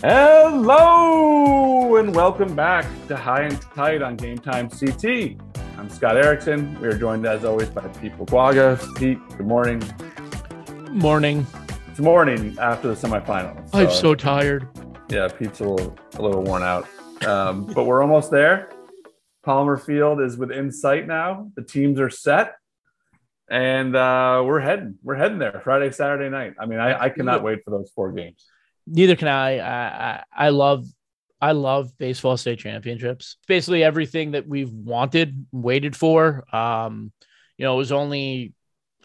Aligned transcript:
Hello 0.00 1.96
and 1.96 2.14
welcome 2.14 2.54
back 2.54 2.86
to 3.08 3.16
High 3.16 3.42
and 3.42 3.60
Tight 3.60 4.00
on 4.00 4.14
Game 4.14 4.38
Time 4.38 4.70
CT. 4.70 5.36
I'm 5.76 5.90
Scott 5.90 6.16
Erickson. 6.16 6.80
We 6.80 6.86
are 6.86 6.96
joined 6.96 7.26
as 7.26 7.44
always 7.44 7.68
by 7.68 7.88
Pete 7.88 8.16
Buaga. 8.16 8.78
Pete, 8.96 9.18
good 9.36 9.46
morning. 9.46 9.82
Morning. 10.92 11.44
It's 11.88 11.98
morning 11.98 12.56
after 12.60 12.94
the 12.94 12.94
semifinals. 12.94 13.70
I'm 13.72 13.90
so 13.90 14.14
tired. 14.14 14.68
Yeah, 15.08 15.26
Pete's 15.26 15.58
a 15.58 15.64
little 15.64 15.98
a 16.14 16.22
little 16.22 16.44
worn 16.44 16.62
out. 16.62 16.86
Um, 17.26 17.66
but 17.66 17.84
we're 17.84 18.00
almost 18.00 18.30
there. 18.30 18.70
Palmer 19.48 19.78
Field 19.78 20.20
is 20.20 20.36
within 20.36 20.70
sight 20.70 21.06
now. 21.06 21.50
The 21.56 21.62
teams 21.62 21.98
are 21.98 22.10
set. 22.10 22.54
And 23.50 23.96
uh, 23.96 24.42
we're 24.44 24.60
heading. 24.60 24.98
We're 25.02 25.14
heading 25.14 25.38
there 25.38 25.62
Friday, 25.64 25.90
Saturday 25.90 26.28
night. 26.28 26.54
I 26.60 26.66
mean, 26.66 26.78
I, 26.78 27.04
I 27.04 27.08
cannot 27.08 27.42
wait 27.42 27.64
for 27.64 27.70
those 27.70 27.90
four 27.94 28.12
games 28.12 28.44
neither 28.88 29.16
can 29.16 29.28
I. 29.28 29.58
I. 29.58 29.82
I, 30.10 30.24
I 30.32 30.48
love 30.48 30.86
I 31.40 31.52
love 31.52 31.96
baseball 31.98 32.36
state 32.36 32.58
championships. 32.58 33.36
Basically 33.46 33.84
everything 33.84 34.32
that 34.32 34.48
we've 34.48 34.72
wanted, 34.72 35.46
waited 35.52 35.94
for. 35.94 36.44
Um, 36.54 37.12
you 37.56 37.64
know, 37.64 37.74
it 37.74 37.78
was 37.78 37.92
only 37.92 38.54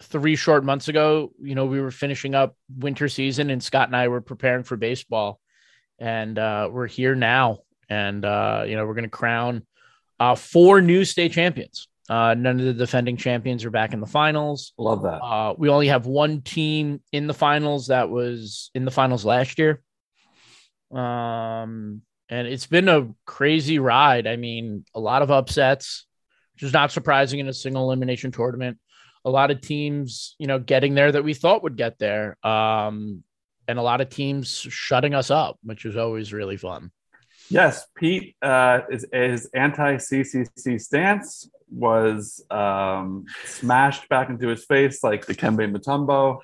three 0.01 0.35
short 0.35 0.63
months 0.63 0.87
ago. 0.87 1.31
You 1.39 1.53
know, 1.53 1.65
we 1.65 1.79
were 1.79 1.91
finishing 1.91 2.33
up 2.33 2.55
winter 2.75 3.07
season, 3.07 3.49
and 3.49 3.61
Scott 3.61 3.87
and 3.87 3.95
I 3.95 4.07
were 4.07 4.21
preparing 4.21 4.63
for 4.63 4.77
baseball, 4.77 5.39
and 5.99 6.39
uh, 6.39 6.69
we're 6.71 6.87
here 6.87 7.13
now. 7.13 7.59
And 7.89 8.25
uh, 8.25 8.63
you 8.67 8.75
know, 8.75 8.85
we're 8.85 8.95
going 8.95 9.03
to 9.03 9.09
crown 9.09 9.65
uh, 10.23 10.35
four 10.35 10.81
new 10.81 11.03
state 11.03 11.33
champions. 11.33 11.89
Uh, 12.09 12.33
none 12.33 12.59
of 12.59 12.65
the 12.65 12.73
defending 12.73 13.17
champions 13.17 13.65
are 13.65 13.71
back 13.71 13.93
in 13.93 13.99
the 13.99 14.07
finals. 14.07 14.73
Love 14.77 15.03
that. 15.03 15.21
Uh, 15.21 15.53
we 15.57 15.69
only 15.69 15.87
have 15.87 16.05
one 16.05 16.41
team 16.41 17.01
in 17.11 17.27
the 17.27 17.33
finals 17.33 17.87
that 17.87 18.09
was 18.09 18.71
in 18.73 18.85
the 18.85 18.91
finals 18.91 19.25
last 19.25 19.57
year. 19.59 19.81
Um, 20.91 22.01
and 22.29 22.47
it's 22.47 22.67
been 22.67 22.87
a 22.87 23.09
crazy 23.25 23.79
ride. 23.79 24.27
I 24.27 24.37
mean, 24.37 24.85
a 24.93 24.99
lot 24.99 25.21
of 25.21 25.31
upsets, 25.31 26.05
which 26.53 26.63
is 26.63 26.73
not 26.73 26.91
surprising 26.91 27.39
in 27.39 27.47
a 27.47 27.53
single 27.53 27.83
elimination 27.83 28.31
tournament. 28.31 28.77
A 29.25 29.29
lot 29.29 29.51
of 29.51 29.61
teams, 29.61 30.35
you 30.39 30.47
know, 30.47 30.59
getting 30.59 30.93
there 30.93 31.11
that 31.11 31.23
we 31.23 31.33
thought 31.33 31.63
would 31.63 31.77
get 31.77 31.99
there. 31.99 32.37
Um, 32.45 33.23
and 33.67 33.79
a 33.79 33.83
lot 33.83 34.01
of 34.01 34.09
teams 34.09 34.49
shutting 34.49 35.13
us 35.13 35.31
up, 35.31 35.57
which 35.63 35.85
is 35.85 35.97
always 35.97 36.31
really 36.31 36.57
fun. 36.57 36.91
Yes, 37.53 37.85
Pete 37.95 38.35
uh, 38.41 38.79
is, 38.89 39.05
is 39.13 39.47
anti 39.53 39.97
CCC 39.97 40.81
stance 40.81 41.47
was 41.69 42.43
um, 42.49 43.25
smashed 43.45 44.09
back 44.09 44.29
into 44.29 44.47
his 44.47 44.65
face 44.65 45.03
like 45.03 45.27
the 45.27 45.35
Dikembe 45.35 45.71
Mutombo. 45.71 46.39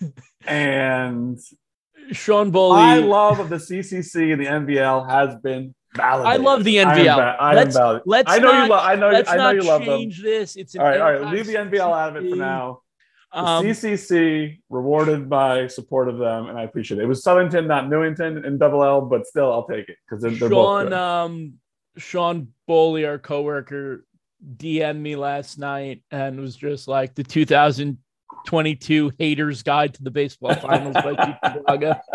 and 0.46 1.38
Sean 2.12 2.50
Boley. 2.50 2.78
I 2.78 2.98
love 3.00 3.40
of 3.40 3.50
the 3.50 3.56
CCC 3.56 4.32
and 4.32 4.40
the 4.40 4.46
NVL 4.46 5.10
has 5.10 5.36
been 5.36 5.74
validated. 5.94 6.40
I 6.40 6.42
love 6.42 6.64
the 6.64 6.76
NVL. 6.76 7.18
I 7.18 7.30
am, 7.30 7.36
I 7.40 7.54
let's, 7.54 7.76
am 7.76 8.00
let's 8.06 8.32
I 8.32 8.38
know 8.38 8.52
not, 8.52 8.62
you 8.64 8.70
love. 8.70 8.84
I 8.84 8.94
know. 8.94 9.22
I 9.26 9.36
know 9.36 9.50
you 9.50 9.62
love 9.62 9.84
them. 9.84 9.98
Change 9.98 10.22
this. 10.22 10.56
It's 10.56 10.74
all 10.76 10.84
right. 10.86 10.98
All 10.98 11.12
right. 11.12 11.34
Leave 11.34 11.46
the 11.46 11.56
NVL 11.56 11.94
out 11.94 12.16
of 12.16 12.24
it 12.24 12.30
for 12.30 12.36
now. 12.36 12.80
Um, 13.30 13.64
CCC 13.64 14.60
rewarded 14.70 15.28
by 15.28 15.66
support 15.66 16.08
of 16.08 16.18
them, 16.18 16.46
and 16.46 16.58
I 16.58 16.62
appreciate 16.62 16.98
it. 16.98 17.04
It 17.04 17.06
was 17.06 17.22
Southington, 17.22 17.66
not 17.66 17.88
Newington, 17.88 18.44
in 18.44 18.56
Double 18.56 18.82
L, 18.82 19.02
but 19.02 19.26
still, 19.26 19.52
I'll 19.52 19.66
take 19.66 19.88
it 19.88 19.96
because 20.08 20.22
they're, 20.22 20.30
they're 20.30 20.48
Sean, 20.48 20.84
both 20.84 20.84
good. 20.84 20.92
Um, 20.94 21.54
Sean 21.98 22.48
Boley, 22.68 23.06
our 23.06 23.18
coworker, 23.18 24.06
DM'd 24.56 25.00
me 25.00 25.16
last 25.16 25.58
night 25.58 26.02
and 26.10 26.40
was 26.40 26.56
just 26.56 26.88
like 26.88 27.14
the 27.14 27.24
2022 27.24 29.12
Haters 29.18 29.62
Guide 29.62 29.94
to 29.94 30.02
the 30.02 30.10
Baseball 30.10 30.54
Finals 30.54 30.94
by 30.94 31.36
Chicago. 31.52 32.00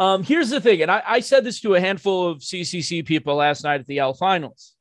Um, 0.00 0.22
here's 0.22 0.50
the 0.50 0.60
thing, 0.60 0.82
and 0.82 0.92
I, 0.92 1.02
I 1.04 1.20
said 1.20 1.42
this 1.42 1.60
to 1.62 1.74
a 1.74 1.80
handful 1.80 2.28
of 2.28 2.38
CCC 2.38 3.04
people 3.04 3.34
last 3.34 3.64
night 3.64 3.80
at 3.80 3.86
the 3.88 3.98
L 3.98 4.14
Finals, 4.14 4.76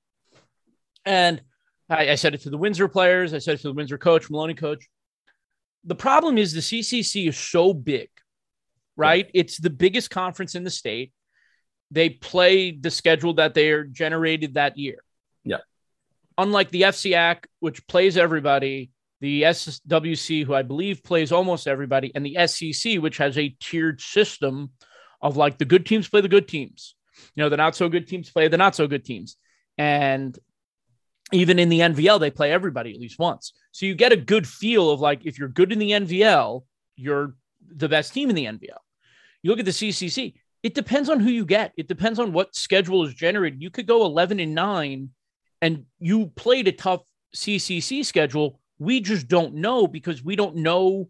and 1.05 1.41
I, 1.89 2.11
I 2.11 2.15
said 2.15 2.33
it 2.33 2.41
to 2.41 2.49
the 2.49 2.57
Windsor 2.57 2.87
players, 2.87 3.33
I 3.33 3.39
said 3.39 3.55
it 3.55 3.61
to 3.61 3.67
the 3.69 3.73
Windsor 3.73 3.97
coach, 3.97 4.29
Maloney 4.29 4.53
coach. 4.53 4.85
The 5.83 5.95
problem 5.95 6.37
is 6.37 6.53
the 6.53 6.59
CCC 6.59 7.27
is 7.29 7.37
so 7.37 7.73
big, 7.73 8.09
right? 8.95 9.29
It's 9.33 9.57
the 9.57 9.69
biggest 9.69 10.09
conference 10.09 10.55
in 10.55 10.63
the 10.63 10.69
state. 10.69 11.13
They 11.91 12.09
play 12.09 12.71
the 12.71 12.91
schedule 12.91 13.35
that 13.35 13.53
they 13.53 13.71
are 13.71 13.85
generated 13.85 14.55
that 14.55 14.77
year 14.77 15.03
Yeah. 15.45 15.59
unlike 16.37 16.69
the 16.71 16.81
FCIAC, 16.81 17.45
which 17.59 17.87
plays 17.87 18.17
everybody, 18.17 18.91
the 19.21 19.43
SWC, 19.43 20.43
who 20.45 20.53
I 20.53 20.63
believe 20.63 21.03
plays 21.03 21.31
almost 21.31 21.67
everybody, 21.67 22.11
and 22.13 22.25
the 22.25 22.35
SEC, 22.47 22.97
which 22.99 23.17
has 23.17 23.37
a 23.37 23.55
tiered 23.61 24.01
system 24.01 24.71
of 25.21 25.37
like 25.37 25.57
the 25.57 25.65
good 25.65 25.85
teams 25.85 26.09
play 26.09 26.21
the 26.21 26.27
good 26.27 26.47
teams, 26.49 26.95
you 27.35 27.43
know, 27.43 27.49
the 27.49 27.57
not 27.57 27.75
so 27.75 27.87
good 27.89 28.07
teams 28.07 28.29
play 28.29 28.49
the 28.49 28.57
not 28.57 28.75
so 28.75 28.87
good 28.87 29.05
teams. 29.05 29.37
And 29.77 30.37
even 31.31 31.59
in 31.59 31.69
the 31.69 31.79
NVL, 31.81 32.19
they 32.19 32.31
play 32.31 32.51
everybody 32.51 32.93
at 32.93 32.99
least 32.99 33.19
once. 33.19 33.53
So 33.71 33.85
you 33.85 33.95
get 33.95 34.13
a 34.13 34.17
good 34.17 34.47
feel 34.47 34.89
of 34.89 34.99
like 34.99 35.25
if 35.25 35.37
you're 35.37 35.49
good 35.49 35.71
in 35.71 35.79
the 35.79 35.91
NVL, 35.91 36.63
you're 36.95 37.35
the 37.67 37.89
best 37.89 38.13
team 38.13 38.29
in 38.29 38.35
the 38.35 38.45
NVL. 38.45 38.79
You 39.43 39.49
look 39.49 39.59
at 39.59 39.65
the 39.65 39.71
CCC, 39.71 40.35
it 40.63 40.73
depends 40.73 41.09
on 41.09 41.19
who 41.19 41.29
you 41.29 41.45
get. 41.45 41.73
It 41.77 41.87
depends 41.87 42.19
on 42.19 42.33
what 42.33 42.55
schedule 42.55 43.05
is 43.05 43.13
generated. 43.13 43.61
You 43.61 43.69
could 43.69 43.87
go 43.87 44.05
11 44.05 44.39
and 44.39 44.55
9 44.55 45.09
and 45.61 45.85
you 45.99 46.27
played 46.35 46.67
a 46.67 46.71
tough 46.71 47.03
CCC 47.35 48.05
schedule. 48.05 48.59
We 48.79 49.01
just 49.01 49.27
don't 49.27 49.55
know 49.55 49.87
because 49.87 50.23
we 50.23 50.35
don't 50.35 50.57
know, 50.57 51.09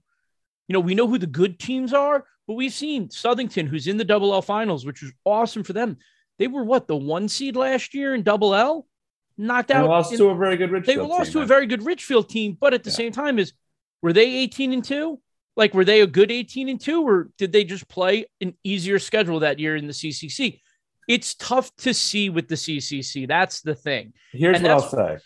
you 0.67 0.73
know, 0.73 0.79
we 0.79 0.95
know 0.95 1.07
who 1.07 1.17
the 1.17 1.27
good 1.27 1.59
teams 1.59 1.93
are, 1.93 2.25
but 2.47 2.53
we've 2.53 2.73
seen 2.73 3.09
Southington, 3.09 3.67
who's 3.67 3.87
in 3.87 3.97
the 3.97 4.05
double 4.05 4.33
L 4.33 4.41
finals, 4.41 4.85
which 4.85 5.01
was 5.01 5.11
awesome 5.25 5.63
for 5.63 5.73
them. 5.73 5.97
They 6.39 6.47
were 6.47 6.63
what 6.63 6.87
the 6.87 6.95
one 6.95 7.27
seed 7.27 7.55
last 7.55 7.93
year 7.93 8.15
in 8.15 8.23
double 8.23 8.55
L, 8.55 8.87
knocked 9.37 9.71
out. 9.71 9.83
They 9.83 9.87
lost 9.87 10.11
in, 10.13 10.19
to 10.19 10.29
a 10.29 10.35
very 10.35 10.57
good 10.57 10.71
Ridgefield. 10.71 10.97
They 10.97 11.01
lost 11.01 11.31
team, 11.31 11.39
to 11.39 11.41
a 11.41 11.45
very 11.45 11.65
good 11.65 11.83
Ridgefield 11.83 12.29
team, 12.29 12.57
but 12.59 12.73
at 12.73 12.83
the 12.83 12.89
yeah. 12.89 12.95
same 12.95 13.11
time, 13.11 13.39
is 13.39 13.53
were 14.01 14.13
they 14.13 14.27
18 14.27 14.73
and 14.73 14.83
two? 14.83 15.19
Like, 15.55 15.73
were 15.73 15.85
they 15.85 16.01
a 16.01 16.07
good 16.07 16.31
18 16.31 16.69
and 16.69 16.79
two, 16.79 17.01
or 17.07 17.29
did 17.37 17.51
they 17.51 17.63
just 17.63 17.87
play 17.87 18.25
an 18.41 18.53
easier 18.63 18.99
schedule 18.99 19.39
that 19.39 19.57
year 19.59 19.75
in 19.75 19.87
the 19.87 19.93
CCC? 19.93 20.59
it's 21.07 21.35
tough 21.35 21.73
to 21.77 21.93
see 21.93 22.29
with 22.29 22.47
the 22.47 22.55
CCC. 22.55 23.27
That's 23.27 23.61
the 23.61 23.75
thing. 23.75 24.13
Here's 24.33 24.57
and 24.57 24.65
what 24.65 24.71
I'll 24.73 24.81
say: 24.81 25.17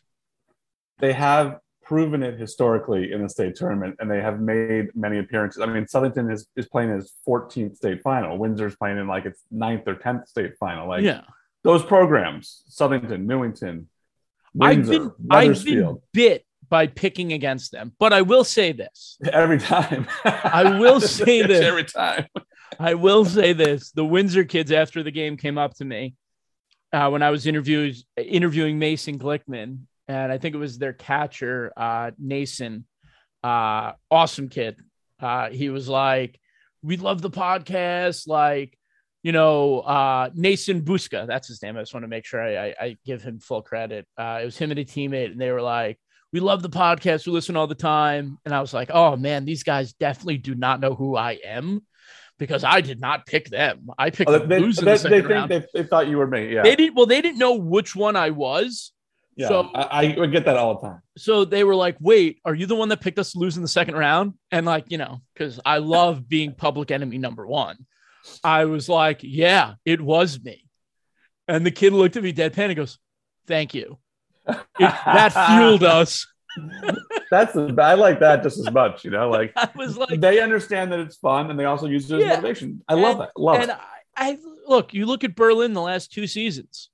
they 0.99 1.13
have 1.13 1.59
proven 1.83 2.23
it 2.23 2.39
historically 2.39 3.11
in 3.11 3.21
the 3.21 3.29
state 3.29 3.55
tournament, 3.55 3.95
and 3.99 4.09
they 4.09 4.21
have 4.21 4.39
made 4.39 4.95
many 4.95 5.19
appearances. 5.19 5.61
I 5.61 5.65
mean, 5.65 5.85
Southington 5.85 6.31
is, 6.31 6.47
is 6.55 6.67
playing 6.67 6.91
his 6.91 7.13
14th 7.27 7.75
state 7.75 8.01
final. 8.01 8.37
Windsor's 8.37 8.75
playing 8.75 8.97
in 8.97 9.07
like 9.07 9.25
its 9.25 9.43
ninth 9.49 9.87
or 9.87 9.95
10th 9.95 10.27
state 10.27 10.53
final. 10.59 10.87
Like, 10.87 11.03
yeah, 11.03 11.21
those 11.63 11.83
programs, 11.83 12.63
Southington, 12.69 13.25
Newington, 13.25 13.89
Windsor, 14.53 14.93
I've 14.93 14.99
been, 14.99 15.13
I've 15.29 15.65
been 15.65 15.97
bit 16.13 16.45
by 16.69 16.87
picking 16.87 17.33
against 17.33 17.71
them, 17.71 17.93
but 17.99 18.13
I 18.13 18.21
will 18.21 18.43
say 18.43 18.71
this 18.71 19.17
every 19.31 19.59
time. 19.59 20.07
I 20.25 20.79
will 20.79 21.01
say 21.01 21.41
this 21.45 21.61
every 21.61 21.83
time. 21.83 22.27
I 22.79 22.93
will 22.95 23.25
say 23.25 23.53
this: 23.53 23.91
the 23.91 24.05
Windsor 24.05 24.45
kids 24.45 24.71
after 24.71 25.03
the 25.03 25.11
game 25.11 25.37
came 25.37 25.57
up 25.57 25.75
to 25.75 25.85
me 25.85 26.15
uh, 26.93 27.09
when 27.09 27.23
I 27.23 27.29
was 27.29 27.45
interviewing 27.45 27.95
interviewing 28.17 28.79
Mason 28.79 29.19
Glickman, 29.19 29.81
and 30.07 30.31
I 30.31 30.37
think 30.37 30.55
it 30.55 30.59
was 30.59 30.77
their 30.77 30.93
catcher, 30.93 31.71
uh, 31.75 32.11
Nason. 32.17 32.85
Uh, 33.43 33.93
awesome 34.09 34.49
kid. 34.49 34.79
Uh, 35.19 35.49
he 35.49 35.69
was 35.69 35.87
like, 35.87 36.39
"We 36.81 36.97
love 36.97 37.21
the 37.21 37.29
podcast." 37.29 38.27
Like, 38.27 38.77
you 39.23 39.31
know, 39.31 39.79
uh, 39.81 40.29
Nason 40.33 40.81
Buska, 40.81 41.27
that's 41.27 41.47
his 41.47 41.61
name. 41.61 41.77
I 41.77 41.81
just 41.81 41.93
want 41.93 42.03
to 42.03 42.07
make 42.07 42.25
sure 42.25 42.41
I, 42.41 42.67
I, 42.67 42.75
I 42.79 42.97
give 43.05 43.21
him 43.21 43.39
full 43.39 43.61
credit. 43.61 44.07
Uh, 44.17 44.39
it 44.41 44.45
was 44.45 44.57
him 44.57 44.71
and 44.71 44.79
a 44.79 44.85
teammate, 44.85 45.31
and 45.31 45.39
they 45.39 45.51
were 45.51 45.61
like, 45.61 45.99
"We 46.33 46.39
love 46.39 46.61
the 46.61 46.69
podcast. 46.69 47.25
We 47.25 47.33
listen 47.33 47.55
all 47.55 47.67
the 47.67 47.75
time." 47.75 48.39
And 48.45 48.53
I 48.53 48.61
was 48.61 48.73
like, 48.73 48.89
"Oh 48.91 49.15
man, 49.15 49.45
these 49.45 49.63
guys 49.63 49.93
definitely 49.93 50.37
do 50.37 50.55
not 50.55 50.79
know 50.79 50.95
who 50.95 51.15
I 51.15 51.39
am." 51.45 51.81
because 52.41 52.63
I 52.63 52.81
did 52.81 52.99
not 52.99 53.27
pick 53.27 53.49
them. 53.51 53.91
I 53.99 54.09
picked 54.09 54.27
oh, 54.27 54.39
they, 54.39 54.59
the 54.59 54.71
they, 54.71 54.97
the 54.97 55.09
they 55.09 55.21
think 55.21 55.47
they, 55.47 55.63
they, 55.75 55.83
thought 55.87 56.07
you 56.07 56.17
were 56.17 56.25
me. 56.25 56.51
Yeah, 56.51 56.63
they 56.63 56.75
didn't. 56.75 56.95
Well, 56.95 57.05
they 57.05 57.21
didn't 57.21 57.37
know 57.37 57.53
which 57.53 57.95
one 57.95 58.15
I 58.15 58.31
was. 58.31 58.93
Yeah, 59.35 59.47
so 59.47 59.69
I, 59.75 60.15
I 60.19 60.25
get 60.25 60.45
that 60.45 60.57
all 60.57 60.81
the 60.81 60.87
time. 60.87 61.01
So 61.19 61.45
they 61.45 61.63
were 61.63 61.75
like, 61.75 61.97
"Wait, 61.99 62.39
are 62.43 62.55
you 62.55 62.65
the 62.65 62.75
one 62.75 62.89
that 62.89 62.99
picked 62.99 63.19
us 63.19 63.35
losing 63.35 63.61
the 63.61 63.67
second 63.67 63.93
round?" 63.93 64.33
And 64.49 64.65
like, 64.65 64.85
you 64.89 64.97
know, 64.97 65.21
because 65.35 65.59
I 65.63 65.77
love 65.77 66.27
being 66.27 66.55
public 66.55 66.89
enemy 66.89 67.19
number 67.19 67.45
one. 67.45 67.85
I 68.43 68.65
was 68.65 68.87
like, 68.89 69.19
"Yeah, 69.23 69.75
it 69.85 70.01
was 70.01 70.41
me." 70.41 70.65
And 71.47 71.65
the 71.65 71.71
kid 71.71 71.93
looked 71.93 72.17
at 72.17 72.23
me 72.23 72.33
deadpan 72.33 72.65
and 72.65 72.75
goes, 72.75 72.97
"Thank 73.47 73.73
you." 73.73 73.97
It, 74.47 74.57
that 74.79 75.33
fueled 75.33 75.83
us. 75.99 76.27
That's 77.29 77.53
the, 77.53 77.73
I 77.81 77.93
like 77.93 78.19
that 78.19 78.43
just 78.43 78.59
as 78.59 78.71
much, 78.71 79.05
you 79.05 79.11
know. 79.11 79.29
Like 79.29 79.53
I 79.55 79.69
was 79.75 79.97
like 79.97 80.19
they 80.19 80.41
understand 80.41 80.91
that 80.91 80.99
it's 80.99 81.17
fun 81.17 81.49
and 81.49 81.59
they 81.59 81.65
also 81.65 81.87
use 81.87 82.11
it 82.11 82.15
as 82.15 82.21
yeah. 82.21 82.29
motivation. 82.29 82.83
I 82.87 82.95
love 82.95 83.11
and, 83.11 83.21
that. 83.21 83.31
Love 83.37 83.55
and 83.57 83.71
it. 83.71 83.77
I, 84.15 84.31
I 84.31 84.37
look, 84.67 84.93
you 84.93 85.05
look 85.05 85.23
at 85.23 85.35
Berlin 85.35 85.73
the 85.73 85.81
last 85.81 86.11
two 86.11 86.27
seasons. 86.27 86.89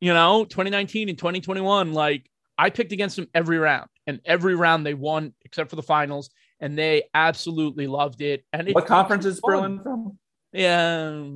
you 0.00 0.12
know, 0.12 0.44
2019 0.44 1.08
and 1.08 1.18
2021, 1.18 1.92
like 1.92 2.30
I 2.56 2.70
picked 2.70 2.92
against 2.92 3.16
them 3.16 3.28
every 3.34 3.58
round, 3.58 3.88
and 4.06 4.20
every 4.24 4.54
round 4.54 4.86
they 4.86 4.94
won 4.94 5.34
except 5.42 5.70
for 5.70 5.76
the 5.76 5.82
finals, 5.82 6.30
and 6.60 6.78
they 6.78 7.04
absolutely 7.12 7.86
loved 7.86 8.20
it. 8.20 8.44
And 8.52 8.68
it, 8.68 8.74
what 8.74 8.86
conference 8.86 9.24
is 9.24 9.40
Berlin 9.40 9.80
from? 9.82 10.18
Yeah. 10.54 11.10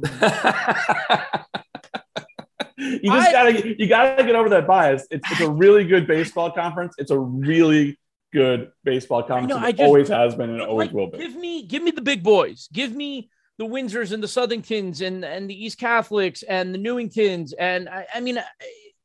you 2.77 3.11
just 3.11 3.29
I, 3.29 3.33
gotta 3.33 3.79
you 3.79 3.89
gotta 3.89 4.23
get 4.23 4.37
over 4.37 4.49
that 4.51 4.67
bias. 4.67 5.07
It's, 5.11 5.29
it's 5.33 5.41
a 5.41 5.51
really 5.51 5.85
good 5.85 6.07
baseball 6.07 6.53
conference. 6.53 6.95
It's 6.99 7.11
a 7.11 7.19
really 7.19 7.99
good 8.33 8.71
baseball 8.85 9.25
conference. 9.25 9.61
Know, 9.61 9.67
it 9.67 9.73
just, 9.73 9.83
always 9.83 10.09
has 10.09 10.37
been 10.37 10.51
and 10.51 10.63
always 10.63 10.87
like, 10.87 10.95
will 10.95 11.11
be. 11.11 11.19
Give 11.19 11.35
me 11.35 11.67
give 11.67 11.83
me 11.83 11.91
the 11.91 12.01
big 12.01 12.23
boys. 12.23 12.69
Give 12.73 12.95
me 12.95 13.29
the 13.59 13.65
Windsors 13.65 14.13
and 14.13 14.23
the 14.23 14.29
Southingtons 14.29 15.05
and 15.05 15.25
and 15.25 15.51
the 15.51 15.65
East 15.65 15.79
Catholics 15.79 16.45
and 16.45 16.73
the 16.73 16.79
Newingtons 16.79 17.53
and 17.59 17.89
I, 17.89 18.07
I 18.15 18.21
mean, 18.21 18.39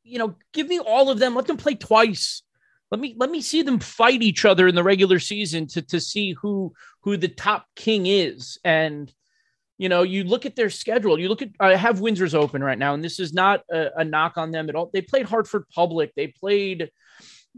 you 0.04 0.20
know, 0.20 0.36
give 0.52 0.68
me 0.68 0.78
all 0.78 1.10
of 1.10 1.18
them. 1.18 1.34
Let 1.34 1.48
them 1.48 1.56
play 1.56 1.74
twice. 1.74 2.42
Let 2.92 3.00
me 3.00 3.16
let 3.18 3.30
me 3.30 3.40
see 3.40 3.62
them 3.62 3.80
fight 3.80 4.22
each 4.22 4.44
other 4.44 4.68
in 4.68 4.76
the 4.76 4.84
regular 4.84 5.18
season 5.18 5.66
to 5.68 5.82
to 5.82 5.98
see 5.98 6.34
who 6.34 6.72
who 7.00 7.16
the 7.16 7.26
top 7.26 7.66
king 7.74 8.06
is. 8.06 8.58
And 8.62 9.12
you 9.78 9.88
know, 9.88 10.02
you 10.02 10.24
look 10.24 10.46
at 10.46 10.56
their 10.56 10.70
schedule. 10.70 11.18
You 11.18 11.28
look 11.28 11.42
at 11.42 11.50
I 11.58 11.74
have 11.74 12.00
Windsor's 12.00 12.34
open 12.34 12.62
right 12.62 12.78
now, 12.78 12.94
and 12.94 13.02
this 13.02 13.18
is 13.18 13.32
not 13.32 13.62
a, 13.70 13.90
a 13.98 14.04
knock 14.04 14.36
on 14.36 14.50
them 14.50 14.68
at 14.68 14.76
all. 14.76 14.90
They 14.92 15.02
played 15.02 15.26
Hartford 15.26 15.64
Public. 15.68 16.12
They 16.14 16.28
played 16.28 16.90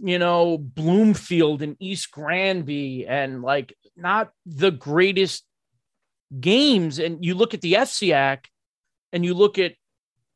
you 0.02 0.18
know, 0.18 0.58
Bloomfield 0.58 1.62
and 1.62 1.76
East 1.80 2.10
Granby 2.10 3.06
and 3.06 3.42
like 3.42 3.74
not 3.96 4.30
the 4.44 4.70
greatest 4.70 5.44
games. 6.38 6.98
And 6.98 7.24
you 7.24 7.34
look 7.34 7.54
at 7.54 7.60
the 7.62 7.74
FCIAC 7.74 8.44
and 9.12 9.24
you 9.24 9.34
look 9.34 9.58
at, 9.58 9.74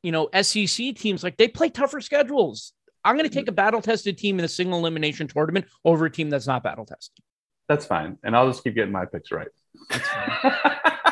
you 0.03 0.12
know, 0.12 0.31
SEC 0.41 0.97
teams, 0.97 1.23
like 1.23 1.37
they 1.37 1.49
play 1.49 1.69
tougher 1.69 2.00
schedules. 2.00 2.73
I'm 3.05 3.17
going 3.17 3.29
to 3.29 3.35
take 3.35 3.49
a 3.49 3.53
battle 3.53 3.82
tested 3.82 4.19
team 4.19 4.38
in 4.38 4.44
a 4.44 4.49
single 4.49 4.79
elimination 4.79 5.27
tournament 5.27 5.67
over 5.85 6.06
a 6.06 6.11
team 6.11 6.31
that's 6.31 6.47
not 6.47 6.62
battle 6.62 6.87
tested. 6.87 7.23
That's 7.69 7.85
fine. 7.85 8.19
And 8.23 8.35
I'll 8.35 8.49
just 8.49 8.65
keep 8.65 8.75
getting 8.75 8.93
my 8.93 9.05
picks 9.05 9.31
right. 9.31 9.49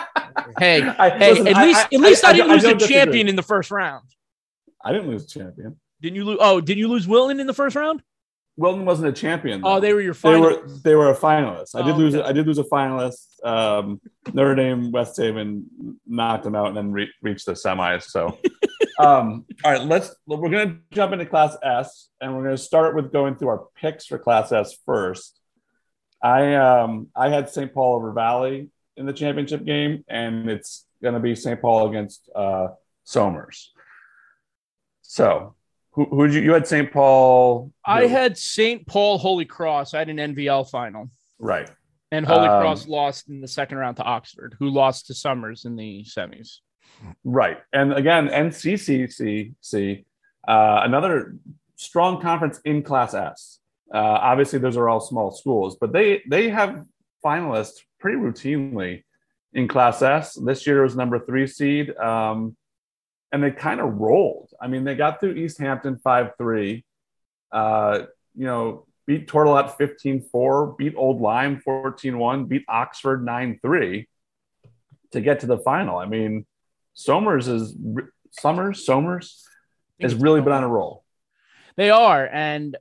hey, 0.59 0.83
I, 0.99 1.11
hey, 1.11 1.31
listen, 1.31 1.49
at 1.49 1.57
I, 1.57 1.65
least, 1.65 1.79
I, 1.79 1.83
at 1.83 2.01
least 2.01 2.25
I, 2.25 2.33
didn't 2.33 2.51
lose 2.51 2.65
a 2.65 2.77
champion 2.77 3.29
in 3.29 3.37
the 3.37 3.43
first 3.43 3.71
round. 3.71 4.07
I 4.85 4.93
didn't 4.93 5.09
lose 5.09 5.25
a 5.25 5.29
champion. 5.29 5.79
Didn't 6.01 6.17
you 6.17 6.25
lose? 6.25 6.39
Oh, 6.41 6.61
did 6.61 6.79
you 6.79 6.89
lose 6.89 7.09
Wilton 7.09 7.41
in 7.41 7.47
the 7.47 7.55
first 7.55 7.77
round? 7.77 8.03
Wilton 8.57 8.85
wasn't 8.85 9.09
a 9.09 9.13
champion. 9.13 9.61
Though. 9.61 9.77
Oh, 9.77 9.81
they 9.81 9.93
were 9.93 10.01
your 10.01 10.15
finalists. 10.15 10.23
They 10.33 10.41
were 10.41 10.79
they 10.85 10.95
were 10.95 11.11
a 11.11 11.17
finalist. 11.17 11.75
I 11.75 11.83
did 11.83 11.95
oh, 11.95 11.99
lose. 11.99 12.15
Okay. 12.15 12.29
I 12.29 12.33
did 12.33 12.47
lose 12.47 12.59
a 12.59 12.65
finalist. 12.65 13.45
Um, 13.45 14.01
Notre 14.33 14.57
Dame, 14.57 14.91
West 14.91 15.17
Haven 15.17 16.01
knocked 16.07 16.45
them 16.45 16.57
out 16.57 16.67
and 16.67 16.77
then 16.77 16.91
re- 16.91 17.13
reached 17.23 17.47
the 17.47 17.53
semis. 17.53 18.05
So, 18.05 18.27
um, 18.99 19.47
all 19.65 19.73
right, 19.73 19.83
let's. 19.83 20.15
We're 20.27 20.51
gonna 20.51 20.79
jump 20.91 21.13
into 21.13 21.27
Class 21.27 21.57
S, 21.63 22.09
and 22.21 22.37
we're 22.37 22.43
gonna 22.43 22.57
start 22.57 22.97
with 22.97 23.13
going 23.13 23.37
through 23.37 23.49
our 23.49 23.67
picks 23.77 24.07
for 24.07 24.19
Class 24.19 24.51
S 24.51 24.77
first. 24.85 25.39
I 26.23 26.55
um 26.57 27.09
I 27.15 27.29
had 27.29 27.49
St. 27.49 27.73
Paul 27.73 27.95
over 27.95 28.13
Valley 28.13 28.71
in 28.99 29.07
the 29.07 29.13
championship 29.13 29.65
game, 29.65 30.05
and 30.09 30.51
it's 30.51 30.85
gonna 31.03 31.21
be 31.21 31.35
St. 31.35 31.61
Paul 31.61 31.89
against 31.89 32.29
uh, 32.35 32.69
Somers. 33.05 33.73
So 35.03 35.55
who, 35.93 36.05
who 36.07 36.27
you, 36.27 36.41
you 36.41 36.53
had 36.53 36.67
St. 36.67 36.93
Paul? 36.93 37.73
I 37.85 38.07
had 38.07 38.37
St. 38.37 38.87
Paul 38.87 39.19
Holy 39.19 39.45
Cross. 39.45 39.95
I 39.95 39.99
had 39.99 40.09
an 40.09 40.19
NVL 40.19 40.71
final. 40.71 41.11
Right. 41.39 41.71
And 42.13 42.25
Holy 42.25 42.49
um, 42.49 42.61
Cross 42.61 42.87
lost 42.87 43.29
in 43.29 43.41
the 43.41 43.49
second 43.49 43.79
round 43.79 43.97
to 43.97 44.03
Oxford, 44.03 44.57
who 44.59 44.71
lost 44.71 45.07
to 45.07 45.15
Somers 45.15 45.65
in 45.65 45.77
the 45.77 46.05
semis. 46.05 46.59
Right. 47.25 47.59
And 47.73 47.93
again, 47.93 48.29
NCCC, 48.29 50.05
uh, 50.47 50.81
another 50.85 51.37
strong 51.77 52.21
conference 52.21 52.61
in 52.65 52.83
Class 52.83 53.15
S. 53.15 53.59
Uh, 53.93 53.99
obviously, 53.99 54.59
those 54.59 54.77
are 54.77 54.89
all 54.89 55.01
small 55.01 55.31
schools, 55.31 55.77
but 55.81 55.93
they 55.93 56.23
they 56.29 56.51
have 56.51 56.85
finalists 57.29 57.81
pretty 58.01 58.19
routinely 58.19 59.03
in 59.53 59.69
Class 59.69 60.01
S. 60.01 60.35
This 60.35 60.67
year 60.67 60.83
was 60.83 60.97
number 60.97 61.19
three 61.19 61.47
seed. 61.47 61.95
Um, 61.97 62.57
and 63.33 63.43
they 63.43 63.51
kind 63.51 63.81
of 63.81 63.95
rolled. 63.95 64.51
I 64.61 64.69
mean, 64.69 64.85
they 64.85 64.95
got 64.95 65.21
through 65.21 65.33
East 65.33 65.59
Hampton 65.59 65.99
5 65.99 66.31
3, 66.39 66.85
uh, 67.53 68.03
you 68.35 68.47
know, 68.47 68.87
beat 69.07 69.29
Tourtellotte 69.29 69.77
15 69.77 70.23
4, 70.33 70.77
beat 70.79 70.95
Old 70.97 71.21
Lyme 71.21 71.61
14 71.61 72.19
1, 72.19 72.45
beat 72.47 72.65
Oxford 72.69 73.25
9 73.25 73.59
3 73.61 74.09
to 75.13 75.21
get 75.21 75.41
to 75.41 75.47
the 75.47 75.59
final. 75.59 75.99
I 75.99 76.07
mean, 76.07 76.47
Somers 76.95 77.49
is 77.49 77.77
Summers, 78.31 78.85
Somers 78.85 79.45
has 80.01 80.15
really 80.15 80.41
been 80.41 80.53
on 80.53 80.65
a 80.65 80.69
roll. 80.69 81.05
They 81.77 81.91
are. 81.91 82.27
And 82.27 82.77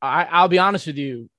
I, 0.00 0.24
I'll 0.24 0.48
be 0.48 0.58
honest 0.58 0.86
with 0.86 0.98
you, 0.98 1.30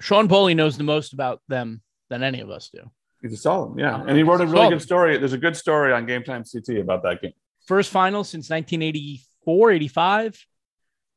Sean 0.00 0.28
Boley 0.28 0.54
knows 0.54 0.76
the 0.76 0.84
most 0.84 1.12
about 1.12 1.40
them 1.48 1.82
than 2.10 2.22
any 2.22 2.40
of 2.40 2.50
us 2.50 2.70
do. 2.72 2.90
He's 3.22 3.32
a 3.32 3.36
solid, 3.36 3.78
yeah. 3.78 4.02
And 4.06 4.16
he 4.16 4.22
wrote 4.22 4.40
a 4.40 4.46
really 4.46 4.70
good 4.70 4.82
story. 4.82 5.16
There's 5.18 5.32
a 5.32 5.38
good 5.38 5.56
story 5.56 5.92
on 5.92 6.06
Game 6.06 6.22
Time 6.22 6.44
CT 6.44 6.76
about 6.78 7.02
that 7.02 7.22
game. 7.22 7.32
First 7.66 7.90
final 7.90 8.22
since 8.22 8.50
1984, 8.50 9.70
85. 9.72 10.46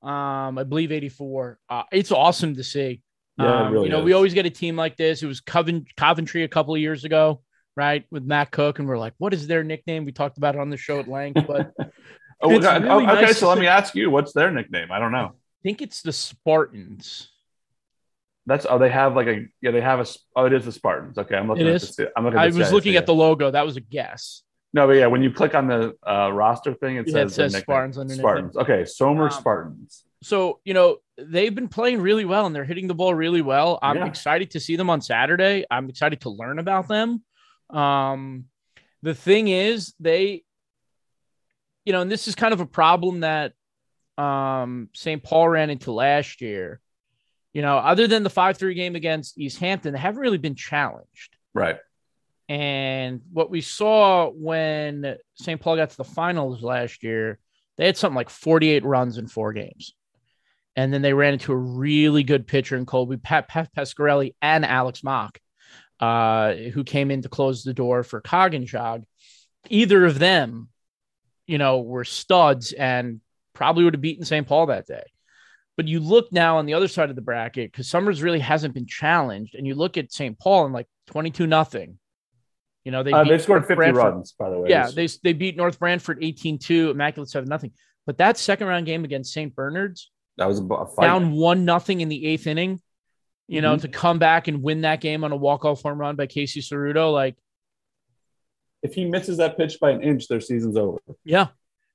Um, 0.02 0.58
I 0.58 0.64
believe 0.64 0.92
84. 0.92 1.60
Uh, 1.70 1.84
it's 1.92 2.12
awesome 2.12 2.56
to 2.56 2.64
see. 2.64 3.04
Yeah, 3.38 3.66
um, 3.66 3.74
really 3.74 3.86
you 3.86 3.92
know, 3.92 4.00
is. 4.00 4.06
we 4.06 4.14
always 4.14 4.34
get 4.34 4.46
a 4.46 4.50
team 4.50 4.76
like 4.76 4.98
this. 4.98 5.22
It 5.22 5.28
was 5.28 5.42
Coventry 5.42 6.44
a 6.44 6.48
couple 6.48 6.74
of 6.74 6.82
years 6.82 7.04
ago, 7.04 7.42
right, 7.76 8.06
with 8.12 8.24
Matt 8.24 8.52
Cook, 8.52 8.80
and 8.80 8.88
we're 8.88 8.98
like, 8.98 9.14
what 9.18 9.34
is 9.34 9.48
their 9.48 9.64
nickname? 9.64 10.06
We 10.06 10.12
talked 10.12 10.38
about 10.38 10.56
it 10.56 10.62
on 10.62 10.70
the 10.70 10.78
show 10.78 11.00
at 11.00 11.08
length, 11.08 11.46
but 11.48 11.72
oh, 12.42 12.50
really 12.50 12.68
okay. 12.68 13.22
Nice 13.22 13.38
so 13.38 13.48
let 13.50 13.60
me 13.60 13.68
ask 13.68 13.96
you, 13.96 14.10
what's 14.10 14.34
their 14.34 14.52
nickname? 14.52 14.92
I 14.92 15.00
don't 15.00 15.12
know. 15.12 15.32
I 15.36 15.62
think 15.64 15.82
it's 15.82 16.02
the 16.02 16.14
Spartans. 16.14 17.30
That's 18.50 18.66
oh 18.70 18.80
they 18.80 18.90
have 18.90 19.16
like 19.16 19.28
a 19.28 19.46
yeah 19.62 19.72
they 19.72 19.82
have 19.82 20.00
a 20.00 20.06
oh 20.36 20.46
it 20.46 20.54
is 20.54 20.66
the 20.66 20.72
Spartans 20.72 21.18
okay 21.18 21.36
I'm 21.36 21.48
looking 21.48 21.68
it 21.68 21.70
at 21.70 21.76
is? 21.84 21.96
the 21.96 22.12
I'm 22.18 22.26
looking. 22.26 22.40
I 22.40 22.48
was 22.48 22.74
looking 22.74 22.96
at 22.96 23.06
the 23.06 23.14
logo 23.14 23.52
that 23.52 23.66
was 23.66 23.78
a 23.78 23.82
guess. 23.82 24.42
No, 24.74 24.86
but 24.86 24.94
yeah, 24.94 25.08
when 25.08 25.24
you 25.24 25.32
click 25.32 25.56
on 25.56 25.68
the 25.68 25.96
uh, 26.08 26.32
roster 26.32 26.76
thing, 26.76 26.98
it 26.98 27.08
yeah, 27.08 27.14
says, 27.14 27.32
it 27.32 27.52
says 27.52 27.56
Spartans 27.62 27.98
underneath. 27.98 28.22
Spartans. 28.22 28.56
Okay, 28.56 28.86
Somer 28.86 29.26
um, 29.26 29.32
Spartans. 29.32 30.04
So 30.22 30.60
you 30.66 30.74
know 30.74 30.98
they've 31.18 31.54
been 31.54 31.70
playing 31.70 32.02
really 32.02 32.26
well 32.26 32.46
and 32.46 32.56
they're 32.56 32.66
hitting 32.66 32.88
the 32.88 32.96
ball 32.96 33.14
really 33.14 33.42
well. 33.42 33.80
I'm 33.82 33.98
yeah. 33.98 34.08
excited 34.08 34.52
to 34.52 34.60
see 34.60 34.76
them 34.76 34.90
on 34.90 35.02
Saturday. 35.02 35.66
I'm 35.70 35.90
excited 35.90 36.22
to 36.22 36.30
learn 36.30 36.60
about 36.60 36.88
them. 36.88 37.24
Um, 37.70 38.46
the 39.02 39.14
thing 39.14 39.48
is, 39.48 39.94
they, 40.00 40.44
you 41.86 41.94
know, 41.94 42.02
and 42.02 42.12
this 42.12 42.28
is 42.28 42.36
kind 42.36 42.54
of 42.54 42.62
a 42.62 42.66
problem 42.66 43.22
that 43.22 43.54
um, 44.18 44.90
St. 44.94 45.24
Paul 45.24 45.50
ran 45.50 45.70
into 45.70 45.92
last 45.92 46.42
year 46.42 46.82
you 47.54 47.62
know, 47.62 47.78
other 47.78 48.08
than 48.08 48.24
the 48.24 48.30
5 48.30 48.58
3 48.58 48.74
game 48.74 48.96
against 48.96 49.38
East 49.38 49.60
Hampton, 49.60 49.94
they 49.94 50.00
haven't 50.00 50.22
really 50.22 50.38
been 50.38 50.56
challenged. 50.56 51.36
Right. 51.54 51.78
And 52.48 53.22
what 53.32 53.52
we 53.52 53.62
saw 53.62 54.30
when 54.30 55.18
St. 55.36 55.62
Paul 55.62 55.76
got 55.76 55.92
to 55.92 55.98
the 55.98 56.04
finals 56.04 56.64
last 56.64 57.04
year, 57.04 57.40
they 57.78 57.86
had 57.86 57.98
something 57.98 58.16
like 58.16 58.30
48 58.30 58.84
runs 58.84 59.18
in 59.18 59.28
four 59.28 59.54
games. 59.54 59.94
And 60.76 60.94
then 60.94 61.02
they 61.02 61.14
ran 61.14 61.34
into 61.34 61.52
a 61.52 61.58
really 61.58 62.24
good 62.24 62.48
pitcher 62.48 62.76
in 62.76 62.86
Colby 62.86 63.18
Pat, 63.18 63.48
Pat 63.48 63.74
Pescarelli 63.76 64.34
and 64.42 64.66
Alex 64.66 65.04
Mock, 65.04 65.40
uh, 66.00 66.54
who 66.54 66.84
came 66.84 67.12
in 67.12 67.22
to 67.22 67.30
close 67.30 67.64
the 67.64 67.74
door 67.74 68.04
for 68.04 68.22
Coggins. 68.22 68.74
Either 69.70 70.06
of 70.06 70.20
them, 70.20 70.70
you 71.46 71.58
know, 71.58 71.82
were 71.82 72.06
studs 72.06 72.72
and 72.72 73.22
probably 73.54 73.84
would 73.84 73.94
have 73.94 74.02
beaten 74.02 74.26
St. 74.26 74.48
Paul 74.48 74.68
that 74.68 74.88
day. 74.88 75.04
But 75.80 75.88
you 75.88 76.02
look 76.02 76.34
now 76.34 76.58
on 76.58 76.66
the 76.66 76.74
other 76.74 76.90
side 76.90 77.10
of 77.10 77.16
the 77.16 77.22
bracket 77.22 77.72
because 77.72 77.88
Somers 77.88 78.22
really 78.22 78.42
hasn't 78.42 78.74
been 78.74 78.86
challenged, 78.86 79.56
and 79.56 79.66
you 79.66 79.76
look 79.76 79.96
at 79.96 80.12
St. 80.12 80.38
Paul 80.38 80.66
and 80.66 80.74
like 80.74 80.88
twenty-two 81.08 81.48
nothing. 81.48 81.98
You 82.84 82.92
know 82.92 83.02
they 83.02 83.14
uh, 83.14 83.24
they 83.24 83.38
scored 83.38 83.62
fifty 83.62 83.76
Branford. 83.76 84.04
runs 84.04 84.34
by 84.34 84.50
the 84.50 84.60
way. 84.60 84.70
Yeah, 84.70 84.92
they 84.94 85.08
they 85.24 85.32
beat 85.32 85.56
North 85.56 85.80
Branford 85.80 86.20
18-2, 86.20 86.92
immaculate 86.92 87.30
seven 87.30 87.48
nothing. 87.48 87.72
But 88.06 88.18
that 88.18 88.38
second 88.38 88.68
round 88.68 88.88
game 88.88 89.06
against 89.06 89.32
St. 89.32 89.56
Bernard's, 89.56 90.12
that 90.36 90.50
was 90.50 90.60
a 90.60 90.68
fight. 90.68 91.00
down 91.00 91.32
one 91.32 91.64
nothing 91.64 92.02
in 92.02 92.10
the 92.10 92.26
eighth 92.26 92.46
inning. 92.46 92.82
You 93.48 93.62
know, 93.62 93.76
mm-hmm. 93.76 93.84
to 93.84 93.88
come 93.88 94.20
back 94.20 94.50
and 94.50 94.62
win 94.62 94.82
that 94.82 95.00
game 95.00 95.24
on 95.24 95.32
a 95.32 95.38
walk-off 95.38 95.84
home 95.84 95.98
run 95.98 96.18
by 96.18 96.28
Casey 96.28 96.60
Ceruto, 96.60 97.14
like 97.14 97.38
if 98.84 98.96
he 98.96 99.06
misses 99.06 99.38
that 99.38 99.56
pitch 99.56 99.78
by 99.80 99.92
an 99.92 100.02
inch, 100.04 100.28
their 100.28 100.42
season's 100.42 100.76
over. 100.76 100.98
Yeah. 101.24 101.48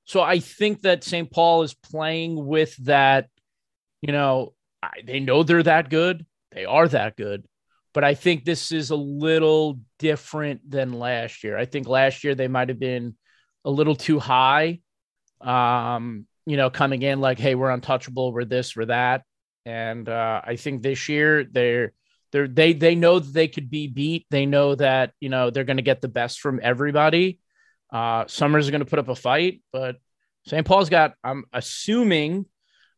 So 0.05 0.21
I 0.21 0.39
think 0.39 0.81
that 0.81 1.03
St. 1.03 1.29
Paul 1.29 1.61
is 1.61 1.75
playing 1.75 2.43
with 2.43 2.75
that 2.77 3.29
you 4.05 4.13
know, 4.13 4.53
I, 4.83 5.01
they 5.03 5.19
know 5.19 5.43
they're 5.43 5.63
that 5.63 5.89
good. 5.89 6.25
They 6.51 6.65
are 6.65 6.87
that 6.87 7.15
good. 7.15 7.45
But 7.93 8.03
I 8.03 8.13
think 8.13 8.43
this 8.43 8.71
is 8.71 8.91
a 8.91 8.95
little 8.95 9.79
different 9.99 10.69
than 10.69 10.93
last 10.93 11.43
year. 11.43 11.57
I 11.57 11.65
think 11.65 11.87
last 11.87 12.23
year 12.23 12.35
they 12.35 12.47
might 12.47 12.69
have 12.69 12.79
been 12.79 13.15
a 13.63 13.71
little 13.71 13.95
too 13.95 14.19
high. 14.19 14.81
Um, 15.41 16.27
you 16.45 16.57
know, 16.57 16.69
coming 16.69 17.01
in 17.01 17.19
like, 17.19 17.39
hey, 17.39 17.55
we're 17.55 17.71
untouchable, 17.71 18.31
we're 18.31 18.45
this, 18.45 18.75
we're 18.75 18.85
that. 18.85 19.23
And 19.65 20.07
uh, 20.07 20.41
I 20.45 20.57
think 20.57 20.83
this 20.83 21.09
year 21.09 21.43
they're 21.43 21.93
they're 22.31 22.47
they 22.47 22.73
they 22.73 22.95
know 22.95 23.17
that 23.19 23.33
they 23.33 23.47
could 23.47 23.69
be 23.69 23.87
beat. 23.87 24.27
They 24.29 24.45
know 24.45 24.75
that 24.75 25.13
you 25.19 25.29
know 25.29 25.49
they're 25.49 25.63
going 25.63 25.77
to 25.77 25.83
get 25.83 26.01
the 26.01 26.07
best 26.07 26.41
from 26.41 26.59
everybody. 26.61 27.39
Uh, 27.91 28.25
Somers 28.27 28.65
is 28.65 28.71
going 28.71 28.83
to 28.83 28.89
put 28.89 28.99
up 28.99 29.07
a 29.07 29.15
fight, 29.15 29.61
but 29.71 29.95
St. 30.47 30.65
Paul's 30.65 30.89
got, 30.89 31.13
I'm 31.23 31.45
assuming, 31.53 32.45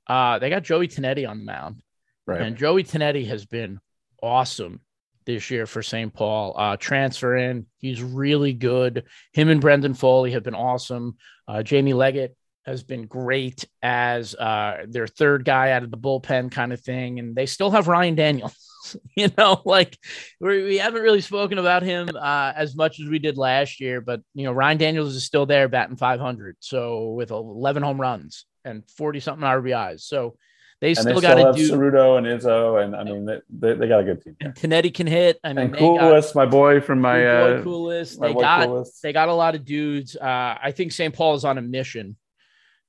uh, 0.08 0.40
they 0.40 0.50
got 0.50 0.64
Joey 0.64 0.88
Tonetti 0.88 1.28
on 1.28 1.40
the 1.40 1.46
mound. 1.46 1.82
Right. 2.26 2.42
And 2.42 2.58
Joey 2.58 2.84
Tonetti 2.84 3.28
has 3.28 3.46
been 3.46 3.80
awesome 4.22 4.82
this 5.26 5.52
year 5.52 5.66
for 5.66 5.84
St. 5.84 6.14
Paul. 6.14 6.56
Uh, 6.58 6.78
transfer 6.78 7.36
in, 7.36 7.66
he's 7.78 8.02
really 8.02 8.54
good. 8.54 9.06
Him 9.34 9.50
and 9.50 9.62
Brendan 9.62 9.94
Foley 9.94 10.32
have 10.32 10.44
been 10.44 10.56
awesome. 10.56 11.18
Uh, 11.48 11.64
Jamie 11.64 11.94
Leggett 11.94 12.36
has 12.66 12.84
been 12.84 13.06
great 13.06 13.66
as 13.82 14.36
uh, 14.36 14.86
their 14.90 15.08
third 15.08 15.46
guy 15.46 15.72
out 15.72 15.84
of 15.84 15.92
the 15.92 15.98
bullpen 15.98 16.52
kind 16.52 16.74
of 16.74 16.82
thing. 16.82 17.20
And 17.20 17.36
they 17.36 17.46
still 17.46 17.72
have 17.72 17.88
Ryan 17.88 18.16
Daniels. 18.16 18.56
you 19.16 19.30
know, 19.38 19.62
like 19.66 19.98
we, 20.40 20.64
we 20.64 20.78
haven't 20.78 21.02
really 21.02 21.22
spoken 21.22 21.58
about 21.58 21.84
him 21.84 22.10
uh, 22.16 22.54
as 22.56 22.76
much 22.76 23.00
as 23.00 23.08
we 23.08 23.20
did 23.20 23.38
last 23.38 23.80
year, 23.80 24.02
but 24.02 24.22
you 24.34 24.44
know, 24.44 24.52
Ryan 24.52 24.78
Daniels 24.78 25.16
is 25.16 25.24
still 25.24 25.46
there 25.46 25.68
batting 25.68 25.98
500. 25.98 26.58
So 26.60 27.12
with 27.12 27.32
11 27.32 27.84
home 27.84 28.00
runs 28.00 28.46
and 28.68 28.84
40 28.92 29.20
something 29.20 29.48
RBIs. 29.48 30.02
So 30.02 30.38
they 30.80 30.90
and 30.90 30.98
still 30.98 31.22
got 31.22 31.36
to 31.36 31.54
do. 31.58 31.72
Ceruto 31.72 32.18
and 32.18 32.28
Izzo, 32.28 32.84
and 32.84 32.96
I 32.96 33.04
mean 33.04 33.26
they, 33.26 33.40
they, 33.50 33.74
they 33.74 33.88
got 33.88 34.02
a 34.02 34.04
good 34.04 34.22
team. 34.22 34.36
And 34.42 34.54
Tonetti 34.54 34.94
can 34.94 35.08
hit. 35.08 35.40
I 35.44 35.54
mean, 35.54 35.58
and 35.58 35.76
Coolest, 35.76 36.36
my 36.36 36.46
boy 36.46 36.82
from 36.82 37.02
my 37.02 37.24
got, 37.24 37.52
uh, 37.52 37.64
Coolest. 37.64 38.22
They 38.22 38.34
got 38.34 38.68
Coolest. 38.68 39.02
they 39.02 39.12
got 39.12 39.30
a 39.30 39.34
lot 39.34 39.56
of 39.56 39.66
dudes. 39.66 40.16
Uh, 40.16 40.58
I 40.62 40.72
think 40.72 40.92
St. 40.92 41.14
Paul 41.14 41.34
is 41.34 41.46
on 41.46 41.58
a 41.58 41.64
mission, 41.64 42.16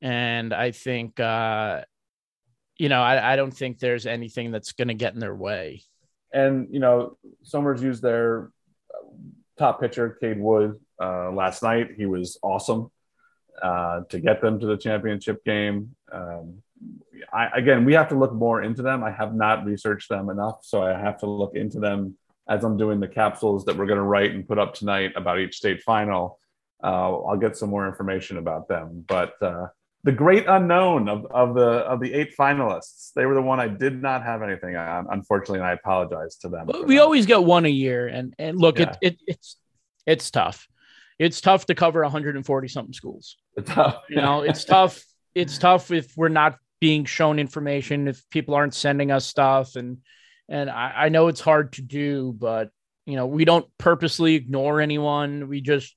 and 0.02 0.52
I 0.52 0.72
think 0.72 1.18
uh, 1.18 1.82
you 2.76 2.90
know 2.90 3.00
I, 3.00 3.32
I 3.32 3.36
don't 3.36 3.52
think 3.52 3.78
there's 3.78 4.04
anything 4.06 4.50
that's 4.50 4.72
going 4.72 4.88
to 4.88 4.94
get 4.94 5.14
in 5.14 5.20
their 5.20 5.34
way. 5.34 5.82
and 6.32 6.68
you 6.70 6.80
know 6.80 7.16
Somers 7.42 7.82
used 7.82 8.02
their 8.02 8.50
top 9.58 9.80
pitcher 9.80 10.18
Cade 10.20 10.38
Wood 10.38 10.78
uh, 11.00 11.30
last 11.30 11.62
night. 11.62 11.92
He 11.96 12.04
was 12.04 12.38
awesome 12.42 12.90
uh, 13.62 14.00
to 14.08 14.20
get 14.20 14.40
them 14.40 14.58
to 14.60 14.66
the 14.66 14.76
championship 14.76 15.44
game. 15.44 15.94
Um, 16.12 16.62
I, 17.32 17.48
again, 17.54 17.84
we 17.84 17.94
have 17.94 18.08
to 18.10 18.14
look 18.14 18.32
more 18.32 18.62
into 18.62 18.82
them. 18.82 19.02
I 19.02 19.10
have 19.10 19.34
not 19.34 19.64
researched 19.64 20.08
them 20.08 20.30
enough, 20.30 20.60
so 20.62 20.82
I 20.82 20.98
have 20.98 21.18
to 21.18 21.26
look 21.26 21.54
into 21.56 21.80
them 21.80 22.16
as 22.48 22.64
I'm 22.64 22.76
doing 22.76 23.00
the 23.00 23.08
capsules 23.08 23.64
that 23.66 23.76
we're 23.76 23.86
going 23.86 23.98
to 23.98 24.04
write 24.04 24.30
and 24.32 24.46
put 24.46 24.58
up 24.58 24.74
tonight 24.74 25.12
about 25.16 25.38
each 25.38 25.56
state 25.56 25.82
final. 25.82 26.38
Uh, 26.82 27.20
I'll 27.22 27.36
get 27.36 27.56
some 27.56 27.70
more 27.70 27.86
information 27.88 28.38
about 28.38 28.68
them, 28.68 29.04
but. 29.06 29.34
Uh, 29.42 29.66
the 30.04 30.12
great 30.12 30.46
unknown 30.46 31.08
of, 31.08 31.26
of 31.26 31.54
the 31.56 31.68
of 31.92 31.98
the 32.00 32.14
eight 32.14 32.34
finalists. 32.38 33.12
They 33.14 33.26
were 33.26 33.34
the 33.34 33.42
one 33.42 33.58
I 33.58 33.66
did 33.66 34.00
not 34.00 34.22
have 34.22 34.42
anything 34.42 34.76
on, 34.76 35.08
unfortunately, 35.10 35.58
and 35.58 35.66
I 35.66 35.72
apologize 35.72 36.36
to 36.36 36.48
them. 36.48 36.68
We 36.86 36.94
that. 36.94 37.02
always 37.02 37.26
get 37.26 37.42
one 37.42 37.66
a 37.66 37.68
year, 37.68 38.06
and 38.06 38.32
and 38.38 38.56
look, 38.56 38.78
Yeah. 38.78 38.94
it, 39.02 39.14
it 39.14 39.18
it's 39.26 39.56
it's 40.06 40.30
tough. 40.30 40.68
It's 41.18 41.40
tough 41.40 41.66
to 41.66 41.74
cover 41.74 42.02
140 42.02 42.68
something 42.68 42.92
schools. 42.92 43.36
It's 43.56 43.70
tough. 43.70 44.02
You 44.08 44.16
know, 44.16 44.42
it's 44.42 44.64
tough. 44.64 45.02
It's 45.34 45.58
tough 45.58 45.90
if 45.90 46.16
we're 46.16 46.28
not 46.28 46.56
being 46.80 47.04
shown 47.04 47.38
information, 47.38 48.08
if 48.08 48.22
people 48.30 48.54
aren't 48.54 48.74
sending 48.74 49.10
us 49.10 49.26
stuff, 49.26 49.76
and 49.76 49.98
and 50.48 50.70
I, 50.70 50.92
I 50.96 51.08
know 51.08 51.28
it's 51.28 51.40
hard 51.40 51.72
to 51.74 51.82
do, 51.82 52.34
but 52.38 52.70
you 53.04 53.16
know, 53.16 53.26
we 53.26 53.44
don't 53.44 53.66
purposely 53.78 54.34
ignore 54.34 54.80
anyone. 54.80 55.48
We 55.48 55.60
just 55.60 55.96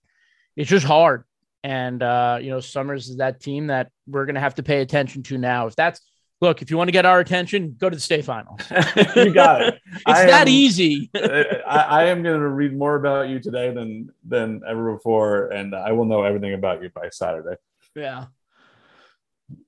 it's 0.55 0.69
just 0.69 0.85
hard. 0.85 1.23
And 1.63 2.01
uh, 2.01 2.39
you 2.41 2.49
know, 2.49 2.59
Somers 2.59 3.09
is 3.09 3.17
that 3.17 3.39
team 3.39 3.67
that 3.67 3.91
we're 4.07 4.25
gonna 4.25 4.39
have 4.39 4.55
to 4.55 4.63
pay 4.63 4.81
attention 4.81 5.23
to 5.23 5.37
now. 5.37 5.67
If 5.67 5.75
that's 5.75 6.01
look, 6.41 6.62
if 6.62 6.71
you 6.71 6.77
want 6.77 6.88
to 6.88 6.91
get 6.91 7.05
our 7.05 7.19
attention, 7.19 7.75
go 7.79 7.89
to 7.89 7.95
the 7.95 8.01
state 8.01 8.25
finals. 8.25 8.60
you 9.15 9.33
got 9.33 9.62
it. 9.62 9.79
It's 9.86 10.03
I 10.05 10.25
that 10.25 10.48
am- 10.48 10.50
easy. 10.50 11.10
I, 11.15 11.86
I 11.89 12.03
am 12.05 12.24
going 12.24 12.39
to 12.39 12.48
read 12.48 12.75
more 12.75 12.95
about 12.95 13.29
you 13.29 13.39
today 13.39 13.74
than 13.74 14.10
than 14.27 14.62
ever 14.67 14.93
before, 14.93 15.48
and 15.51 15.75
I 15.75 15.91
will 15.91 16.05
know 16.05 16.24
everything 16.24 16.53
about 16.53 16.81
you 16.81 16.89
by 16.89 17.10
Saturday. 17.10 17.55
Yeah. 17.95 18.25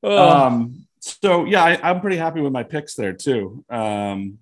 Um, 0.02 0.88
so 1.00 1.46
yeah, 1.46 1.64
I, 1.64 1.90
I'm 1.90 2.02
pretty 2.02 2.18
happy 2.18 2.42
with 2.42 2.54
my 2.54 2.64
picks 2.64 2.96
there 2.96 3.14
too. 3.14 3.64
Um, 3.70 4.40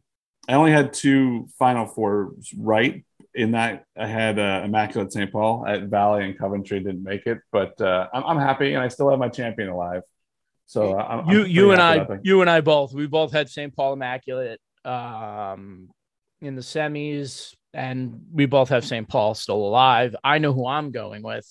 I 0.47 0.53
only 0.53 0.71
had 0.71 0.93
two 0.93 1.47
Final 1.59 1.85
Fours 1.85 2.53
right. 2.57 3.03
In 3.33 3.51
that, 3.51 3.85
I 3.97 4.07
had 4.07 4.37
uh, 4.37 4.61
Immaculate 4.65 5.13
St. 5.13 5.31
Paul 5.31 5.65
at 5.65 5.83
Valley 5.83 6.25
and 6.25 6.37
Coventry 6.37 6.81
didn't 6.81 7.03
make 7.03 7.25
it, 7.27 7.39
but 7.51 7.79
uh, 7.79 8.07
I'm, 8.13 8.23
I'm 8.25 8.37
happy, 8.37 8.73
and 8.73 8.83
I 8.83 8.89
still 8.89 9.09
have 9.09 9.19
my 9.19 9.29
champion 9.29 9.69
alive. 9.69 10.01
So 10.71 10.97
I'm, 10.97 11.27
I'm 11.27 11.35
you 11.35 11.43
you 11.43 11.71
and 11.71 11.81
happy 11.81 12.13
I 12.13 12.17
you 12.23 12.39
and 12.39 12.49
I 12.49 12.61
both 12.61 12.93
we 12.93 13.05
both 13.05 13.33
had 13.33 13.49
St. 13.49 13.75
Paul 13.75 13.91
Immaculate 13.91 14.61
um 14.85 15.89
in 16.41 16.55
the 16.55 16.61
semis 16.61 17.53
and 17.73 18.21
we 18.31 18.45
both 18.45 18.69
have 18.69 18.85
St. 18.85 19.05
Paul 19.05 19.33
still 19.33 19.57
alive. 19.57 20.15
I 20.23 20.37
know 20.37 20.53
who 20.53 20.65
I'm 20.65 20.91
going 20.91 21.23
with 21.23 21.45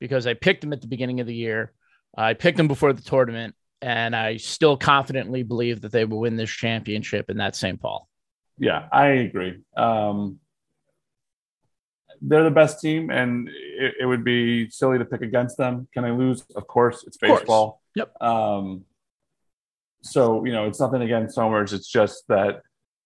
because 0.00 0.26
I 0.26 0.34
picked 0.34 0.62
them 0.62 0.72
at 0.72 0.80
the 0.80 0.88
beginning 0.88 1.20
of 1.20 1.28
the 1.28 1.34
year. 1.36 1.72
I 2.18 2.34
picked 2.34 2.56
them 2.56 2.66
before 2.66 2.92
the 2.92 3.02
tournament 3.02 3.54
and 3.80 4.14
I 4.16 4.38
still 4.38 4.76
confidently 4.76 5.44
believe 5.44 5.82
that 5.82 5.92
they 5.92 6.04
will 6.04 6.18
win 6.18 6.34
this 6.34 6.50
championship 6.50 7.26
and 7.28 7.38
that's 7.38 7.60
St. 7.60 7.80
Paul. 7.80 8.08
Yeah, 8.58 8.88
I 8.90 9.06
agree. 9.06 9.60
Um, 9.76 10.40
they're 12.24 12.44
the 12.44 12.50
best 12.50 12.80
team, 12.80 13.10
and 13.10 13.48
it, 13.48 13.94
it 14.00 14.06
would 14.06 14.24
be 14.24 14.70
silly 14.70 14.98
to 14.98 15.04
pick 15.04 15.22
against 15.22 15.56
them. 15.56 15.88
Can 15.92 16.04
I 16.04 16.12
lose? 16.12 16.44
Of 16.54 16.66
course, 16.66 17.04
it's 17.06 17.16
Of 17.16 17.28
course. 17.28 17.40
baseball. 17.40 17.82
Yep. 17.96 18.22
Um, 18.22 18.84
so 20.02 20.44
you 20.44 20.52
know, 20.52 20.66
it's 20.66 20.80
nothing 20.80 21.02
against 21.02 21.34
Somers. 21.34 21.72
It's 21.72 21.88
just 21.88 22.24
that 22.28 22.62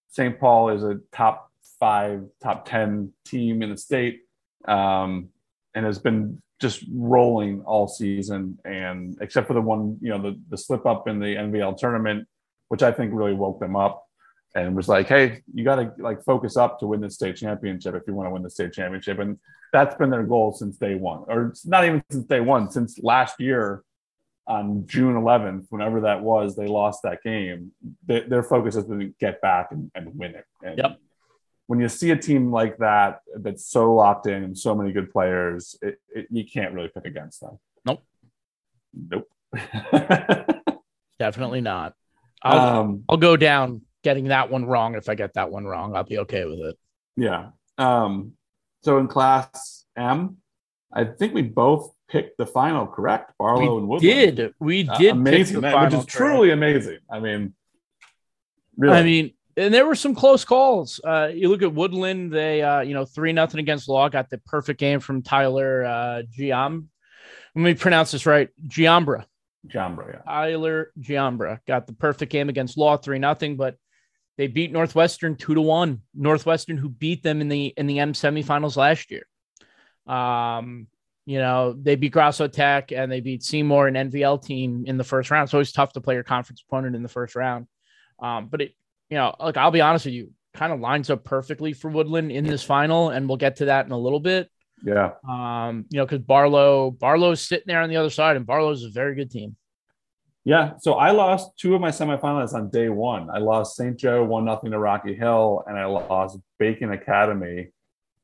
St. 0.08 0.38
Paul 0.38 0.70
is 0.70 0.82
a 0.84 1.00
top 1.12 1.50
five, 1.80 2.24
top 2.42 2.66
ten 2.68 3.12
team 3.24 3.62
in 3.62 3.70
the 3.70 3.76
state, 3.76 4.20
um, 4.68 5.30
and 5.74 5.86
has 5.86 5.98
been 5.98 6.42
just 6.60 6.84
rolling 6.92 7.62
all 7.62 7.88
season. 7.88 8.58
And 8.64 9.16
except 9.20 9.46
for 9.46 9.54
the 9.54 9.62
one, 9.62 9.98
you 10.00 10.10
know, 10.10 10.20
the 10.20 10.40
the 10.50 10.58
slip 10.58 10.84
up 10.86 11.08
in 11.08 11.18
the 11.20 11.34
NVL 11.36 11.78
tournament, 11.78 12.28
which 12.68 12.82
I 12.82 12.92
think 12.92 13.12
really 13.14 13.34
woke 13.34 13.60
them 13.60 13.76
up 13.76 14.05
and 14.56 14.74
was 14.74 14.88
like, 14.88 15.06
"Hey, 15.06 15.42
you 15.54 15.62
got 15.64 15.76
to 15.76 15.92
like 15.98 16.24
focus 16.24 16.56
up 16.56 16.80
to 16.80 16.86
win 16.86 17.00
the 17.00 17.10
state 17.10 17.36
championship 17.36 17.94
if 17.94 18.02
you 18.06 18.14
want 18.14 18.26
to 18.26 18.32
win 18.32 18.42
the 18.42 18.50
state 18.50 18.72
championship." 18.72 19.18
And 19.18 19.38
that's 19.72 19.94
been 19.94 20.10
their 20.10 20.24
goal 20.24 20.52
since 20.52 20.76
day 20.76 20.94
one, 20.94 21.24
or 21.28 21.48
it's 21.48 21.66
not 21.66 21.84
even 21.84 22.02
since 22.10 22.24
day 22.24 22.40
one, 22.40 22.70
since 22.70 22.98
last 22.98 23.38
year 23.38 23.84
on 24.46 24.86
June 24.86 25.14
11th, 25.14 25.66
whenever 25.70 26.02
that 26.02 26.22
was, 26.22 26.56
they 26.56 26.66
lost 26.66 27.02
that 27.02 27.22
game. 27.22 27.72
They, 28.06 28.20
their 28.20 28.42
focus 28.42 28.76
has 28.76 28.84
been 28.84 29.00
to 29.00 29.12
get 29.20 29.40
back 29.40 29.68
and, 29.72 29.90
and 29.94 30.16
win 30.16 30.34
it. 30.34 30.44
And 30.62 30.78
Yep. 30.78 30.98
When 31.68 31.80
you 31.80 31.88
see 31.88 32.12
a 32.12 32.16
team 32.16 32.52
like 32.52 32.78
that 32.78 33.22
that's 33.40 33.66
so 33.66 33.92
locked 33.92 34.28
in 34.28 34.44
and 34.44 34.56
so 34.56 34.72
many 34.72 34.92
good 34.92 35.10
players, 35.10 35.76
it, 35.82 36.00
it, 36.14 36.28
you 36.30 36.44
can't 36.44 36.72
really 36.72 36.86
pick 36.86 37.06
against 37.06 37.40
them. 37.40 37.58
Nope. 37.84 38.04
Nope. 38.94 39.28
Definitely 41.18 41.60
not. 41.60 41.94
I'll, 42.40 42.80
um, 42.80 43.04
I'll 43.08 43.16
go 43.16 43.36
down 43.36 43.80
getting 44.06 44.28
that 44.28 44.50
one 44.50 44.64
wrong 44.66 44.94
if 44.94 45.08
I 45.08 45.16
get 45.16 45.34
that 45.34 45.50
one 45.50 45.64
wrong. 45.64 45.96
I'll 45.96 46.04
be 46.04 46.18
okay 46.20 46.44
with 46.44 46.60
it. 46.60 46.76
Yeah. 47.16 47.48
Um, 47.76 48.34
so 48.84 48.98
in 48.98 49.08
class 49.08 49.84
M, 49.96 50.36
I 50.92 51.02
think 51.04 51.34
we 51.34 51.42
both 51.42 51.92
picked 52.08 52.38
the 52.38 52.46
final 52.46 52.86
correct, 52.86 53.32
Barlow 53.36 53.78
and 53.78 53.88
we 53.88 53.96
Woodland. 53.96 54.36
did. 54.36 54.54
We 54.60 54.88
Uh, 54.88 54.96
did 54.96 55.06
pick 55.08 55.12
amazing, 55.12 55.60
final 55.60 55.80
which 55.84 55.88
is 55.94 55.98
correct. 56.04 56.10
truly 56.10 56.50
amazing. 56.52 56.98
I 57.10 57.18
mean, 57.18 57.54
really. 58.76 58.96
I 58.96 59.02
mean, 59.02 59.32
and 59.56 59.74
there 59.74 59.86
were 59.86 59.96
some 59.96 60.14
close 60.14 60.44
calls. 60.44 61.00
Uh, 61.02 61.30
you 61.34 61.48
look 61.48 61.62
at 61.62 61.74
Woodland; 61.74 62.30
they, 62.32 62.62
uh, 62.62 62.80
you 62.82 62.94
know, 62.94 63.04
three 63.04 63.32
nothing 63.32 63.58
against 63.58 63.88
Law 63.88 64.08
got 64.08 64.30
the 64.30 64.38
perfect 64.38 64.78
game 64.78 65.00
from 65.00 65.22
Tyler 65.22 65.84
uh, 65.84 66.22
Giam. 66.38 66.86
Let 67.56 67.62
me 67.62 67.74
pronounce 67.74 68.12
this 68.12 68.24
right: 68.24 68.50
Giambra. 68.68 69.24
Giambra, 69.66 70.12
yeah. 70.12 70.20
Tyler 70.32 70.92
Giambra 71.00 71.58
got 71.66 71.88
the 71.88 71.92
perfect 71.92 72.30
game 72.30 72.48
against 72.48 72.78
Law, 72.78 72.96
three 72.96 73.18
nothing, 73.18 73.56
but 73.56 73.74
they 74.36 74.46
beat 74.46 74.72
Northwestern 74.72 75.36
two 75.36 75.54
to 75.54 75.60
one. 75.60 76.02
Northwestern, 76.14 76.76
who 76.76 76.88
beat 76.88 77.22
them 77.22 77.40
in 77.40 77.48
the 77.48 77.72
in 77.76 77.86
the 77.86 77.98
M 77.98 78.12
semifinals 78.12 78.76
last 78.76 79.10
year. 79.10 79.26
Um, 80.06 80.88
you 81.24 81.38
know, 81.38 81.72
they 81.72 81.96
beat 81.96 82.12
Grasso 82.12 82.46
Tech 82.46 82.92
and 82.92 83.10
they 83.10 83.20
beat 83.20 83.42
Seymour, 83.42 83.88
an 83.88 83.94
NVL 83.94 84.44
team, 84.44 84.84
in 84.86 84.96
the 84.96 85.04
first 85.04 85.30
round. 85.30 85.46
It's 85.46 85.54
always 85.54 85.72
tough 85.72 85.92
to 85.94 86.00
play 86.00 86.14
your 86.14 86.22
conference 86.22 86.62
opponent 86.66 86.94
in 86.94 87.02
the 87.02 87.08
first 87.08 87.34
round. 87.34 87.66
Um, 88.20 88.46
but 88.46 88.60
it, 88.60 88.74
you 89.10 89.16
know, 89.16 89.34
like 89.40 89.56
I'll 89.56 89.72
be 89.72 89.80
honest 89.80 90.04
with 90.04 90.14
you, 90.14 90.30
kind 90.54 90.72
of 90.72 90.80
lines 90.80 91.10
up 91.10 91.24
perfectly 91.24 91.72
for 91.72 91.90
Woodland 91.90 92.30
in 92.30 92.44
this 92.44 92.62
final, 92.62 93.10
and 93.10 93.28
we'll 93.28 93.36
get 93.36 93.56
to 93.56 93.66
that 93.66 93.86
in 93.86 93.92
a 93.92 93.98
little 93.98 94.20
bit. 94.20 94.50
Yeah. 94.84 95.12
Um, 95.28 95.86
you 95.90 95.98
know, 95.98 96.06
because 96.06 96.20
Barlow, 96.20 96.90
Barlow's 96.90 97.40
sitting 97.40 97.66
there 97.66 97.80
on 97.80 97.88
the 97.88 97.96
other 97.96 98.10
side, 98.10 98.36
and 98.36 98.46
Barlow's 98.46 98.84
a 98.84 98.90
very 98.90 99.14
good 99.14 99.30
team. 99.30 99.56
Yeah. 100.46 100.74
So 100.78 100.92
I 100.92 101.10
lost 101.10 101.58
two 101.58 101.74
of 101.74 101.80
my 101.80 101.90
semifinalists 101.90 102.54
on 102.54 102.70
day 102.70 102.88
one. 102.88 103.28
I 103.30 103.38
lost 103.38 103.74
St. 103.74 103.96
Joe 103.96 104.22
one 104.22 104.44
nothing 104.44 104.70
to 104.70 104.78
Rocky 104.78 105.12
Hill, 105.12 105.64
and 105.66 105.76
I 105.76 105.86
lost 105.86 106.38
Bacon 106.60 106.92
Academy, 106.92 107.70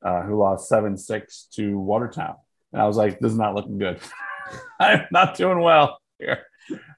uh, 0.05 0.23
who 0.23 0.39
lost 0.39 0.69
seven 0.69 0.97
six 0.97 1.49
to 1.55 1.77
Watertown. 1.77 2.37
And 2.73 2.81
I 2.81 2.87
was 2.87 2.97
like, 2.97 3.19
this 3.19 3.33
is 3.33 3.39
not 3.39 3.57
looking 3.57 3.77
good. 3.77 3.99
I'm 4.81 5.07
not 5.11 5.37
doing 5.37 5.59
well 5.59 5.99
here. 6.21 6.45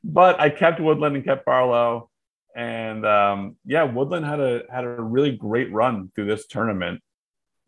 But 0.04 0.38
I 0.40 0.50
kept 0.50 0.78
Woodland 0.78 1.16
and 1.16 1.24
kept 1.24 1.46
Barlow. 1.46 2.10
And 2.54 3.06
um, 3.06 3.56
yeah, 3.64 3.84
Woodland 3.84 4.26
had 4.26 4.40
a 4.40 4.64
had 4.70 4.84
a 4.84 4.88
really 4.90 5.32
great 5.32 5.72
run 5.72 6.12
through 6.14 6.26
this 6.26 6.46
tournament. 6.46 7.00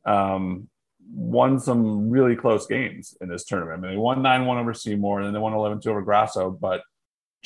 Um, 0.05 0.69
won 1.11 1.59
some 1.59 2.11
really 2.11 2.37
close 2.37 2.67
games 2.67 3.17
in 3.23 3.31
this 3.31 3.47
tournament. 3.47 3.79
I 3.79 3.81
mean, 3.81 3.91
they 3.93 3.97
won 3.97 4.21
9 4.21 4.45
1 4.45 4.59
over 4.59 4.75
Seymour 4.75 5.21
and 5.21 5.27
then 5.27 5.33
they 5.33 5.41
won 5.41 5.55
11 5.55 5.81
2 5.81 5.91
over 5.91 6.03
Grasso, 6.03 6.51
but 6.51 6.83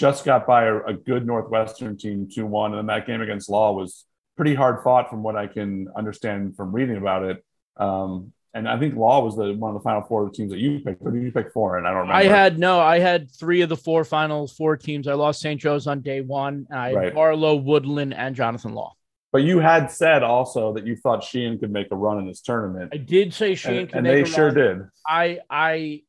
just 0.00 0.24
got 0.24 0.46
by 0.46 0.64
a, 0.64 0.76
a 0.78 0.94
good 0.94 1.26
Northwestern 1.26 1.98
team 1.98 2.26
2 2.34 2.46
1. 2.46 2.70
And 2.72 2.78
then 2.78 2.86
that 2.86 3.06
game 3.06 3.20
against 3.20 3.50
Law 3.50 3.72
was 3.72 4.06
pretty 4.34 4.54
hard 4.54 4.82
fought 4.82 5.10
from 5.10 5.22
what 5.22 5.36
I 5.36 5.46
can 5.46 5.88
understand 5.94 6.56
from 6.56 6.72
reading 6.72 6.96
about 6.96 7.22
it. 7.24 7.44
Um, 7.76 8.32
and 8.54 8.66
I 8.66 8.78
think 8.78 8.96
Law 8.96 9.22
was 9.22 9.36
the 9.36 9.52
one 9.52 9.76
of 9.76 9.80
the 9.80 9.84
final 9.84 10.00
four 10.02 10.30
teams 10.30 10.50
that 10.52 10.58
you 10.58 10.80
picked. 10.80 11.02
Or 11.02 11.10
did 11.10 11.22
you 11.22 11.30
pick 11.30 11.52
four? 11.52 11.76
And 11.76 11.86
I 11.86 11.90
don't 11.90 12.08
remember. 12.08 12.14
I 12.14 12.24
had 12.24 12.58
no, 12.58 12.80
I 12.80 12.98
had 12.98 13.30
three 13.30 13.60
of 13.60 13.68
the 13.68 13.76
four 13.76 14.04
final 14.04 14.48
four 14.48 14.76
teams. 14.78 15.06
I 15.06 15.12
lost 15.12 15.40
St. 15.42 15.60
Joe's 15.60 15.86
on 15.86 16.00
day 16.00 16.22
one. 16.22 16.66
And 16.70 16.78
I 16.78 16.88
had 16.88 16.96
Right. 16.96 17.14
Barlow, 17.14 17.56
Woodland, 17.56 18.14
and 18.14 18.34
Jonathan 18.34 18.72
Law. 18.74 18.94
But 19.32 19.42
you 19.42 19.60
had 19.60 19.92
said 19.92 20.22
also 20.24 20.72
that 20.72 20.86
you 20.86 20.96
thought 20.96 21.22
Sheehan 21.22 21.58
could 21.58 21.70
make 21.70 21.88
a 21.92 21.94
run 21.94 22.18
in 22.18 22.26
this 22.26 22.40
tournament. 22.40 22.90
I 22.92 22.96
did 22.96 23.32
say 23.32 23.54
Shane 23.54 23.76
and, 23.80 23.88
can 23.88 23.98
and 23.98 24.06
they 24.06 24.24
sure 24.24 24.46
run. 24.46 24.54
did. 24.54 24.78
I 25.06 25.40
I 25.48 26.02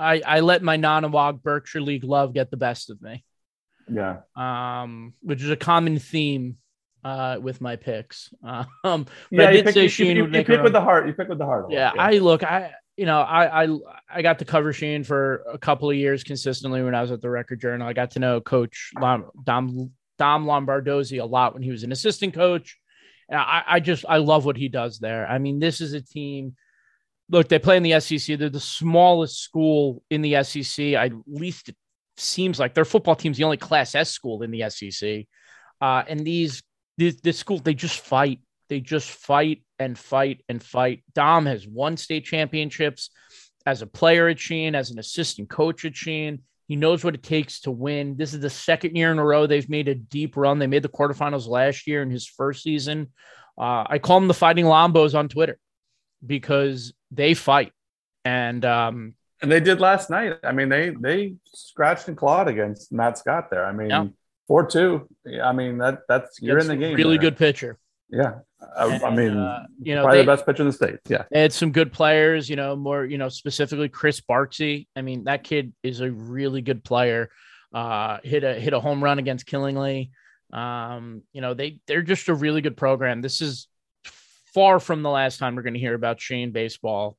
I 0.00 0.22
I 0.26 0.40
let 0.40 0.62
my 0.62 0.76
Nonnewaug 0.76 1.42
Berkshire 1.42 1.80
League 1.80 2.04
love 2.04 2.34
get 2.34 2.50
the 2.50 2.56
best 2.56 2.90
of 2.90 3.00
me. 3.02 3.24
Yeah. 3.92 4.18
Um, 4.36 5.14
which 5.20 5.42
is 5.42 5.50
a 5.50 5.56
common 5.56 5.98
theme 5.98 6.56
uh 7.02 7.38
with 7.40 7.60
my 7.60 7.76
picks. 7.76 8.32
Um 8.44 8.66
but 8.84 9.06
yeah, 9.30 9.42
I 9.44 9.50
you 9.50 9.56
did 9.58 9.64
pick, 9.66 9.74
say 9.74 10.04
you, 10.04 10.14
you, 10.14 10.26
you 10.26 10.44
pick 10.44 10.62
with 10.62 10.72
the 10.72 10.80
heart. 10.80 11.06
You 11.06 11.12
pick 11.12 11.28
with 11.28 11.38
the 11.38 11.46
heart. 11.46 11.64
lot, 11.64 11.72
Yeah, 11.72 11.92
I 11.96 12.18
look, 12.18 12.42
I 12.42 12.72
you 12.96 13.06
know, 13.06 13.20
I 13.20 13.64
I 13.64 13.78
I 14.16 14.22
got 14.22 14.40
to 14.40 14.44
cover 14.44 14.72
Sheehan 14.72 15.04
for 15.04 15.42
a 15.50 15.58
couple 15.58 15.88
of 15.88 15.96
years 15.96 16.22
consistently 16.22 16.82
when 16.82 16.94
I 16.94 17.00
was 17.00 17.10
at 17.10 17.22
the 17.22 17.30
Record 17.30 17.60
Journal. 17.60 17.88
I 17.88 17.94
got 17.94 18.10
to 18.12 18.18
know 18.18 18.40
Coach 18.40 18.90
Lom, 19.00 19.30
Dom 19.44 19.92
Dom 20.18 20.44
Lombardozzi 20.44 21.18
a 21.20 21.24
lot 21.24 21.54
when 21.54 21.62
he 21.62 21.70
was 21.70 21.82
an 21.82 21.92
assistant 21.92 22.34
coach. 22.34 22.76
And 23.30 23.38
I, 23.38 23.62
I 23.66 23.80
just 23.80 24.04
I 24.06 24.18
love 24.18 24.44
what 24.44 24.58
he 24.58 24.68
does 24.68 24.98
there. 24.98 25.26
I 25.26 25.38
mean, 25.38 25.60
this 25.60 25.80
is 25.80 25.94
a 25.94 26.02
team. 26.02 26.56
Look, 27.30 27.48
they 27.48 27.58
play 27.58 27.76
in 27.76 27.82
the 27.82 28.00
SEC. 28.00 28.38
They're 28.38 28.48
the 28.48 28.60
smallest 28.60 29.40
school 29.40 30.02
in 30.10 30.20
the 30.20 30.42
SEC. 30.42 30.94
At 30.94 31.12
least 31.26 31.68
it 31.68 31.76
seems 32.16 32.58
like 32.58 32.74
their 32.74 32.84
football 32.84 33.14
team's 33.14 33.36
the 33.36 33.44
only 33.44 33.56
Class 33.56 33.94
S 33.94 34.10
school 34.10 34.42
in 34.42 34.50
the 34.50 34.68
SEC. 34.68 35.26
Uh, 35.80 36.02
and 36.08 36.20
these 36.20 36.62
this, 36.98 37.16
this 37.22 37.38
school, 37.38 37.58
they 37.58 37.74
just 37.74 38.00
fight. 38.00 38.40
They 38.68 38.80
just 38.80 39.10
fight 39.10 39.62
and 39.78 39.98
fight 39.98 40.42
and 40.48 40.62
fight. 40.62 41.02
Dom 41.14 41.46
has 41.46 41.66
won 41.66 41.96
state 41.96 42.24
championships 42.24 43.10
as 43.64 43.82
a 43.82 43.86
player 43.86 44.28
at 44.28 44.38
Sheehan, 44.38 44.74
as 44.74 44.90
an 44.90 44.98
assistant 44.98 45.48
coach 45.48 45.84
at 45.84 45.96
Sheehan. 45.96 46.40
He 46.66 46.76
knows 46.76 47.02
what 47.02 47.14
it 47.14 47.22
takes 47.22 47.60
to 47.62 47.70
win. 47.70 48.16
This 48.16 48.32
is 48.32 48.40
the 48.40 48.50
second 48.50 48.96
year 48.96 49.10
in 49.10 49.18
a 49.18 49.24
row 49.24 49.46
they've 49.46 49.68
made 49.68 49.88
a 49.88 49.94
deep 49.94 50.36
run. 50.36 50.58
They 50.58 50.68
made 50.68 50.82
the 50.82 50.88
quarterfinals 50.88 51.48
last 51.48 51.86
year 51.86 52.02
in 52.02 52.10
his 52.10 52.26
first 52.26 52.62
season. 52.62 53.08
Uh, 53.58 53.84
I 53.86 53.98
call 53.98 54.20
them 54.20 54.28
the 54.28 54.34
Fighting 54.34 54.66
Lombos 54.66 55.18
on 55.18 55.28
Twitter 55.28 55.58
because 56.24 56.92
they 57.10 57.34
fight. 57.34 57.72
And 58.24 58.64
um, 58.64 59.14
And 59.42 59.50
they 59.50 59.60
did 59.60 59.80
last 59.80 60.10
night. 60.10 60.34
I 60.44 60.52
mean, 60.52 60.68
they 60.68 60.90
they 60.90 61.34
scratched 61.44 62.08
and 62.08 62.16
clawed 62.16 62.48
against 62.48 62.92
Matt 62.92 63.18
Scott 63.18 63.50
there. 63.50 63.64
I 63.64 63.72
mean, 63.72 63.90
Yeah. 63.90 64.06
four 64.46 64.66
two. 64.66 65.08
I 65.42 65.52
mean, 65.52 65.78
that 65.78 66.00
that's 66.08 66.40
you're 66.40 66.58
in 66.58 66.68
the 66.68 66.76
game. 66.76 66.96
Really 66.96 67.16
there. 67.16 67.30
good 67.30 67.38
pitcher. 67.38 67.78
Yeah. 68.10 68.40
I, 68.76 69.00
I 69.04 69.14
mean, 69.14 69.36
uh, 69.36 69.66
you 69.80 69.94
know, 69.94 70.02
probably 70.02 70.18
they, 70.18 70.24
the 70.26 70.32
best 70.32 70.44
pitcher 70.44 70.62
in 70.62 70.68
the 70.68 70.72
state. 70.74 70.96
Yeah. 71.08 71.24
They 71.30 71.40
had 71.40 71.52
some 71.52 71.72
good 71.72 71.92
players, 71.92 72.50
you 72.50 72.56
know, 72.56 72.76
more, 72.76 73.06
you 73.06 73.16
know, 73.16 73.30
specifically 73.30 73.88
Chris 73.88 74.20
Barksy. 74.20 74.86
I 74.94 75.00
mean, 75.02 75.24
that 75.24 75.44
kid 75.44 75.72
is 75.82 76.00
a 76.00 76.10
really 76.10 76.60
good 76.60 76.84
player. 76.84 77.30
Uh, 77.72 78.18
hit 78.22 78.44
a 78.44 78.54
hit 78.54 78.74
a 78.74 78.80
home 78.80 79.02
run 79.02 79.18
against 79.18 79.46
Killingly. 79.46 80.10
Um, 80.52 81.22
you 81.32 81.40
know, 81.40 81.54
they 81.54 81.78
they're 81.86 82.02
just 82.02 82.28
a 82.28 82.34
really 82.34 82.60
good 82.60 82.76
program. 82.76 83.22
This 83.22 83.40
is 83.40 83.68
far 84.54 84.80
from 84.80 85.02
the 85.02 85.10
last 85.10 85.38
time 85.38 85.54
we're 85.54 85.62
going 85.62 85.74
to 85.74 85.80
hear 85.80 85.94
about 85.94 86.20
Sheehan 86.20 86.50
baseball. 86.50 87.16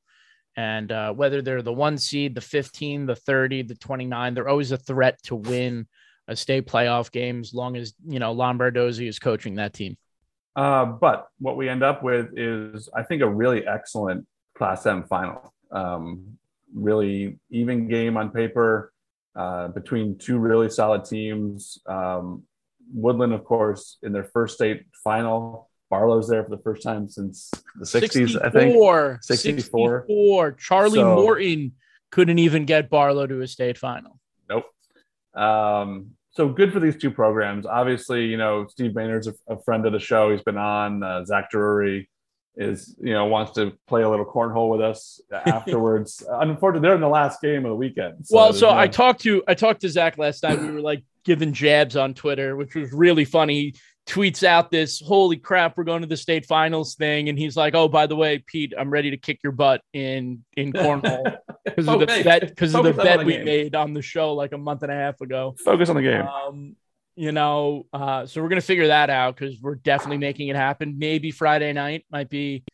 And 0.56 0.92
uh, 0.92 1.12
whether 1.14 1.40
they're 1.40 1.62
the 1.62 1.72
one 1.72 1.96
seed, 1.96 2.34
the 2.34 2.40
15, 2.40 3.06
the 3.06 3.16
30, 3.16 3.62
the 3.62 3.74
29, 3.74 4.34
they're 4.34 4.48
always 4.48 4.72
a 4.72 4.76
threat 4.76 5.22
to 5.24 5.36
win 5.36 5.86
a 6.28 6.36
state 6.36 6.66
playoff 6.66 7.10
game 7.10 7.40
as 7.40 7.54
long 7.54 7.76
as, 7.76 7.94
you 8.06 8.18
know, 8.18 8.34
Lombardozzi 8.34 9.08
is 9.08 9.18
coaching 9.18 9.54
that 9.54 9.72
team. 9.72 9.96
Uh, 10.54 10.84
but 10.84 11.28
what 11.38 11.56
we 11.56 11.68
end 11.68 11.82
up 11.82 12.02
with 12.02 12.36
is, 12.36 12.88
I 12.94 13.02
think, 13.02 13.22
a 13.22 13.28
really 13.28 13.66
excellent 13.66 14.26
Class 14.54 14.84
M 14.84 15.04
final. 15.04 15.54
Um, 15.70 16.38
really 16.74 17.38
even 17.50 17.88
game 17.88 18.16
on 18.16 18.30
paper 18.30 18.92
uh, 19.34 19.68
between 19.68 20.18
two 20.18 20.38
really 20.38 20.68
solid 20.68 21.04
teams. 21.04 21.78
Um, 21.86 22.42
Woodland, 22.92 23.32
of 23.32 23.44
course, 23.44 23.98
in 24.02 24.12
their 24.12 24.24
first 24.24 24.56
state 24.56 24.84
final. 25.02 25.70
Barlow's 25.92 26.26
there 26.26 26.42
for 26.42 26.48
the 26.48 26.62
first 26.62 26.82
time 26.82 27.06
since 27.06 27.50
the 27.78 27.84
60s, 27.84 28.34
I 28.38 28.48
think. 28.48 28.72
64, 28.72 29.18
64. 29.20 30.04
64. 30.08 30.52
Charlie 30.52 31.00
So- 31.00 31.14
Morton 31.16 31.72
couldn't 32.10 32.38
even 32.38 32.64
get 32.64 32.88
Barlow 32.88 33.26
to 33.26 33.42
a 33.42 33.46
state 33.46 33.76
final. 33.76 34.18
Nope. 34.48 34.64
Um, 35.34 36.12
so 36.30 36.48
good 36.48 36.72
for 36.72 36.80
these 36.80 36.96
two 36.96 37.10
programs. 37.10 37.66
Obviously, 37.66 38.24
you 38.24 38.38
know, 38.38 38.66
Steve 38.68 38.94
Maynard's 38.94 39.26
a, 39.26 39.34
a 39.48 39.62
friend 39.64 39.84
of 39.84 39.92
the 39.92 39.98
show. 40.00 40.30
He's 40.32 40.40
been 40.40 40.56
on. 40.56 41.02
Uh, 41.02 41.26
Zach 41.26 41.50
Drury 41.50 42.08
is, 42.56 42.96
you 42.98 43.12
know, 43.12 43.26
wants 43.26 43.52
to 43.52 43.72
play 43.86 44.00
a 44.02 44.08
little 44.08 44.24
cornhole 44.24 44.70
with 44.70 44.80
us 44.80 45.20
afterwards. 45.46 46.22
Unfortunately, 46.26 46.86
they're 46.88 46.94
in 46.94 47.02
the 47.02 47.08
last 47.08 47.42
game 47.42 47.66
of 47.66 47.70
the 47.70 47.76
weekend. 47.76 48.24
well, 48.30 48.54
so 48.54 48.70
no- 48.70 48.78
I 48.78 48.86
talked 48.88 49.20
to 49.24 49.42
I 49.46 49.52
talked 49.52 49.82
to 49.82 49.90
Zach 49.90 50.16
last 50.16 50.42
night. 50.42 50.58
We 50.58 50.70
were 50.70 50.80
like 50.80 51.04
giving 51.24 51.52
jabs 51.52 51.96
on 51.96 52.14
Twitter, 52.14 52.56
which 52.56 52.74
was 52.74 52.90
really 52.94 53.26
funny. 53.26 53.74
Tweets 54.06 54.42
out 54.42 54.70
this 54.70 55.00
"Holy 55.00 55.36
crap, 55.36 55.76
we're 55.76 55.84
going 55.84 56.02
to 56.02 56.08
the 56.08 56.16
state 56.16 56.44
finals" 56.46 56.96
thing, 56.96 57.28
and 57.28 57.38
he's 57.38 57.56
like, 57.56 57.74
"Oh, 57.74 57.88
by 57.88 58.06
the 58.06 58.16
way, 58.16 58.42
Pete, 58.44 58.74
I'm 58.76 58.90
ready 58.90 59.10
to 59.10 59.16
kick 59.16 59.40
your 59.44 59.52
butt 59.52 59.80
in 59.92 60.44
in 60.56 60.72
cornhole 60.72 61.36
because 61.64 61.86
of 61.86 62.00
the 62.00 62.06
bet 62.06 62.48
because 62.48 62.74
of 62.74 62.84
the 62.84 62.92
bet 62.92 63.20
the 63.20 63.24
we 63.24 63.34
game. 63.34 63.44
made 63.44 63.74
on 63.76 63.92
the 63.92 64.02
show 64.02 64.34
like 64.34 64.52
a 64.52 64.58
month 64.58 64.82
and 64.82 64.90
a 64.90 64.94
half 64.94 65.20
ago." 65.20 65.54
focus 65.64 65.88
on 65.88 65.96
the 65.96 66.02
game. 66.02 66.26
Um, 66.26 66.76
you 67.14 67.30
know, 67.30 67.86
uh, 67.92 68.26
so 68.26 68.42
we're 68.42 68.48
gonna 68.48 68.60
figure 68.60 68.88
that 68.88 69.08
out 69.08 69.36
because 69.36 69.60
we're 69.60 69.76
definitely 69.76 70.18
making 70.18 70.48
it 70.48 70.56
happen. 70.56 70.98
Maybe 70.98 71.30
Friday 71.30 71.72
night 71.72 72.04
might 72.10 72.28
be 72.28 72.64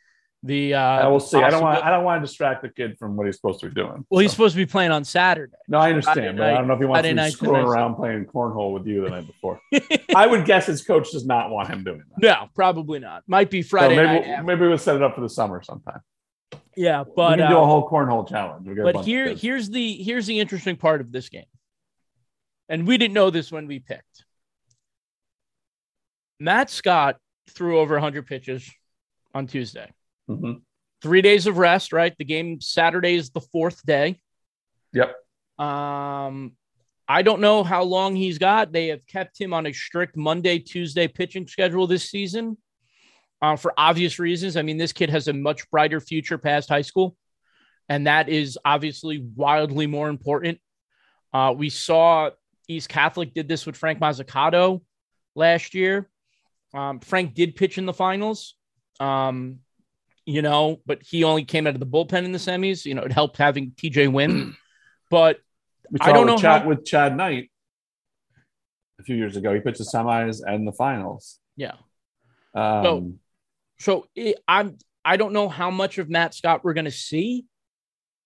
the. 0.43 0.75
Uh, 0.75 0.81
I 0.81 1.09
will 1.09 1.21
see. 1.21 1.39
I 1.39 1.51
don't 1.51 1.63
want. 1.63 1.85
I 1.85 1.91
don't 1.91 2.05
want 2.05 2.23
to 2.23 2.27
distract 2.27 2.63
the 2.63 2.69
kid 2.69 2.97
from 2.99 3.17
what 3.17 3.27
he's 3.27 3.37
supposed 3.37 3.61
to 3.61 3.69
be 3.69 3.75
doing. 3.75 4.05
Well, 4.11 4.21
he's 4.21 4.31
supposed 4.31 4.55
to 4.55 4.57
be 4.57 4.67
playing 4.67 4.91
on 4.91 5.05
Saturday. 5.05 5.57
no, 5.69 5.79
I 5.79 5.91
understand, 5.91 6.37
but 6.39 6.49
I 6.51 6.55
don't 6.55 6.69
know 6.69 6.75
if 6.75 6.81
he 6.81 6.87
wants 6.87 6.99
Friday 6.99 7.09
to 7.11 7.15
be 7.15 7.17
night's 7.17 7.35
the 7.39 7.45
screwing 7.47 7.63
nice- 7.63 7.71
around 7.71 7.95
playing 7.97 8.25
cornhole 8.27 8.73
with 8.73 8.87
you 8.87 9.03
the 9.03 9.11
night 9.11 9.27
before. 9.27 9.61
I 10.15 10.27
would 10.27 10.45
guess 10.45 10.67
his 10.67 10.83
coach 10.83 11.11
does 11.13 11.27
not 11.27 11.51
want 11.51 11.69
him 11.69 11.85
doing 11.85 12.03
that. 12.17 12.23
No, 12.23 12.49
probably 12.55 12.99
not. 12.99 13.25
Might 13.27 13.51
be 13.51 13.63
So 13.63 13.69
Friday 13.71 13.97
maybe, 13.97 14.07
night. 14.07 14.27
we'll- 14.27 14.43
maybe 14.45 14.67
we'll 14.69 14.79
set 14.79 14.97
it 14.97 15.03
up 15.03 15.15
for 15.15 15.21
the 15.21 15.29
summer 15.29 15.63
sometime. 15.63 16.01
Yeah, 16.77 17.03
but 17.05 17.33
we 17.33 17.37
can 17.43 17.51
do 17.51 17.57
a 17.57 17.63
uh, 17.63 17.67
whole 17.67 17.89
cornhole 17.89 18.29
challenge. 18.29 18.69
But 18.77 19.05
here 19.05 19.35
here's 19.35 19.69
the 19.69 19.95
here's 19.95 20.27
the 20.27 20.39
interesting 20.39 20.77
part 20.77 21.01
of 21.01 21.11
this 21.11 21.29
game, 21.29 21.45
and 22.69 22.87
we 22.87 22.97
didn't 22.97 23.15
know 23.15 23.31
this 23.31 23.51
when 23.51 23.67
we 23.67 23.81
picked. 23.81 24.25
Matt 26.39 26.71
Scott 26.71 27.17
threw 27.51 27.81
over 27.81 27.95
100 27.95 28.27
pitches 28.27 28.71
on 29.35 29.49
Tuesday. 29.49 29.91
Mhm. 30.29 30.63
Three 31.03 31.23
days 31.23 31.47
of 31.47 31.59
rest, 31.59 31.93
right? 31.93 32.15
The 32.19 32.25
game 32.25 32.61
Saturday 32.61 33.15
is 33.15 33.31
the 33.31 33.41
fourth 33.41 33.85
day. 33.85 34.21
Yep. 34.93 35.15
Um, 35.59 36.57
I 37.09 37.23
don't 37.23 37.41
know 37.41 37.65
how 37.65 37.85
long 37.85 38.15
he's 38.17 38.39
got. 38.39 38.73
They 38.73 38.89
have 38.89 39.07
kept 39.07 39.41
him 39.41 39.55
on 39.55 39.67
a 39.67 39.73
strict 39.73 40.17
Monday, 40.17 40.59
Tuesday 40.59 41.09
pitching 41.09 41.47
schedule 41.47 41.87
this 41.87 42.11
season 42.11 42.59
uh, 43.41 43.57
for 43.57 43.73
obvious 43.79 44.19
reasons. 44.19 44.57
I 44.57 44.63
mean, 44.63 44.77
this 44.77 44.93
kid 44.93 45.11
has 45.11 45.29
a 45.29 45.33
much 45.33 45.71
brighter 45.71 46.01
future 46.01 46.39
past 46.39 46.69
high 46.69 46.83
school, 46.83 47.17
and 47.89 48.07
that 48.07 48.29
is 48.29 48.59
obviously 48.65 49.27
wildly 49.37 49.87
more 49.87 50.09
important. 50.09 50.61
Uh, 51.33 51.55
we 51.57 51.71
saw 51.71 52.31
East 52.69 52.89
Catholic 52.89 53.33
did 53.35 53.49
this 53.49 53.65
with 53.65 53.77
Frank 53.77 54.01
Mazzucato 54.01 54.83
last 55.35 55.75
year. 55.75 56.11
Um, 56.75 57.01
Frank 57.01 57.35
did 57.35 57.57
pitch 57.57 57.79
in 57.79 57.87
the 57.87 57.95
finals, 57.95 58.55
um, 59.01 59.61
you 60.29 60.43
know, 60.43 60.81
but 60.85 60.99
he 61.03 61.25
only 61.25 61.43
came 61.45 61.67
out 61.67 61.73
of 61.73 61.81
the 61.81 61.87
bullpen 61.87 62.25
in 62.25 62.33
the 62.33 62.39
semis. 62.39 62.85
You 62.85 62.95
know, 62.95 63.03
it 63.03 63.13
helped 63.13 63.39
having 63.39 63.71
TJ 63.71 64.13
win, 64.13 64.55
but 65.11 65.39
I 66.01 66.13
don't 66.13 66.27
know 66.27 66.35
with 66.35 66.43
Chad, 66.43 66.63
how- 66.63 66.69
with 66.69 66.85
Chad 66.85 67.17
Knight 67.17 67.51
a 69.01 69.05
few 69.05 69.17
years 69.17 69.37
ago. 69.37 69.55
He 69.55 69.61
pitched 69.61 69.79
the 69.79 69.85
semis 69.85 70.41
and 70.47 70.67
the 70.69 70.73
finals. 70.73 71.39
yeah. 71.57 71.73
Um, 72.55 73.21
So 73.79 74.07
it, 74.15 74.39
I'm 74.47 74.77
I 75.05 75.17
don't 75.17 75.33
know 75.33 75.49
how 75.49 75.71
much 75.71 75.97
of 75.99 76.11
Matt 76.11 76.35
Scott 76.35 76.63
we're 76.63 76.75
going 76.75 76.85
to 76.85 76.91
see. 76.91 77.47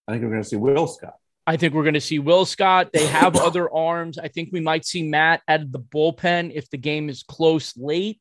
I 0.09 0.13
think 0.13 0.25
we're 0.25 0.31
going 0.31 0.43
to 0.43 0.49
see 0.49 0.57
Will 0.57 0.87
Scott. 0.89 1.15
I 1.47 1.57
think 1.57 1.75
we're 1.75 1.83
going 1.85 1.95
to 1.95 2.01
see 2.01 2.19
Will 2.19 2.45
Scott. 2.45 2.91
They 2.93 3.07
have 3.07 3.37
other 3.49 3.73
arms. 3.73 4.19
I 4.19 4.27
think 4.29 4.49
we 4.53 4.61
might 4.61 4.85
see 4.85 5.03
Matt 5.09 5.43
out 5.47 5.61
of 5.61 5.71
the 5.71 5.79
bullpen 5.81 6.51
if 6.55 6.69
the 6.71 6.79
game 6.79 7.09
is 7.09 7.23
close 7.23 7.77
late. 7.77 8.21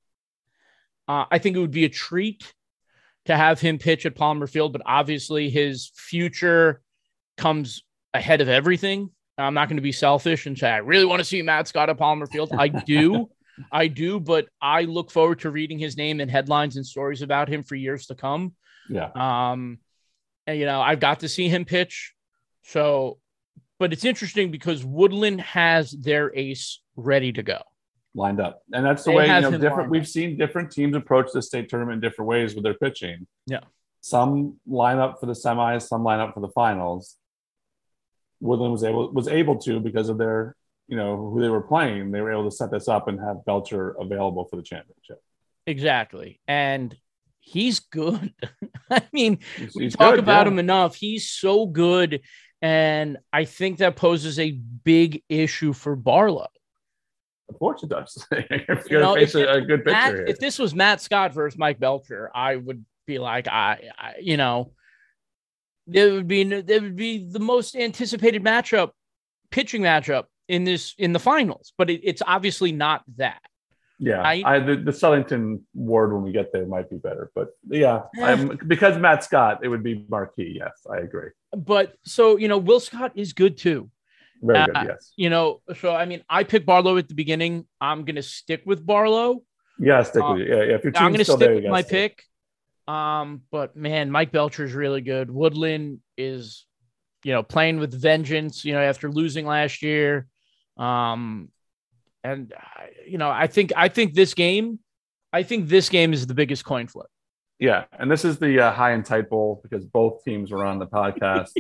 Uh, 1.07 1.25
I 1.31 1.39
think 1.39 1.55
it 1.55 1.59
would 1.59 1.71
be 1.71 1.85
a 1.85 1.89
treat 1.89 2.53
to 3.25 3.37
have 3.37 3.59
him 3.59 3.77
pitch 3.77 4.05
at 4.05 4.15
Palmer 4.15 4.47
Field, 4.47 4.73
but 4.73 4.81
obviously 4.85 5.49
his 5.49 5.91
future 5.95 6.81
comes 7.37 7.83
ahead 8.13 8.41
of 8.41 8.49
everything. 8.49 9.09
I'm 9.37 9.53
not 9.53 9.69
going 9.69 9.77
to 9.77 9.81
be 9.81 9.91
selfish 9.91 10.45
and 10.45 10.57
say 10.57 10.69
I 10.69 10.77
really 10.77 11.05
want 11.05 11.19
to 11.19 11.25
see 11.25 11.41
Matt 11.41 11.67
Scott 11.67 11.89
at 11.89 11.97
Palmer 11.97 12.27
Field. 12.27 12.51
I 12.57 12.67
do, 12.67 13.29
I 13.71 13.87
do, 13.87 14.19
but 14.19 14.47
I 14.61 14.83
look 14.83 15.11
forward 15.11 15.39
to 15.39 15.49
reading 15.49 15.79
his 15.79 15.97
name 15.97 16.19
in 16.19 16.29
headlines 16.29 16.75
and 16.75 16.85
stories 16.85 17.21
about 17.21 17.49
him 17.49 17.63
for 17.63 17.75
years 17.75 18.07
to 18.07 18.15
come. 18.15 18.53
Yeah. 18.89 19.09
Um, 19.15 19.79
and 20.47 20.59
you 20.59 20.65
know, 20.65 20.81
I've 20.81 20.99
got 20.99 21.21
to 21.21 21.29
see 21.29 21.47
him 21.47 21.65
pitch. 21.65 22.13
So, 22.63 23.19
but 23.79 23.93
it's 23.93 24.05
interesting 24.05 24.51
because 24.51 24.85
Woodland 24.85 25.41
has 25.41 25.91
their 25.91 26.35
ace 26.35 26.81
ready 26.95 27.31
to 27.33 27.43
go. 27.43 27.61
Lined 28.13 28.39
up, 28.39 28.61
and 28.73 28.85
that's 28.85 29.03
the 29.03 29.11
way 29.11 29.27
you 29.27 29.41
know 29.41 29.57
different. 29.57 29.89
We've 29.89 30.01
up. 30.01 30.07
seen 30.07 30.37
different 30.37 30.71
teams 30.71 30.95
approach 30.95 31.31
the 31.33 31.41
state 31.41 31.69
tournament 31.69 31.95
in 31.95 32.09
different 32.09 32.27
ways 32.29 32.55
with 32.55 32.63
their 32.63 32.73
pitching. 32.73 33.27
Yeah. 33.47 33.61
some 34.01 34.59
line 34.67 34.97
up 34.97 35.19
for 35.19 35.25
the 35.25 35.33
semis, 35.33 35.87
some 35.87 36.03
line 36.03 36.19
up 36.19 36.33
for 36.33 36.39
the 36.41 36.49
finals. 36.49 37.17
Woodland 38.39 38.71
was 38.71 38.83
able 38.83 39.11
was 39.11 39.27
able 39.27 39.57
to 39.59 39.79
because 39.79 40.09
of 40.09 40.17
their 40.17 40.55
you 40.87 40.97
know 40.97 41.15
who 41.15 41.41
they 41.41 41.49
were 41.49 41.61
playing. 41.61 42.11
They 42.11 42.21
were 42.21 42.31
able 42.31 42.49
to 42.49 42.55
set 42.55 42.71
this 42.71 42.87
up 42.87 43.07
and 43.07 43.19
have 43.19 43.45
Belcher 43.45 43.95
available 43.99 44.45
for 44.45 44.55
the 44.55 44.63
championship. 44.63 45.21
Exactly. 45.67 46.39
And 46.47 46.95
he's 47.39 47.79
good. 47.79 48.33
I 48.91 49.03
mean, 49.13 49.39
He's, 49.57 49.75
we 49.75 49.83
he's 49.85 49.95
talk 49.95 50.11
good, 50.11 50.19
about 50.19 50.47
yeah. 50.47 50.53
him 50.53 50.59
enough. 50.59 50.95
He's 50.95 51.29
so 51.29 51.65
good. 51.65 52.21
And 52.61 53.17
I 53.33 53.45
think 53.45 53.77
that 53.77 53.95
poses 53.95 54.37
a 54.39 54.51
big 54.51 55.23
issue 55.29 55.73
for 55.73 55.95
Barlow. 55.95 56.47
Of 57.51 57.59
course, 57.59 57.83
it 57.83 57.89
does. 57.89 58.25
if 58.31 58.89
You 58.89 58.99
know, 58.99 59.15
if- 59.15 59.35
a, 59.35 59.51
a 59.53 59.61
good 59.61 59.85
Matt, 59.85 60.13
here. 60.13 60.25
if 60.25 60.39
this 60.39 60.57
was 60.57 60.73
Matt 60.73 61.01
Scott 61.01 61.33
versus 61.33 61.57
Mike 61.57 61.79
Belcher, 61.79 62.31
I 62.33 62.55
would 62.55 62.85
be 63.05 63.19
like, 63.19 63.47
I, 63.47 63.89
I 63.97 64.13
you 64.21 64.37
know, 64.37 64.71
there 65.87 66.13
would 66.13 66.27
be 66.27 66.43
there 66.43 66.81
would 66.81 66.95
be 66.95 67.29
the 67.29 67.39
most 67.39 67.75
anticipated 67.75 68.43
matchup, 68.43 68.91
pitching 69.49 69.81
matchup 69.81 70.25
in 70.47 70.63
this 70.63 70.95
in 70.97 71.11
the 71.11 71.19
finals. 71.19 71.73
But 71.77 71.89
it, 71.89 72.01
it's 72.03 72.21
obviously 72.25 72.71
not 72.71 73.03
that. 73.17 73.41
Yeah, 73.99 74.21
I- 74.21 74.43
I, 74.45 74.59
the, 74.59 74.77
the 74.77 74.91
Southington 74.91 75.61
ward 75.75 76.11
when 76.13 76.23
we 76.23 76.31
get 76.31 76.51
there 76.51 76.65
might 76.65 76.89
be 76.89 76.97
better, 76.97 77.31
but 77.35 77.49
yeah. 77.69 78.03
I'm, 78.21 78.57
because 78.65 78.97
Matt 78.97 79.23
Scott, 79.23 79.59
it 79.63 79.67
would 79.67 79.83
be 79.83 80.05
marquee. 80.09 80.55
Yes, 80.57 80.71
I 80.91 80.99
agree. 80.99 81.29
But 81.55 81.95
so 82.03 82.37
you 82.37 82.47
know, 82.47 82.57
Will 82.57 82.79
Scott 82.79 83.11
is 83.15 83.33
good 83.33 83.57
too. 83.57 83.91
Very 84.41 84.65
good. 84.65 84.75
Uh, 84.75 84.83
Yes, 84.87 85.13
You 85.15 85.29
know, 85.29 85.61
so 85.79 85.95
I 85.95 86.05
mean, 86.05 86.23
I 86.29 86.43
picked 86.43 86.65
Barlow 86.65 86.97
at 86.97 87.07
the 87.07 87.15
beginning. 87.15 87.65
I'm 87.79 88.05
gonna 88.05 88.23
stick 88.23 88.63
with 88.65 88.85
Barlow. 88.85 89.43
yeah, 89.79 90.03
stick 90.03 90.23
uh, 90.23 90.33
with 90.33 90.41
it. 90.41 90.49
Yeah, 90.49 90.63
yeah. 90.63 90.75
If 90.75 90.83
your 90.83 90.97
I'm 90.97 91.11
gonna 91.11 91.25
stick 91.25 91.39
there, 91.39 91.55
with 91.55 91.63
you 91.63 91.69
my 91.69 91.81
stick. 91.81 92.17
pick. 92.17 92.93
Um, 92.93 93.41
but 93.51 93.75
man, 93.75 94.11
Mike 94.11 94.31
Belcher 94.31 94.65
is 94.65 94.73
really 94.73 95.01
good. 95.01 95.29
Woodland 95.29 95.99
is, 96.17 96.65
you 97.23 97.31
know, 97.31 97.43
playing 97.43 97.79
with 97.79 97.93
vengeance. 97.93 98.65
You 98.65 98.73
know, 98.73 98.81
after 98.81 99.11
losing 99.11 99.45
last 99.45 99.81
year, 99.81 100.27
um, 100.77 101.49
and 102.23 102.53
uh, 102.53 102.85
you 103.07 103.17
know, 103.17 103.29
I 103.29 103.47
think 103.47 103.71
I 103.75 103.87
think 103.87 104.13
this 104.13 104.33
game, 104.33 104.79
I 105.31 105.43
think 105.43 105.69
this 105.69 105.89
game 105.89 106.13
is 106.13 106.25
the 106.27 106.33
biggest 106.33 106.65
coin 106.65 106.87
flip. 106.87 107.07
Yeah, 107.59 107.83
and 107.97 108.09
this 108.09 108.25
is 108.25 108.39
the 108.39 108.59
uh, 108.59 108.71
high 108.71 108.91
and 108.91 109.05
tight 109.05 109.29
bowl 109.29 109.59
because 109.61 109.85
both 109.85 110.23
teams 110.23 110.49
were 110.49 110.65
on 110.65 110.79
the 110.79 110.87
podcast, 110.99 111.51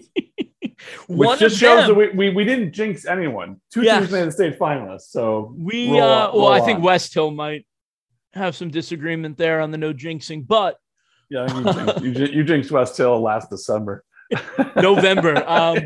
which 1.07 1.27
One 1.27 1.37
just 1.39 1.57
shows 1.57 1.87
them, 1.87 1.97
that 1.97 2.13
we, 2.15 2.29
we, 2.29 2.35
we 2.35 2.43
didn't 2.43 2.71
jinx 2.73 3.05
anyone. 3.05 3.59
Two 3.71 3.81
Yes. 3.83 3.99
teams 4.01 4.11
made 4.11 4.27
the 4.27 4.31
state 4.31 4.59
finalists, 4.59 5.09
so 5.09 5.53
we 5.57 5.91
roll 5.91 6.01
uh, 6.01 6.27
on- 6.27 6.35
well, 6.37 6.47
I 6.47 6.61
think. 6.61 6.83
West 6.83 7.13
Hill 7.13 7.31
might 7.31 7.65
have 8.33 8.55
some 8.55 8.69
disagreement 8.69 9.37
there 9.37 9.59
on 9.61 9.71
the 9.71 9.77
no 9.77 9.93
jinxing, 9.93 10.47
but 10.47 10.77
yeah, 11.29 11.47
you 11.55 11.63
jinxed, 11.73 12.01
you, 12.03 12.25
you 12.37 12.43
jinxed 12.43 12.71
West 12.71 12.97
Hill 12.97 13.19
last 13.21 13.49
December. 13.49 14.03
November. 14.75 15.43
Um, 15.47 15.77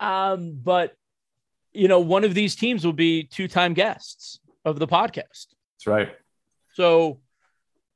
um, 0.00 0.58
but 0.62 0.94
you 1.72 1.88
know, 1.88 2.00
one 2.00 2.24
of 2.24 2.34
these 2.34 2.56
teams 2.56 2.84
will 2.84 2.92
be 2.92 3.22
two-time 3.24 3.74
guests 3.74 4.40
of 4.64 4.78
the 4.78 4.86
podcast. 4.88 5.46
That's 5.74 5.86
right. 5.86 6.08
So, 6.74 7.20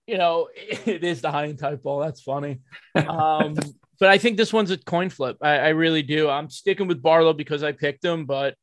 you 0.06 0.16
know, 0.18 0.48
it 0.54 1.02
is 1.04 1.20
the 1.22 1.30
high 1.30 1.46
and 1.46 1.58
tight 1.58 1.82
ball. 1.82 2.00
That's 2.00 2.22
funny. 2.22 2.60
Um, 2.94 3.56
but 3.98 4.08
I 4.08 4.18
think 4.18 4.36
this 4.36 4.52
one's 4.52 4.70
a 4.70 4.78
coin 4.78 5.10
flip. 5.10 5.36
I, 5.40 5.58
I 5.58 5.68
really 5.70 6.02
do. 6.02 6.28
I'm 6.28 6.50
sticking 6.50 6.86
with 6.86 7.02
Barlow 7.02 7.32
because 7.32 7.62
I 7.62 7.72
picked 7.72 8.04
him, 8.04 8.26
but 8.26 8.54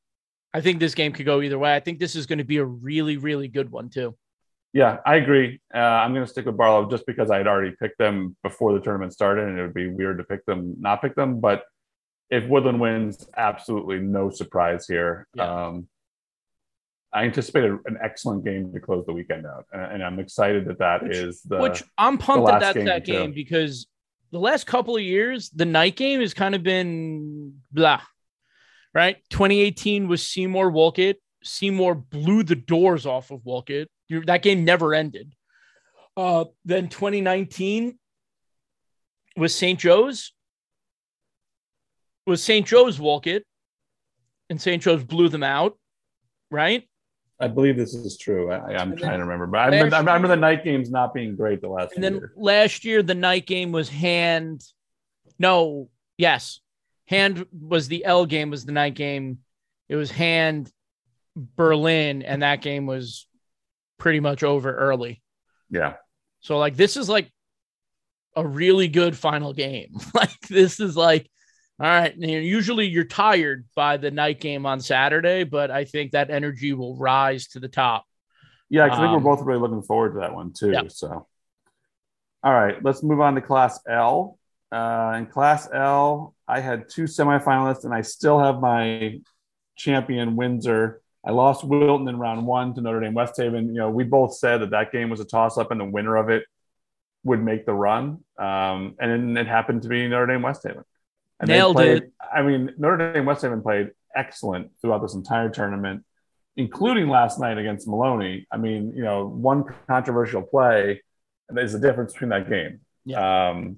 I 0.53 0.61
think 0.61 0.79
this 0.79 0.95
game 0.95 1.13
could 1.13 1.25
go 1.25 1.41
either 1.41 1.57
way. 1.57 1.73
I 1.73 1.79
think 1.79 1.99
this 1.99 2.15
is 2.15 2.25
going 2.25 2.39
to 2.39 2.43
be 2.43 2.57
a 2.57 2.65
really, 2.65 3.17
really 3.17 3.47
good 3.47 3.71
one 3.71 3.89
too. 3.89 4.15
Yeah, 4.73 4.97
I 5.05 5.15
agree. 5.15 5.59
Uh, 5.73 5.79
I'm 5.79 6.13
going 6.13 6.25
to 6.25 6.31
stick 6.31 6.45
with 6.45 6.55
Barlow 6.55 6.89
just 6.89 7.05
because 7.05 7.29
I 7.29 7.37
had 7.37 7.47
already 7.47 7.75
picked 7.77 7.97
them 7.97 8.37
before 8.41 8.73
the 8.73 8.79
tournament 8.79 9.13
started, 9.13 9.49
and 9.49 9.59
it 9.59 9.61
would 9.61 9.73
be 9.73 9.89
weird 9.89 10.17
to 10.19 10.23
pick 10.23 10.45
them, 10.45 10.75
not 10.79 11.01
pick 11.01 11.15
them. 11.15 11.41
But 11.41 11.63
if 12.29 12.45
Woodland 12.47 12.79
wins, 12.79 13.27
absolutely 13.35 13.99
no 13.99 14.29
surprise 14.29 14.87
here. 14.87 15.27
Yeah. 15.35 15.65
Um, 15.67 15.87
I 17.13 17.25
anticipated 17.25 17.77
an 17.85 17.97
excellent 18.01 18.45
game 18.45 18.71
to 18.71 18.79
close 18.79 19.05
the 19.05 19.11
weekend 19.11 19.45
out, 19.45 19.65
and, 19.73 20.01
I'm 20.01 20.19
excited 20.19 20.65
that 20.67 20.79
that 20.79 21.03
Which- 21.03 21.17
is 21.17 21.41
the. 21.41 21.57
Which 21.57 21.83
I'm 21.97 22.17
pumped 22.17 22.47
that 22.47 22.61
that's 22.61 22.77
game, 22.77 22.85
that 22.85 23.05
too. 23.05 23.11
game 23.11 23.33
because 23.33 23.87
the 24.31 24.39
last 24.39 24.65
couple 24.65 24.95
of 24.95 25.01
years, 25.03 25.49
the 25.49 25.65
night 25.65 25.95
game 25.95 26.21
has 26.21 26.33
kind 26.33 26.55
of 26.55 26.63
been 26.63 27.55
blah, 27.71 28.01
right? 28.93 29.17
2018 29.29 30.07
was 30.07 30.25
Seymour 30.27 30.69
Wolcott. 30.71 31.17
Seymour 31.43 31.95
blew 31.95 32.43
the 32.43 32.55
doors 32.55 33.05
off 33.05 33.31
of 33.31 33.45
Wolcott. 33.45 33.87
You- 34.07 34.23
That 34.25 34.41
game 34.43 34.63
never 34.63 34.93
ended. 34.93 35.33
Uh, 36.15 36.45
then 36.65 36.87
2019 36.89 37.97
was 39.37 39.55
St. 39.55 39.79
Joe's. 39.79 40.33
Was 42.27 42.43
St. 42.43 42.65
Joe's 42.67 42.99
Wolcott, 42.99 43.41
and 44.49 44.61
St. 44.61 44.81
Joe's 44.81 45.03
blew 45.03 45.27
them 45.27 45.41
out, 45.43 45.77
right? 46.51 46.87
I 47.41 47.47
believe 47.47 47.75
this 47.75 47.93
is 47.93 48.17
true. 48.17 48.51
I, 48.51 48.75
I'm 48.75 48.91
And 48.91 48.99
trying 48.99 49.17
to 49.19 49.25
remember, 49.25 49.47
but 49.47 49.59
I 49.59 49.65
remember, 49.65 49.95
I 49.95 49.99
remember 49.99 50.27
the 50.29 50.35
night 50.35 50.63
games 50.63 50.91
not 50.91 51.13
being 51.13 51.35
great 51.35 51.61
the 51.61 51.69
last 51.69 51.93
And 51.95 52.03
then 52.03 52.15
years. 52.15 52.29
last 52.35 52.85
year, 52.85 53.01
the 53.03 53.15
night 53.15 53.47
game 53.47 53.71
was 53.71 53.89
hand. 53.89 54.63
No, 55.39 55.89
yes, 56.17 56.59
hand 57.05 57.45
was 57.51 57.87
the 57.87 58.05
L 58.05 58.25
game. 58.25 58.51
Was 58.51 58.65
the 58.65 58.71
night 58.71 58.93
game? 58.93 59.39
It 59.89 59.95
was 59.95 60.11
hand 60.11 60.71
Berlin, 61.35 62.21
and 62.21 62.43
that 62.43 62.61
game 62.61 62.85
was 62.85 63.27
pretty 63.97 64.19
much 64.19 64.43
over 64.43 64.73
early. 64.73 65.21
Yeah, 65.69 65.93
So 66.41 66.57
like 66.57 66.75
this 66.75 66.97
is 66.97 67.07
like 67.09 67.31
a 68.35 68.45
really 68.45 68.87
good 68.87 69.17
final 69.17 69.53
game. 69.53 69.97
like 70.13 70.39
this 70.47 70.79
is 70.79 70.95
like. 70.95 71.29
All 71.81 71.87
right. 71.87 72.15
you 72.15 72.37
Usually 72.37 72.87
you're 72.87 73.05
tired 73.05 73.65
by 73.75 73.97
the 73.97 74.11
night 74.11 74.39
game 74.39 74.67
on 74.67 74.79
Saturday, 74.81 75.43
but 75.45 75.71
I 75.71 75.85
think 75.85 76.11
that 76.11 76.29
energy 76.29 76.73
will 76.73 76.95
rise 76.95 77.47
to 77.49 77.59
the 77.59 77.67
top. 77.67 78.05
yeah. 78.69 78.85
I 78.85 78.89
think 78.89 78.99
Um, 79.01 79.13
we're 79.13 79.35
both 79.35 79.43
really 79.43 79.59
looking 79.59 79.81
forward 79.81 80.13
to 80.13 80.19
that 80.19 80.35
one 80.35 80.53
too. 80.53 80.69
yeah. 80.71 80.83
So, 80.89 81.25
all 82.43 82.53
right, 82.53 82.77
let's 82.83 83.01
move 83.01 83.19
on 83.19 83.33
to 83.35 83.41
Class 83.41 83.79
L. 83.87 84.37
Uh, 84.71 85.15
in 85.17 85.25
Class 85.25 85.67
L, 85.73 86.35
I 86.47 86.59
had 86.59 86.87
two 86.87 87.03
semifinalists, 87.05 87.83
and 87.83 87.93
I 87.93 88.01
still 88.01 88.37
have 88.39 88.59
my 88.61 89.19
champion 89.75 90.35
Windsor. 90.35 91.01
I 91.25 91.31
lost 91.31 91.63
Wilton 91.63 92.07
in 92.07 92.17
round 92.17 92.45
one 92.45 92.73
to 92.75 92.81
Notre 92.81 92.99
Dame 93.01 93.13
West 93.15 93.37
Haven. 93.37 93.67
You 93.69 93.73
know, 93.81 93.89
we 93.89 94.03
both 94.03 94.35
said 94.35 94.61
that 94.61 94.69
that 94.69 94.91
game 94.91 95.09
was 95.09 95.19
a 95.19 95.25
toss-up, 95.25 95.71
and 95.71 95.79
the 95.81 95.85
winner 95.85 96.15
of 96.15 96.29
it 96.29 96.43
would 97.23 97.43
make 97.43 97.65
the 97.65 97.73
run. 97.73 98.23
Um, 98.37 98.95
and 98.99 99.37
it 99.37 99.47
happened 99.47 99.81
to 99.83 99.89
be 99.89 100.07
Notre 100.07 100.27
Dame 100.27 100.41
West 100.43 100.63
Haven. 100.65 100.83
And 101.41 101.49
they 101.49 101.55
Nailed 101.55 101.75
played, 101.75 102.03
it. 102.03 102.11
I 102.33 102.43
mean, 102.43 102.73
Notre 102.77 103.13
Dame 103.13 103.25
West 103.25 103.41
Haven 103.41 103.63
played 103.63 103.89
excellent 104.15 104.69
throughout 104.79 105.01
this 105.01 105.15
entire 105.15 105.49
tournament, 105.49 106.05
including 106.55 107.09
last 107.09 107.39
night 107.39 107.57
against 107.57 107.87
Maloney. 107.87 108.45
I 108.51 108.57
mean, 108.57 108.93
you 108.95 109.03
know, 109.03 109.25
one 109.25 109.65
controversial 109.87 110.43
play, 110.43 111.01
there's 111.49 111.73
a 111.73 111.79
difference 111.79 112.13
between 112.13 112.29
that 112.29 112.47
game. 112.47 112.81
Um, 113.17 113.77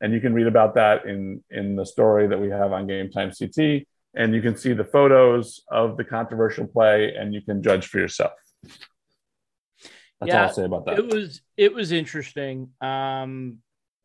and 0.00 0.12
you 0.12 0.20
can 0.20 0.34
read 0.34 0.46
about 0.46 0.74
that 0.74 1.06
in 1.06 1.42
in 1.50 1.76
the 1.76 1.84
story 1.84 2.28
that 2.28 2.38
we 2.38 2.50
have 2.50 2.72
on 2.72 2.86
Game 2.86 3.10
Time 3.10 3.32
CT, 3.36 3.86
and 4.14 4.34
you 4.34 4.40
can 4.40 4.56
see 4.56 4.72
the 4.72 4.84
photos 4.84 5.62
of 5.68 5.96
the 5.96 6.04
controversial 6.04 6.66
play, 6.66 7.14
and 7.14 7.34
you 7.34 7.40
can 7.40 7.62
judge 7.62 7.86
for 7.86 7.98
yourself. 7.98 8.32
That's 10.20 10.32
all 10.32 10.38
I'll 10.38 10.52
say 10.52 10.64
about 10.64 10.86
that. 10.86 10.98
It 10.98 11.06
was 11.06 11.40
it 11.56 11.74
was 11.74 11.90
interesting. 11.90 12.70
Um, 12.80 13.58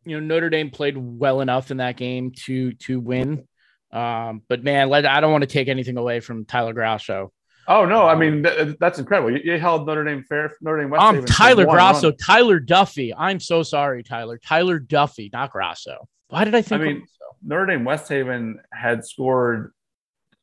you 0.06 0.20
know, 0.20 0.26
Notre 0.26 0.50
Dame 0.50 0.70
played 0.72 0.98
well 0.98 1.42
enough 1.42 1.72
in 1.72 1.78
that 1.78 1.98
game 1.98 2.32
to 2.46 2.74
to 2.74 3.00
win. 3.00 3.48
Um, 3.92 4.44
but 4.48 4.64
man, 4.64 4.90
let, 4.90 5.06
I 5.06 5.20
don't 5.20 5.32
want 5.32 5.42
to 5.42 5.48
take 5.48 5.68
anything 5.68 5.98
away 5.98 6.20
from 6.20 6.46
Tyler 6.46 6.74
Grasso. 6.74 7.32
oh 7.68 7.86
no, 7.86 8.06
I 8.06 8.16
mean 8.16 8.44
th- 8.44 8.78
that's 8.80 9.00
incredible. 9.00 9.32
You, 9.32 9.54
you 9.54 9.60
held 9.60 9.88
Notre 9.88 10.04
Dame 10.04 10.24
fair, 10.30 10.52
Notre 10.62 10.82
Dame 10.82 10.90
West. 10.92 11.04
Um, 11.04 11.16
Haven 11.16 11.28
to 11.28 11.34
Tyler 11.34 11.66
Grasso. 11.66 12.12
Tyler 12.12 12.60
Duffy. 12.60 13.14
I'm 13.16 13.40
so 13.40 13.64
sorry, 13.64 14.04
Tyler. 14.04 14.38
Tyler 14.38 14.80
Duffy, 14.80 15.30
not 15.34 15.52
Grasso. 15.52 16.08
Why 16.30 16.46
did 16.46 16.54
I 16.56 16.62
think? 16.62 16.82
I 16.82 16.86
mean? 16.86 17.06
Notre 17.44 17.66
Dame 17.68 17.84
West 17.86 18.08
Haven 18.10 18.60
had 18.74 19.06
scored, 19.06 19.72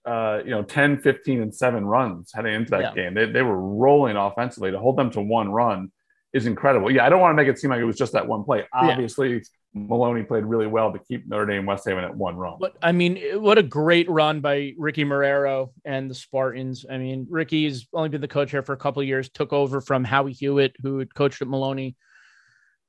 uh, 0.07 0.40
you 0.45 0.51
know, 0.51 0.62
10, 0.62 0.99
15, 0.99 1.42
and 1.42 1.55
seven 1.55 1.85
runs 1.85 2.33
heading 2.35 2.55
into 2.55 2.71
that 2.71 2.81
Yeah. 2.81 2.95
game. 2.95 3.14
They, 3.14 3.27
they 3.31 3.42
were 3.42 3.61
rolling 3.61 4.16
offensively. 4.16 4.71
To 4.71 4.79
hold 4.79 4.97
them 4.97 5.11
to 5.11 5.21
one 5.21 5.51
run 5.53 5.92
is 6.37 6.46
incredible. 6.46 6.90
Yeah, 6.90 7.07
I 7.07 7.09
don't 7.09 7.20
want 7.20 7.33
to 7.33 7.42
make 7.42 7.49
it 7.49 7.59
seem 7.59 7.70
like 7.70 7.81
it 7.81 7.85
was 7.85 7.96
just 7.96 8.12
that 8.12 8.29
one 8.29 8.44
play. 8.44 8.64
Obviously, 8.72 9.42
Maloney 9.72 10.22
played 10.22 10.44
really 10.44 10.66
well 10.66 10.92
to 10.92 10.99
keep 10.99 11.27
Notre 11.27 11.46
Dame 11.46 11.64
West 11.64 11.87
Haven 11.87 12.05
at 12.05 12.14
one 12.14 12.37
run. 12.37 12.57
But 12.61 12.77
I 12.83 12.92
mean, 12.92 13.18
what 13.40 13.59
a 13.59 13.62
great 13.62 14.09
run 14.11 14.40
by 14.40 14.75
Ricky 14.77 15.05
Marrero 15.05 15.70
and 15.85 16.11
the 16.11 16.14
Spartans. 16.14 16.85
I 16.90 16.99
mean, 16.99 17.27
Ricky's 17.31 17.87
only 17.92 18.11
been 18.11 18.20
the 18.20 18.29
coach 18.29 18.51
here 18.51 18.62
for 18.62 18.75
a 18.75 18.77
couple 18.77 19.01
of 19.01 19.09
years, 19.09 19.31
took 19.31 19.53
over 19.53 19.81
from 19.81 20.05
Howie 20.05 20.33
Hewitt, 20.33 20.77
who 20.83 20.99
had 20.99 21.14
coached 21.14 21.40
at 21.40 21.49
Maloney. 21.49 21.96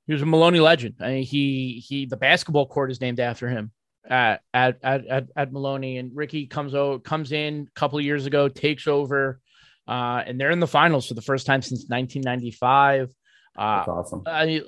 He 0.08 0.14
was 0.14 0.22
a 0.22 0.26
Maloney 0.26 0.60
legend. 0.60 0.96
I 1.00 1.10
mean, 1.10 1.24
he 1.24 1.84
he 1.86 2.06
the 2.06 2.18
basketball 2.18 2.66
court 2.66 2.92
is 2.92 3.02
named 3.02 3.20
after 3.20 3.50
him 3.50 3.72
at 4.10 4.42
at 4.54 4.80
at 4.84 5.28
at, 5.36 5.52
Maloney. 5.52 5.98
And 5.98 6.12
Ricky 6.16 6.48
comes 6.48 6.76
out 6.76 7.04
comes 7.04 7.32
in 7.32 7.68
a 7.70 7.80
couple 7.80 8.00
of 8.00 8.06
years 8.06 8.26
ago, 8.26 8.48
takes 8.48 8.88
over, 8.88 9.40
uh, 9.88 10.24
and 10.26 10.40
they're 10.40 10.52
in 10.52 10.60
the 10.60 10.68
finals 10.68 11.08
for 11.08 11.14
the 11.14 11.22
first 11.22 11.46
time 11.46 11.62
since 11.62 11.86
1995. 11.90 13.10
Uh, 13.58 13.78
That's 13.78 13.88
awesome. 13.88 14.24
I, 14.26 14.62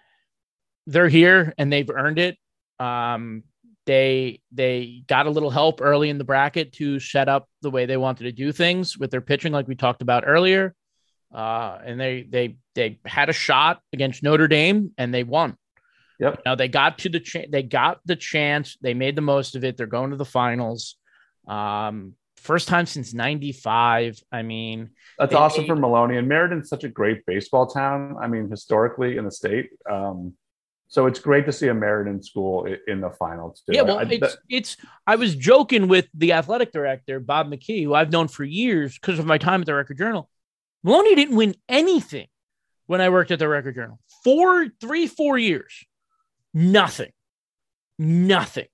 they're 0.86 1.08
here 1.08 1.52
and 1.58 1.72
they've 1.72 1.90
earned 1.90 2.18
it. 2.18 2.38
Um, 2.78 3.44
they 3.86 4.40
they 4.50 5.04
got 5.06 5.26
a 5.26 5.30
little 5.30 5.50
help 5.50 5.80
early 5.80 6.10
in 6.10 6.18
the 6.18 6.24
bracket 6.24 6.72
to 6.74 6.98
set 6.98 7.28
up 7.28 7.48
the 7.62 7.70
way 7.70 7.86
they 7.86 7.96
wanted 7.96 8.24
to 8.24 8.32
do 8.32 8.52
things 8.52 8.98
with 8.98 9.10
their 9.10 9.20
pitching, 9.20 9.52
like 9.52 9.68
we 9.68 9.76
talked 9.76 10.02
about 10.02 10.24
earlier. 10.26 10.74
Uh, 11.32 11.78
and 11.84 12.00
they 12.00 12.22
they 12.22 12.56
they 12.74 12.98
had 13.06 13.28
a 13.28 13.32
shot 13.32 13.80
against 13.92 14.22
Notre 14.22 14.48
Dame 14.48 14.92
and 14.98 15.14
they 15.14 15.22
won. 15.22 15.56
Yep. 16.18 16.42
Now 16.44 16.54
they 16.54 16.68
got 16.68 16.98
to 16.98 17.08
the 17.08 17.20
cha- 17.20 17.46
they 17.48 17.62
got 17.62 18.00
the 18.04 18.16
chance. 18.16 18.76
They 18.80 18.94
made 18.94 19.16
the 19.16 19.22
most 19.22 19.54
of 19.54 19.64
it. 19.64 19.76
They're 19.76 19.86
going 19.86 20.10
to 20.10 20.16
the 20.16 20.24
finals. 20.24 20.96
Um, 21.46 22.14
first 22.46 22.68
time 22.68 22.86
since 22.86 23.12
'95. 23.12 24.20
I 24.32 24.42
mean, 24.42 24.90
that's 25.18 25.34
awesome 25.34 25.66
for 25.66 25.76
Maloney. 25.76 26.16
And 26.16 26.28
Meriden's 26.28 26.68
such 26.68 26.84
a 26.84 26.88
great 26.88 27.26
baseball 27.26 27.66
town. 27.66 28.16
I 28.20 28.28
mean, 28.28 28.48
historically 28.48 29.18
in 29.18 29.24
the 29.24 29.30
state. 29.30 29.70
Um, 29.90 30.34
so 30.88 31.06
it's 31.06 31.18
great 31.18 31.46
to 31.46 31.52
see 31.52 31.68
a 31.68 31.74
Meriden 31.74 32.22
school 32.22 32.66
in 32.86 33.00
the 33.00 33.10
final 33.10 33.50
too. 33.50 33.72
Yeah, 33.74 33.82
well, 33.82 33.98
I, 33.98 34.02
it's 34.02 34.20
that, 34.20 34.36
it's. 34.48 34.76
I 35.06 35.16
was 35.16 35.34
joking 35.34 35.88
with 35.88 36.06
the 36.14 36.32
athletic 36.32 36.72
director 36.72 37.18
Bob 37.18 37.50
McKee, 37.50 37.82
who 37.82 37.94
I've 37.94 38.12
known 38.12 38.28
for 38.28 38.44
years 38.44 38.96
because 38.98 39.18
of 39.18 39.26
my 39.26 39.38
time 39.38 39.60
at 39.60 39.66
the 39.66 39.74
Record 39.74 39.98
Journal. 39.98 40.30
Maloney 40.84 41.16
didn't 41.16 41.36
win 41.36 41.56
anything 41.68 42.28
when 42.86 43.00
I 43.00 43.08
worked 43.08 43.32
at 43.32 43.40
the 43.40 43.48
Record 43.48 43.74
Journal. 43.74 43.98
Four, 44.22 44.68
three, 44.80 45.08
four 45.08 45.36
years, 45.36 45.84
nothing, 46.54 47.10
nothing. 47.98 48.66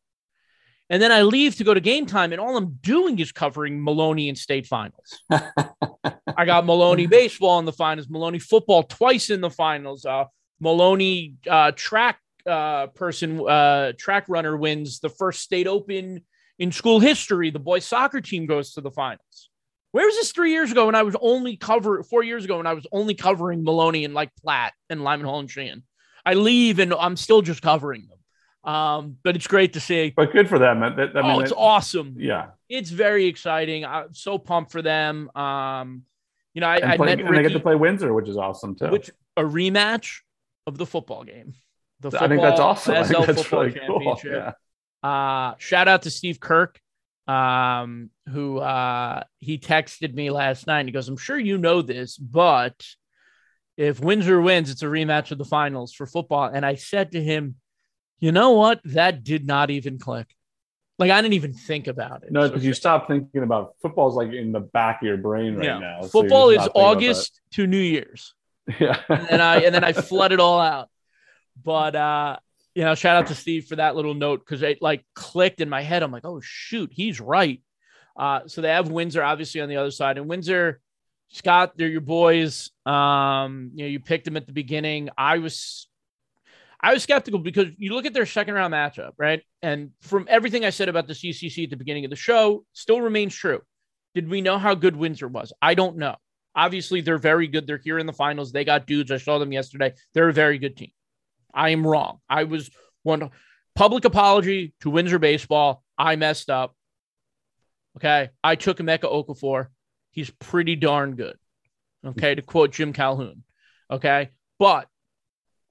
And 0.92 1.00
then 1.00 1.11
I 1.11 1.22
leave 1.22 1.57
to 1.57 1.64
go 1.64 1.72
to 1.72 1.81
game 1.81 2.05
time, 2.05 2.33
and 2.33 2.40
all 2.40 2.55
I'm 2.55 2.74
doing 2.83 3.18
is 3.18 3.33
covering 3.33 3.83
Maloney 3.83 4.28
and 4.28 4.37
state 4.37 4.66
finals. 4.66 5.22
I 5.31 6.44
got 6.44 6.66
Maloney 6.66 7.07
baseball 7.07 7.59
in 7.61 7.64
the 7.64 7.72
finals, 7.72 8.11
Maloney 8.11 8.38
football 8.38 8.83
twice 8.83 9.31
in 9.31 9.40
the 9.40 9.48
finals. 9.48 10.05
Uh, 10.05 10.24
Maloney 10.61 11.37
uh, 11.48 11.72
track 11.74 12.18
uh, 12.46 12.88
person, 12.88 13.40
uh, 13.40 13.92
track 13.98 14.26
runner 14.28 14.55
wins 14.55 15.00
the 15.00 15.09
first 15.09 15.40
state 15.40 15.66
open 15.66 16.24
in 16.59 16.70
school 16.70 17.00
history. 17.00 17.48
The 17.48 17.59
boys 17.59 17.87
soccer 17.87 18.20
team 18.20 18.44
goes 18.44 18.74
to 18.74 18.83
the 18.83 18.90
finals. 18.90 19.48
Where 19.92 20.05
was 20.05 20.16
this 20.16 20.33
three 20.33 20.52
years 20.52 20.72
ago 20.72 20.85
when 20.85 20.94
I 20.94 21.05
was 21.05 21.16
only 21.22 21.57
cover 21.57 22.02
four 22.02 22.22
years 22.22 22.44
ago 22.44 22.59
when 22.59 22.66
I 22.66 22.74
was 22.74 22.87
only 22.92 23.14
covering 23.14 23.64
Maloney 23.64 24.05
and 24.05 24.12
like 24.12 24.28
Platt 24.42 24.74
and 24.90 25.02
Lyman 25.02 25.24
Hall 25.24 25.40
and 25.40 25.50
Sheehan? 25.50 25.85
I 26.26 26.35
leave 26.35 26.81
and 26.81 26.92
I'm 26.92 27.16
still 27.16 27.40
just 27.40 27.62
covering 27.62 28.09
them. 28.11 28.18
Um, 28.64 29.16
but 29.25 29.35
it's 29.35 29.46
great 29.46 29.72
to 29.72 29.81
see. 29.81 30.12
But 30.14 30.33
good 30.33 30.48
for 30.48 30.59
them. 30.59 30.81
That, 30.81 30.96
that, 30.96 31.16
I 31.16 31.22
mean, 31.22 31.31
oh, 31.33 31.40
it's 31.40 31.53
awesome. 31.57 32.14
Yeah, 32.18 32.51
it's 32.68 32.90
very 32.90 33.27
exciting. 33.27 33.85
I'm 33.85 34.14
so 34.14 34.38
pumped 34.38 34.70
for 34.70 34.83
them. 34.83 35.31
Um, 35.37 36.03
you 36.55 36.61
know, 36.61 36.68
I, 36.68 36.77
and, 36.77 36.92
I 36.92 36.96
play, 36.96 37.16
met 37.16 37.27
and 37.27 37.37
they 37.37 37.42
get 37.42 37.53
to 37.53 37.61
play 37.61 37.75
Windsor, 37.75 38.12
which 38.12 38.29
is 38.29 38.37
awesome 38.37 38.77
too. 38.77 38.88
Which 38.88 39.11
a 39.37 39.42
rematch 39.42 40.18
of 40.66 40.79
the 40.79 40.87
football 40.87 41.25
game. 41.25 41.55
The 42.01 42.11
football, 42.11 42.27
I 42.27 42.29
think 42.29 42.42
that's 42.42 42.61
awesome. 42.61 42.94
I 42.96 43.05
think 43.05 43.27
that's 43.27 43.53
really 43.53 43.79
cool. 43.87 44.20
Yeah. 44.25 44.53
Uh, 45.03 45.55
shout 45.59 45.88
out 45.88 46.03
to 46.03 46.11
Steve 46.11 46.38
Kirk, 46.38 46.81
um, 47.27 48.11
who 48.29 48.59
uh, 48.59 49.25
he 49.40 49.59
texted 49.59 50.14
me 50.14 50.31
last 50.31 50.66
night. 50.66 50.87
He 50.87 50.92
goes, 50.92 51.09
"I'm 51.09 51.16
sure 51.16 51.38
you 51.38 51.59
know 51.59 51.83
this, 51.83 52.16
but 52.16 52.87
if 53.77 53.98
Windsor 53.98 54.40
wins, 54.40 54.70
it's 54.70 54.83
a 54.83 54.87
rematch 54.87 55.33
of 55.33 55.38
the 55.38 55.44
finals 55.44 55.92
for 55.92 56.07
football." 56.07 56.44
And 56.44 56.64
I 56.64 56.77
said 56.77 57.12
to 57.12 57.22
him, 57.22 57.57
"You 58.22 58.32
know 58.32 58.52
what? 58.52 58.80
That 58.85 59.24
did 59.24 59.46
not 59.46 59.70
even 59.70 59.98
click. 59.98 60.35
Like 60.98 61.11
I 61.11 61.20
didn't 61.20 61.35
even 61.35 61.52
think 61.52 61.88
about 61.88 62.22
it. 62.22 62.30
No, 62.30 62.46
because 62.46 62.62
so 62.62 62.66
you 62.68 62.74
stop 62.74 63.08
thinking 63.08 63.42
about 63.42 63.74
football's 63.82 64.14
like 64.14 64.32
in 64.32 64.52
the 64.52 64.61
back 64.61 65.02
of 65.02 65.06
your 65.08 65.16
brain 65.16 65.56
right 65.56 65.64
yeah. 65.64 65.78
now. 65.78 66.02
Football 66.02 66.54
so 66.54 66.62
is 66.62 66.68
August 66.74 67.40
to 67.54 67.66
New 67.66 67.76
Year's. 67.78 68.35
Yeah. 68.78 69.00
and 69.08 69.26
then 69.28 69.40
I 69.40 69.56
and 69.62 69.74
then 69.74 69.82
I 69.82 69.92
flood 70.11 70.30
it 70.30 70.38
all 70.38 70.61
out. 70.61 70.88
But 71.61 71.96
uh, 71.96 72.37
you 72.76 72.85
know, 72.85 72.94
shout 72.94 73.16
out 73.16 73.26
to 73.26 73.35
Steve 73.35 73.66
for 73.66 73.76
that 73.76 73.96
little 73.96 74.14
note 74.14 74.40
because 74.44 74.62
it 74.62 74.80
like 74.80 75.04
clicked 75.14 75.61
in 75.61 75.68
my 75.68 75.82
head. 75.82 76.04
I'm 76.04 76.12
like, 76.12 76.24
oh 76.24 76.40
shoot, 76.40 76.90
he's 76.92 77.20
right. 77.20 77.61
Uh, 78.16 78.42
so 78.46 78.61
they 78.61 78.68
have 78.68 78.88
Windsor 78.88 79.24
obviously 79.24 79.61
on 79.61 79.68
the 79.68 79.78
other 79.78 79.90
side, 79.90 80.18
and 80.18 80.28
Windsor, 80.28 80.80
Scott, 81.30 81.72
they're 81.76 81.88
your 81.88 82.00
boys. 82.00 82.70
Um, 82.87 83.72
you 83.74 83.85
know, 83.85 83.88
you 83.88 83.98
picked 83.98 84.26
them 84.26 84.37
at 84.37 84.46
the 84.46 84.52
beginning. 84.52 85.08
I 85.18 85.38
was 85.38 85.88
I 86.83 86.92
was 86.92 87.03
skeptical 87.03 87.38
because 87.38 87.68
you 87.79 87.95
look 87.95 88.07
at 88.07 88.12
their 88.12 88.27
second 88.27 88.55
round 88.55 88.75
matchup, 88.75 89.12
right? 89.16 89.42
And 89.62 89.90
from 90.01 90.27
everything 90.29 90.64
I 90.64 90.71
said 90.71 90.88
about 90.88 91.07
the 91.07 91.14
CCC 91.14 91.64
at 91.64 91.71
the 91.71 91.77
beginning 91.77 92.05
of 92.05 92.11
the 92.11 92.16
show, 92.16 92.64
still 92.73 93.01
remains 93.01 93.35
true. 93.35 93.61
Did 94.14 94.29
we 94.29 94.40
know 94.40 94.59
how 94.59 94.75
good 94.75 94.97
Windsor 94.97 95.29
was? 95.29 95.53
I 95.62 95.75
don't 95.75 95.97
know. 95.97 96.16
Obviously, 96.55 97.01
they're 97.01 97.18
very 97.18 97.47
good. 97.47 97.66
They're 97.66 97.81
here 97.83 97.99
in 97.99 98.07
the 98.07 98.12
finals. 98.12 98.53
They 98.53 98.64
got 98.64 98.87
dudes. 98.87 99.11
I 99.11 99.16
saw 99.16 99.38
them 99.38 99.53
yesterday. 99.53 99.95
They're 100.12 100.29
a 100.29 100.35
very 100.35 100.59
good 100.59 100.77
team. 100.77 100.90
I 101.55 101.71
am 101.71 101.87
wrong. 101.87 102.18
I 102.29 102.45
was 102.45 102.71
one 103.05 103.31
public 103.75 104.05
apology 104.05 104.75
to 104.81 104.90
Windsor 104.90 105.18
baseball. 105.18 105.83
I 105.97 106.16
messed 106.16 106.51
up. 106.51 106.75
Okay. 107.97 108.31
I 108.42 108.57
took 108.57 108.79
Emeka 108.79 109.05
Okafor. 109.05 109.68
He's 110.11 110.31
pretty 110.31 110.77
darn 110.77 111.14
good. 111.14 111.37
Okay. 112.05 112.35
to 112.35 112.42
quote 112.42 112.73
Jim 112.73 112.92
Calhoun. 112.92 113.45
Okay. 113.90 114.31
But 114.59 114.88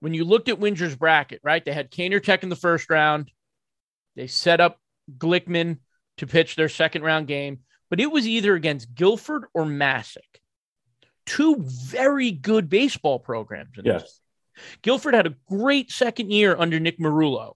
when 0.01 0.13
you 0.13 0.25
looked 0.25 0.49
at 0.49 0.59
Windsor's 0.59 0.95
bracket, 0.95 1.39
right, 1.43 1.63
they 1.63 1.73
had 1.73 1.91
Kaynor 1.91 2.21
Tech 2.21 2.43
in 2.43 2.49
the 2.49 2.55
first 2.55 2.89
round. 2.89 3.31
They 4.15 4.27
set 4.27 4.59
up 4.59 4.77
Glickman 5.17 5.77
to 6.17 6.27
pitch 6.27 6.55
their 6.55 6.69
second 6.69 7.03
round 7.03 7.27
game, 7.27 7.59
but 7.89 7.99
it 7.99 8.11
was 8.11 8.27
either 8.27 8.53
against 8.53 8.93
Guilford 8.93 9.45
or 9.53 9.63
Masuk 9.63 10.17
two 11.25 11.57
very 11.59 12.31
good 12.31 12.69
baseball 12.69 13.19
programs. 13.19 13.69
yes. 13.83 14.01
This. 14.01 14.21
Guilford 14.81 15.13
had 15.13 15.27
a 15.27 15.35
great 15.47 15.89
second 15.89 16.31
year 16.31 16.55
under 16.57 16.79
Nick 16.79 16.99
Marullo, 16.99 17.53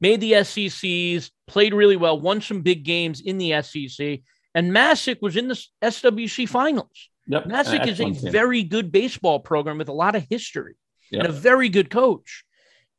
made 0.00 0.20
the 0.20 0.32
SECs, 0.44 1.30
played 1.46 1.72
really 1.72 1.96
well, 1.96 2.18
won 2.18 2.40
some 2.40 2.62
big 2.62 2.84
games 2.84 3.20
in 3.20 3.38
the 3.38 3.62
SEC, 3.62 4.20
and 4.54 4.72
Masuk 4.72 5.22
was 5.22 5.36
in 5.36 5.48
the 5.48 5.66
SWC 5.82 6.48
finals. 6.48 7.08
Yep. 7.28 7.44
Masuk 7.44 7.86
is 7.86 8.00
a 8.00 8.04
team. 8.04 8.32
very 8.32 8.64
good 8.64 8.90
baseball 8.90 9.38
program 9.38 9.78
with 9.78 9.88
a 9.88 9.92
lot 9.92 10.16
of 10.16 10.26
history 10.28 10.76
yep. 11.12 11.24
and 11.24 11.28
a 11.28 11.32
very 11.32 11.68
good 11.68 11.90
coach. 11.90 12.44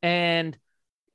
And 0.02 0.56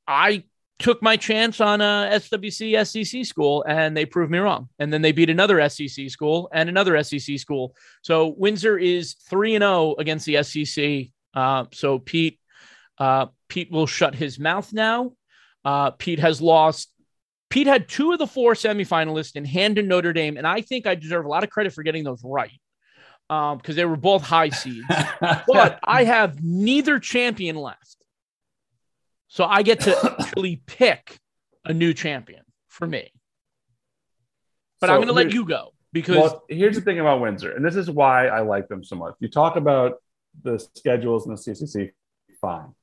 I 0.08 0.44
took 0.80 1.02
my 1.02 1.18
chance 1.18 1.60
on 1.60 1.82
a 1.82 2.10
SWC 2.14 2.86
SEC 2.86 3.26
school 3.26 3.66
and 3.68 3.96
they 3.96 4.06
proved 4.06 4.32
me 4.32 4.40
wrong. 4.40 4.70
And 4.80 4.92
then 4.92 5.02
they 5.02 5.12
beat 5.12 5.30
another 5.30 5.68
SEC 5.70 6.10
school 6.10 6.50
and 6.54 6.70
another 6.70 7.02
SEC 7.04 7.38
school. 7.38 7.76
So 8.02 8.34
Windsor 8.38 8.78
is 8.78 9.16
3 9.30 9.56
and 9.56 9.64
0 9.64 9.96
against 10.00 10.26
the 10.26 10.44
SEC. 10.44 11.08
Uh, 11.34 11.66
so 11.72 12.00
Pete 12.00 12.40
uh, 12.98 13.28
Pete 13.48 13.72
will 13.72 13.88
shut 13.88 14.14
his 14.14 14.40
mouth 14.40 14.72
now. 14.74 15.14
Uh, 15.64 15.92
Pete 15.92 16.20
has 16.20 16.42
lost. 16.42 16.92
Pete 17.50 17.68
had 17.68 17.88
two 17.88 18.12
of 18.12 18.20
the 18.20 18.28
four 18.28 18.54
semifinalists 18.54 19.36
in 19.36 19.46
Hand 19.46 19.78
and 19.80 19.88
Notre 19.88 20.14
Dame, 20.14 20.38
and 20.38 20.46
I 20.46 20.62
think 20.62 20.86
I 20.86 20.96
deserve 20.96 21.26
a 21.26 21.30
lot 21.30 21.44
of 21.44 21.50
credit 21.50 21.74
for 21.74 21.82
getting 21.82 22.04
those 22.04 22.22
right 22.24 22.52
because 23.30 23.70
um, 23.70 23.76
they 23.76 23.86
were 23.86 23.96
both 23.96 24.24
high 24.24 24.50
seeds. 24.50 24.88
but 25.22 25.80
I 25.84 26.04
have 26.04 26.44
neither 26.44 26.98
champion 26.98 27.56
left. 27.56 27.98
So 29.28 29.46
I 29.46 29.62
get 29.62 29.82
to 29.82 30.16
actually 30.20 30.64
pick 30.66 31.20
a 31.64 31.74
new 31.74 31.94
champion 31.94 32.42
for 32.68 32.88
me. 32.88 33.12
But 34.82 34.88
so 34.88 34.94
I'm 34.94 34.98
going 34.98 35.08
to 35.10 35.14
let 35.14 35.32
you 35.32 35.46
go 35.46 35.74
because 35.94 36.16
well, 36.16 36.44
here's 36.50 36.76
the 36.76 36.82
thing 36.82 37.00
about 37.00 37.22
Windsor, 37.22 37.52
and 37.52 37.64
this 37.64 37.76
is 37.76 37.92
why 37.92 38.28
I 38.28 38.40
like 38.40 38.68
them 38.68 38.84
so 38.84 38.96
much. 38.96 39.14
You 39.20 39.28
talk 39.28 39.56
about 39.56 39.98
the 40.44 40.58
schedules 40.76 41.28
in 41.28 41.34
the 41.34 41.38
CCC, 41.38 41.92
fine. 42.42 42.74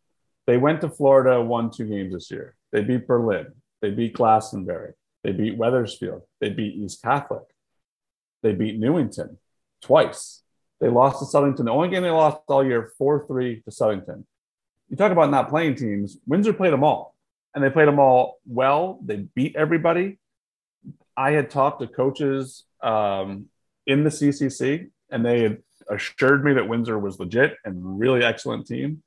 They 0.47 0.59
went 0.59 0.81
to 0.83 0.91
Florida, 0.91 1.43
won 1.43 1.71
two 1.71 1.87
games 1.87 2.13
this 2.13 2.31
year. 2.31 2.55
They 2.71 2.83
beat 2.83 3.09
Berlin. 3.09 3.47
They 3.83 3.91
beat 3.91 4.13
Glastonbury. 4.13 4.93
They 5.25 5.33
beat 5.33 5.57
Wethersfield. 5.57 6.23
They 6.41 6.51
beat 6.51 6.75
East 6.77 7.03
Catholic. 7.03 7.43
They 8.43 8.53
beat 8.53 8.79
Newington 8.79 9.39
twice. 9.83 10.43
They 10.81 10.89
lost 10.89 11.21
to 11.21 11.25
Southington. 11.25 11.65
The 11.65 11.71
only 11.71 11.89
game 11.89 12.03
they 12.03 12.11
lost 12.11 12.39
all 12.49 12.65
year, 12.65 12.93
4 12.99 13.27
3 13.27 13.63
to 13.63 13.71
Southington 13.71 14.25
you 14.89 14.97
talk 14.97 15.13
about 15.13 15.31
not 15.31 15.49
playing 15.49 15.75
teams. 15.75 16.19
Windsor 16.27 16.53
played 16.53 16.73
them 16.73 16.85
all, 16.85 17.15
and 17.55 17.63
they 17.63 17.71
played 17.71 17.89
them 17.89 17.99
all 17.99 18.41
well. 18.47 18.99
They 19.05 19.17
beat 19.35 19.57
everybody. 19.57 20.19
I 21.17 21.33
had 21.33 21.51
talked 21.51 21.81
to 21.81 21.87
coaches 21.87 22.65
um, 22.83 23.47
in 23.87 24.05
the 24.05 24.11
CCC, 24.11 24.91
and 25.11 25.25
they 25.25 25.43
had 25.43 25.59
assured 25.91 26.45
me 26.45 26.55
that 26.55 26.69
Windsor 26.69 26.99
was 26.99 27.19
legit 27.19 27.57
and 27.65 27.99
really 27.99 28.23
excellent 28.23 28.67
team, 28.67 29.03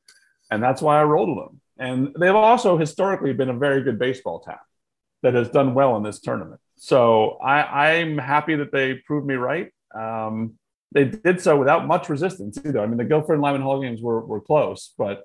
and 0.51 0.61
that's 0.61 0.81
why 0.81 0.99
I 0.99 1.03
rolled 1.03 1.29
with 1.29 1.45
them. 1.47 1.61
And 1.77 2.15
they've 2.19 2.35
also 2.35 2.77
historically 2.77 3.31
been 3.33 3.49
a 3.49 3.57
very 3.57 3.81
good 3.81 3.99
baseball 3.99 4.39
town 4.39 4.59
that 5.21 5.33
has 5.33 5.49
done 5.49 5.73
well 5.73 5.95
in 5.95 6.03
this 6.03 6.19
tournament. 6.19 6.59
So 6.75 7.37
I, 7.43 7.91
I'm 7.91 8.17
happy 8.17 8.55
that 8.55 8.71
they 8.71 8.95
proved 8.95 9.27
me 9.27 9.35
right. 9.35 9.71
Um, 9.93 10.58
they 10.91 11.05
did 11.05 11.39
so 11.41 11.55
without 11.57 11.85
much 11.87 12.09
resistance 12.09 12.57
either. 12.65 12.79
I 12.79 12.87
mean, 12.87 12.97
the 12.97 13.03
Guilford 13.05 13.33
and 13.35 13.41
Lyman 13.41 13.61
Hall 13.61 13.81
games 13.81 14.01
were, 14.01 14.21
were 14.25 14.41
close, 14.41 14.93
but 14.97 15.23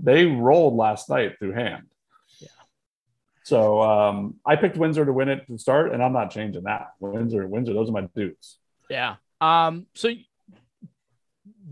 They 0.00 0.26
rolled 0.26 0.74
last 0.76 1.08
night 1.10 1.38
through 1.38 1.52
hand. 1.52 1.84
Yeah. 2.40 2.48
So 3.44 3.80
um, 3.82 4.36
I 4.44 4.56
picked 4.56 4.76
Windsor 4.76 5.04
to 5.04 5.12
win 5.12 5.28
it 5.28 5.46
to 5.46 5.58
start, 5.58 5.92
and 5.92 6.02
I'm 6.02 6.12
not 6.12 6.30
changing 6.30 6.64
that. 6.64 6.88
Windsor, 7.00 7.46
Windsor, 7.46 7.74
those 7.74 7.88
are 7.88 7.92
my 7.92 8.08
dudes. 8.16 8.58
Yeah. 8.90 9.16
Um. 9.40 9.86
So 9.94 10.08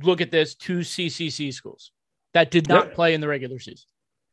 look 0.02 0.20
at 0.20 0.30
this: 0.30 0.54
two 0.54 0.80
CCC 0.80 1.52
schools 1.52 1.90
that 2.34 2.50
did 2.50 2.68
not 2.68 2.86
Yep. 2.86 2.94
play 2.94 3.14
in 3.14 3.20
the 3.20 3.28
regular 3.28 3.58
season. 3.58 3.86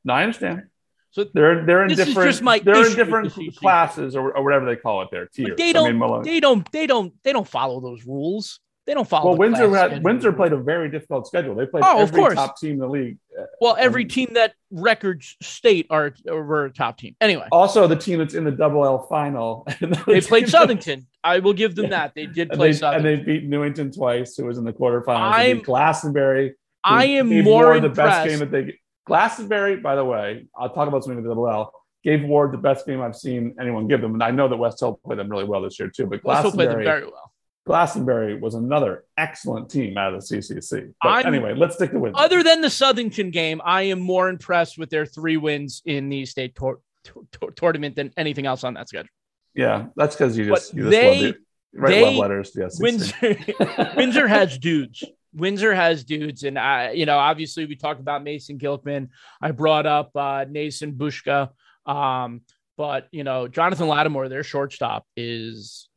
No, 0.04 0.14
I 0.14 0.24
understand. 0.24 0.64
So 1.12 1.26
They're 1.34 1.66
they're 1.66 1.84
in 1.84 1.90
This 1.90 2.00
is 2.00 2.06
different 2.14 2.66
they're 2.66 2.86
in 2.86 2.96
different 2.96 3.36
the 3.36 3.52
classes 3.52 4.16
or, 4.16 4.32
or 4.38 4.44
whatever 4.44 4.66
they 4.66 4.76
call 4.76 5.02
it 5.02 5.10
there 5.12 5.26
tiers. 5.26 5.50
but 5.50 5.58
they 5.58 5.70
I 5.70 5.74
don't. 5.74 5.88
mean, 5.90 5.98
Malone- 5.98 6.24
they 6.24 6.40
don't. 6.40 6.72
They 6.72 6.86
don't. 6.88 7.14
They 7.24 7.34
don't 7.34 7.48
follow 7.48 7.80
those 7.82 8.06
rules. 8.06 8.60
They 8.90 8.96
don't 8.96 9.08
follow. 9.08 9.30
well, 9.30 9.38
Windsor 9.38 9.70
had 9.70 9.86
schedule. 9.92 10.02
Windsor 10.04 10.34
played 10.34 10.52
a 10.52 10.58
very 10.58 10.90
difficult 10.90 11.28
schedule. 11.28 11.54
They 11.54 11.68
played 11.68 11.84
Oh, 11.86 11.98
of 12.02 12.10
every 12.10 12.20
course. 12.22 12.34
top 12.34 12.60
team 12.60 12.72
in 12.72 12.80
the 12.80 12.88
league. 12.90 13.20
Well, 13.62 13.76
every 13.78 14.02
um, 14.02 14.10
team 14.10 14.30
that 14.34 14.54
records 14.72 15.38
state 15.44 15.86
are 15.92 16.12
were 16.26 16.66
a 16.66 16.74
top 16.74 16.98
team. 16.98 17.16
Anyway, 17.22 17.46
Also, 17.52 17.86
the 17.86 17.96
team 17.96 18.18
that's 18.18 18.34
in 18.34 18.46
the 18.46 18.52
double 18.52 18.84
L 18.84 19.06
final. 19.08 19.68
they 20.08 20.22
played 20.22 20.46
Southington. 20.48 21.06
I 21.24 21.38
will 21.38 21.54
give 21.54 21.76
them 21.76 21.92
that. 21.92 22.16
They 22.16 22.26
did 22.26 22.50
And 22.50 22.58
play 22.58 22.72
they, 22.72 22.80
Southington. 22.80 22.96
and 22.96 23.06
they 23.06 23.16
beat 23.18 23.44
Newington 23.44 23.92
twice, 23.92 24.36
who 24.36 24.46
was 24.46 24.58
in 24.58 24.64
the 24.64 24.74
quarterfinals. 24.74 25.08
and 25.18 25.36
I'm- 25.36 25.62
Glastonbury. 25.62 26.56
I 26.84 27.06
am 27.06 27.28
more 27.44 27.66
Ward 27.66 27.84
the 27.84 27.90
best 27.90 28.28
game 28.28 28.40
that 28.40 28.50
they. 28.50 28.80
Glastonbury, 29.06 29.76
by 29.78 29.96
the 29.96 30.04
way, 30.06 30.48
I'll 30.58 30.70
talk 30.74 30.88
about 30.88 31.04
something 31.04 31.18
with 31.18 31.26
the 31.26 31.30
double 31.30 31.48
L. 31.48 31.74
Gave 32.04 32.24
Ward 32.24 32.54
the 32.54 32.58
best 32.58 32.88
game 32.88 33.02
I've 33.02 33.16
seen 33.16 33.56
anyone 33.60 33.88
give 33.88 34.02
them, 34.02 34.14
and 34.14 34.24
I 34.24 34.32
know 34.32 34.48
that 34.48 34.58
West 34.58 34.80
Hill 34.80 35.00
played 35.06 35.20
them 35.20 35.30
really 35.30 35.44
well 35.44 35.62
this 35.62 35.78
year 35.80 35.90
too. 35.94 36.08
But 36.08 36.26
also 36.26 36.50
played 36.52 36.70
them 36.70 36.82
Glastonbury, 36.82 36.86
very 36.86 37.04
well. 37.06 37.29
Glastonbury 37.70 38.34
was 38.40 38.56
another 38.56 39.04
excellent 39.16 39.70
team 39.70 39.96
out 39.96 40.12
of 40.12 40.22
the 40.22 40.26
CCC. 40.26 40.92
But 41.04 41.10
I'm- 41.10 41.28
anyway, 41.28 41.54
let's 41.54 41.76
stick 41.76 41.92
to 41.92 42.00
Windsor. 42.00 42.20
Other 42.20 42.42
than 42.42 42.62
the 42.62 42.68
Southington 42.68 43.32
game, 43.32 43.62
I 43.64 43.84
am 43.84 44.00
more 44.00 44.28
impressed 44.28 44.80
with 44.80 44.90
their 44.90 45.06
three 45.06 45.38
wins 45.38 45.84
in 45.86 46.10
the 46.10 46.26
state 46.26 46.56
tor- 46.56 46.80
tor- 47.04 47.24
tor- 47.32 47.52
tournament 47.52 47.96
than 47.96 48.12
anything 48.18 48.48
else 48.48 48.64
on 48.64 48.74
that 48.74 48.90
schedule. 48.90 49.10
yeah, 49.54 49.88
that's 49.96 50.16
because 50.16 50.36
you 50.36 50.46
just 50.46 50.72
But 50.72 50.78
you 50.78 50.84
just 50.86 50.92
they- 50.92 51.16
love 51.26 51.36
it. 51.36 51.38
Write 51.76 51.90
they- 51.92 52.06
love 52.06 52.16
letters 52.16 52.50
to 52.52 52.60
the 52.62 52.70
SEC. 52.72 52.82
Windsor, 52.82 53.94
Windsor 53.96 54.28
has 54.28 54.58
dudes. 54.58 55.04
Windsor 55.36 55.76
has 55.76 56.04
dudes, 56.04 56.44
and 56.44 56.58
I, 56.58 56.92
you 56.94 57.06
know, 57.06 57.20
obviously 57.20 57.66
we 57.68 57.76
talked 57.76 58.00
about 58.00 58.24
Mason 58.24 58.58
Gilkman. 58.58 59.10
I 59.40 59.52
brought 59.52 59.86
up 59.86 60.10
uh, 60.16 60.46
Nason 60.50 60.94
Bushka, 60.94 61.52
um, 61.86 62.42
but 62.78 63.08
you 63.12 63.24
know, 63.24 63.48
Jonathan 63.48 63.88
Lattimore, 63.88 64.28
their 64.30 64.42
shortstop, 64.44 65.06
is 65.16 65.89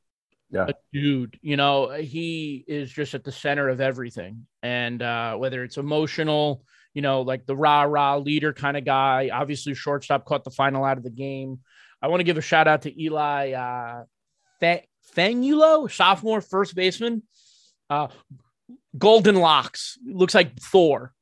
Yeah. 0.52 0.66
a 0.68 0.74
dude. 0.92 1.38
You 1.40 1.56
know, 1.56 1.90
he 1.90 2.64
is 2.68 2.92
just 2.92 3.14
at 3.14 3.24
the 3.24 3.32
center 3.32 3.68
of 3.68 3.80
everything, 3.80 4.46
and 4.62 5.02
uh, 5.02 5.36
whether 5.36 5.64
it's 5.64 5.78
emotional, 5.78 6.62
you 6.92 7.00
know, 7.00 7.22
like 7.22 7.46
the 7.46 7.56
rah 7.56 7.82
rah 7.82 8.16
leader 8.16 8.52
kind 8.52 8.76
of 8.76 8.84
guy. 8.84 9.30
Obviously, 9.32 9.74
shortstop 9.74 10.26
caught 10.26 10.44
the 10.44 10.50
final 10.50 10.84
out 10.84 10.98
of 10.98 11.04
the 11.04 11.10
game. 11.10 11.60
I 12.02 12.08
want 12.08 12.20
to 12.20 12.24
give 12.24 12.36
a 12.36 12.42
shout 12.42 12.68
out 12.68 12.82
to 12.82 13.02
Eli 13.02 13.52
uh, 13.52 14.04
Fa- 14.60 14.82
Fangulo, 15.16 15.90
sophomore 15.90 16.40
first 16.40 16.74
baseman. 16.74 17.22
Uh, 17.88 18.08
golden 18.96 19.36
locks, 19.36 19.98
looks 20.04 20.34
like 20.34 20.58
Thor 20.58 21.12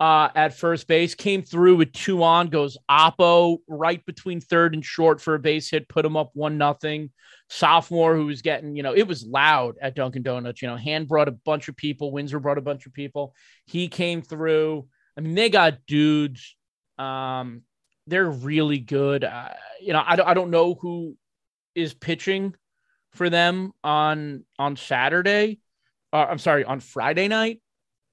uh, 0.00 0.28
at 0.34 0.54
first 0.54 0.88
base. 0.88 1.14
Came 1.14 1.42
through 1.42 1.76
with 1.76 1.92
two 1.92 2.22
on, 2.24 2.48
goes 2.48 2.76
Oppo 2.90 3.58
right 3.68 4.04
between 4.04 4.40
third 4.40 4.74
and 4.74 4.84
short 4.84 5.20
for 5.20 5.34
a 5.34 5.38
base 5.38 5.70
hit, 5.70 5.88
put 5.88 6.04
him 6.04 6.16
up 6.16 6.30
one 6.34 6.58
nothing. 6.58 7.10
Sophomore 7.54 8.16
who 8.16 8.24
was 8.26 8.40
getting, 8.40 8.74
you 8.74 8.82
know, 8.82 8.94
it 8.94 9.06
was 9.06 9.26
loud 9.26 9.76
at 9.82 9.94
Dunkin' 9.94 10.22
Donuts. 10.22 10.62
You 10.62 10.68
know, 10.68 10.76
Hand 10.76 11.06
brought 11.06 11.28
a 11.28 11.32
bunch 11.32 11.68
of 11.68 11.76
people, 11.76 12.10
Windsor 12.10 12.40
brought 12.40 12.56
a 12.56 12.62
bunch 12.62 12.86
of 12.86 12.94
people. 12.94 13.34
He 13.66 13.88
came 13.88 14.22
through. 14.22 14.88
I 15.18 15.20
mean, 15.20 15.34
they 15.34 15.50
got 15.50 15.84
dudes. 15.86 16.56
Um, 16.98 17.62
they're 18.06 18.30
really 18.30 18.78
good. 18.78 19.24
Uh, 19.24 19.50
you 19.82 19.92
know, 19.92 20.02
I 20.04 20.16
don't, 20.16 20.28
I 20.28 20.32
don't 20.32 20.50
know 20.50 20.72
who 20.74 21.14
is 21.74 21.92
pitching 21.92 22.54
for 23.12 23.28
them 23.28 23.72
on 23.84 24.46
on 24.58 24.76
Saturday. 24.76 25.60
Uh, 26.10 26.26
I'm 26.30 26.38
sorry, 26.38 26.64
on 26.64 26.80
Friday 26.80 27.28
night. 27.28 27.60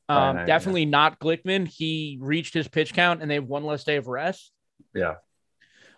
Um, 0.10 0.18
Friday 0.18 0.38
night, 0.40 0.48
definitely 0.48 0.86
not 0.86 1.18
Glickman. 1.18 1.66
He 1.66 2.18
reached 2.20 2.54
his 2.54 2.68
pitch 2.68 2.94
count, 2.94 3.22
and 3.22 3.32
they 3.32 3.36
have 3.36 3.46
one 3.46 3.64
less 3.64 3.86
day 3.86 3.96
of 3.96 4.08
rest. 4.08 4.52
Yeah. 4.94 5.16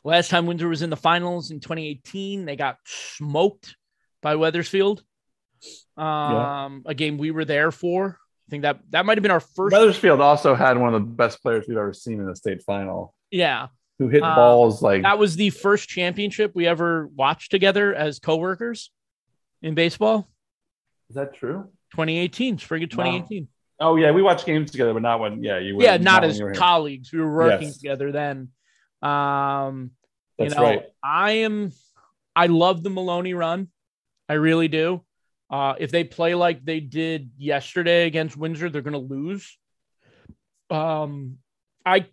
Last 0.03 0.29
time 0.29 0.45
Windsor 0.47 0.67
was 0.67 0.81
in 0.81 0.89
the 0.89 0.97
finals 0.97 1.51
in 1.51 1.59
2018, 1.59 2.45
they 2.45 2.55
got 2.55 2.77
smoked 2.85 3.75
by 4.21 4.35
Wethersfield. 4.35 5.03
Um, 5.95 6.83
a 6.85 6.93
game 6.95 7.17
we 7.17 7.31
were 7.31 7.45
there 7.45 7.71
for. 7.71 8.17
I 8.47 8.49
think 8.49 8.63
that 8.63 8.79
that 8.89 9.05
might 9.05 9.17
have 9.17 9.21
been 9.21 9.31
our 9.31 9.39
first. 9.39 9.73
Wethersfield 9.73 10.19
also 10.19 10.55
had 10.55 10.77
one 10.77 10.93
of 10.93 11.01
the 11.01 11.07
best 11.07 11.41
players 11.41 11.65
we've 11.67 11.77
ever 11.77 11.93
seen 11.93 12.19
in 12.19 12.25
the 12.25 12.35
state 12.35 12.63
final, 12.63 13.13
yeah, 13.29 13.67
who 13.99 14.07
hit 14.09 14.23
Uh, 14.23 14.35
balls 14.35 14.81
like 14.81 15.03
that 15.03 15.19
was 15.19 15.35
the 15.35 15.51
first 15.51 15.87
championship 15.87 16.51
we 16.55 16.65
ever 16.67 17.07
watched 17.15 17.51
together 17.51 17.93
as 17.93 18.17
coworkers 18.19 18.91
in 19.61 19.75
baseball. 19.75 20.27
Is 21.09 21.15
that 21.15 21.35
true? 21.35 21.69
2018, 21.91 22.57
spring 22.57 22.83
of 22.83 22.89
2018. 22.89 23.47
Oh 23.79 23.95
yeah, 23.97 24.11
we 24.11 24.21
watched 24.23 24.45
games 24.45 24.71
together, 24.71 24.93
but 24.93 25.01
not 25.03 25.19
when. 25.19 25.43
Yeah, 25.43 25.59
you. 25.59 25.75
were- 25.77 25.83
yeah, 25.83 25.97
not 25.97 26.21
when 26.23 26.31
as 26.31 26.39
you 26.39 26.45
were 26.45 26.51
here. 26.51 26.59
colleagues. 26.59 27.13
We 27.13 27.19
were 27.19 27.33
working 27.33 27.67
Yes. 27.67 27.77
together 27.77 28.11
then. 28.11 28.49
Um, 29.01 29.91
That's 30.37 30.53
you 30.53 30.59
know, 30.59 30.65
right. 30.65 30.83
I 31.03 31.31
am. 31.31 31.71
I 32.35 32.47
love 32.47 32.83
the 32.83 32.89
Maloney 32.89 33.33
run. 33.33 33.67
I 34.29 34.33
really 34.33 34.67
do. 34.67 35.03
Uh, 35.49 35.75
if 35.79 35.91
they 35.91 36.05
play 36.05 36.33
like 36.33 36.63
they 36.63 36.79
did 36.79 37.31
yesterday 37.37 38.07
against 38.07 38.37
Windsor, 38.37 38.69
they're 38.69 38.81
going 38.81 38.93
to 38.93 38.99
lose. 38.99 39.57
Um, 40.69 41.39
I, 41.85 42.05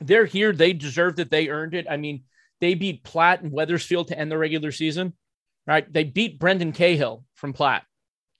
they're 0.00 0.26
here. 0.26 0.52
They 0.52 0.74
deserved 0.74 1.18
it. 1.20 1.30
They 1.30 1.48
earned 1.48 1.74
it. 1.74 1.86
I 1.88 1.96
mean, 1.96 2.24
they 2.60 2.74
beat 2.74 3.02
Platt 3.02 3.40
and 3.40 3.50
Wethersfield 3.50 4.08
to 4.08 4.18
end 4.18 4.30
the 4.30 4.36
regular 4.36 4.72
season, 4.72 5.14
right? 5.66 5.90
They 5.90 6.04
beat 6.04 6.38
Brendan 6.38 6.72
Cahill 6.72 7.24
from 7.34 7.54
Platt, 7.54 7.84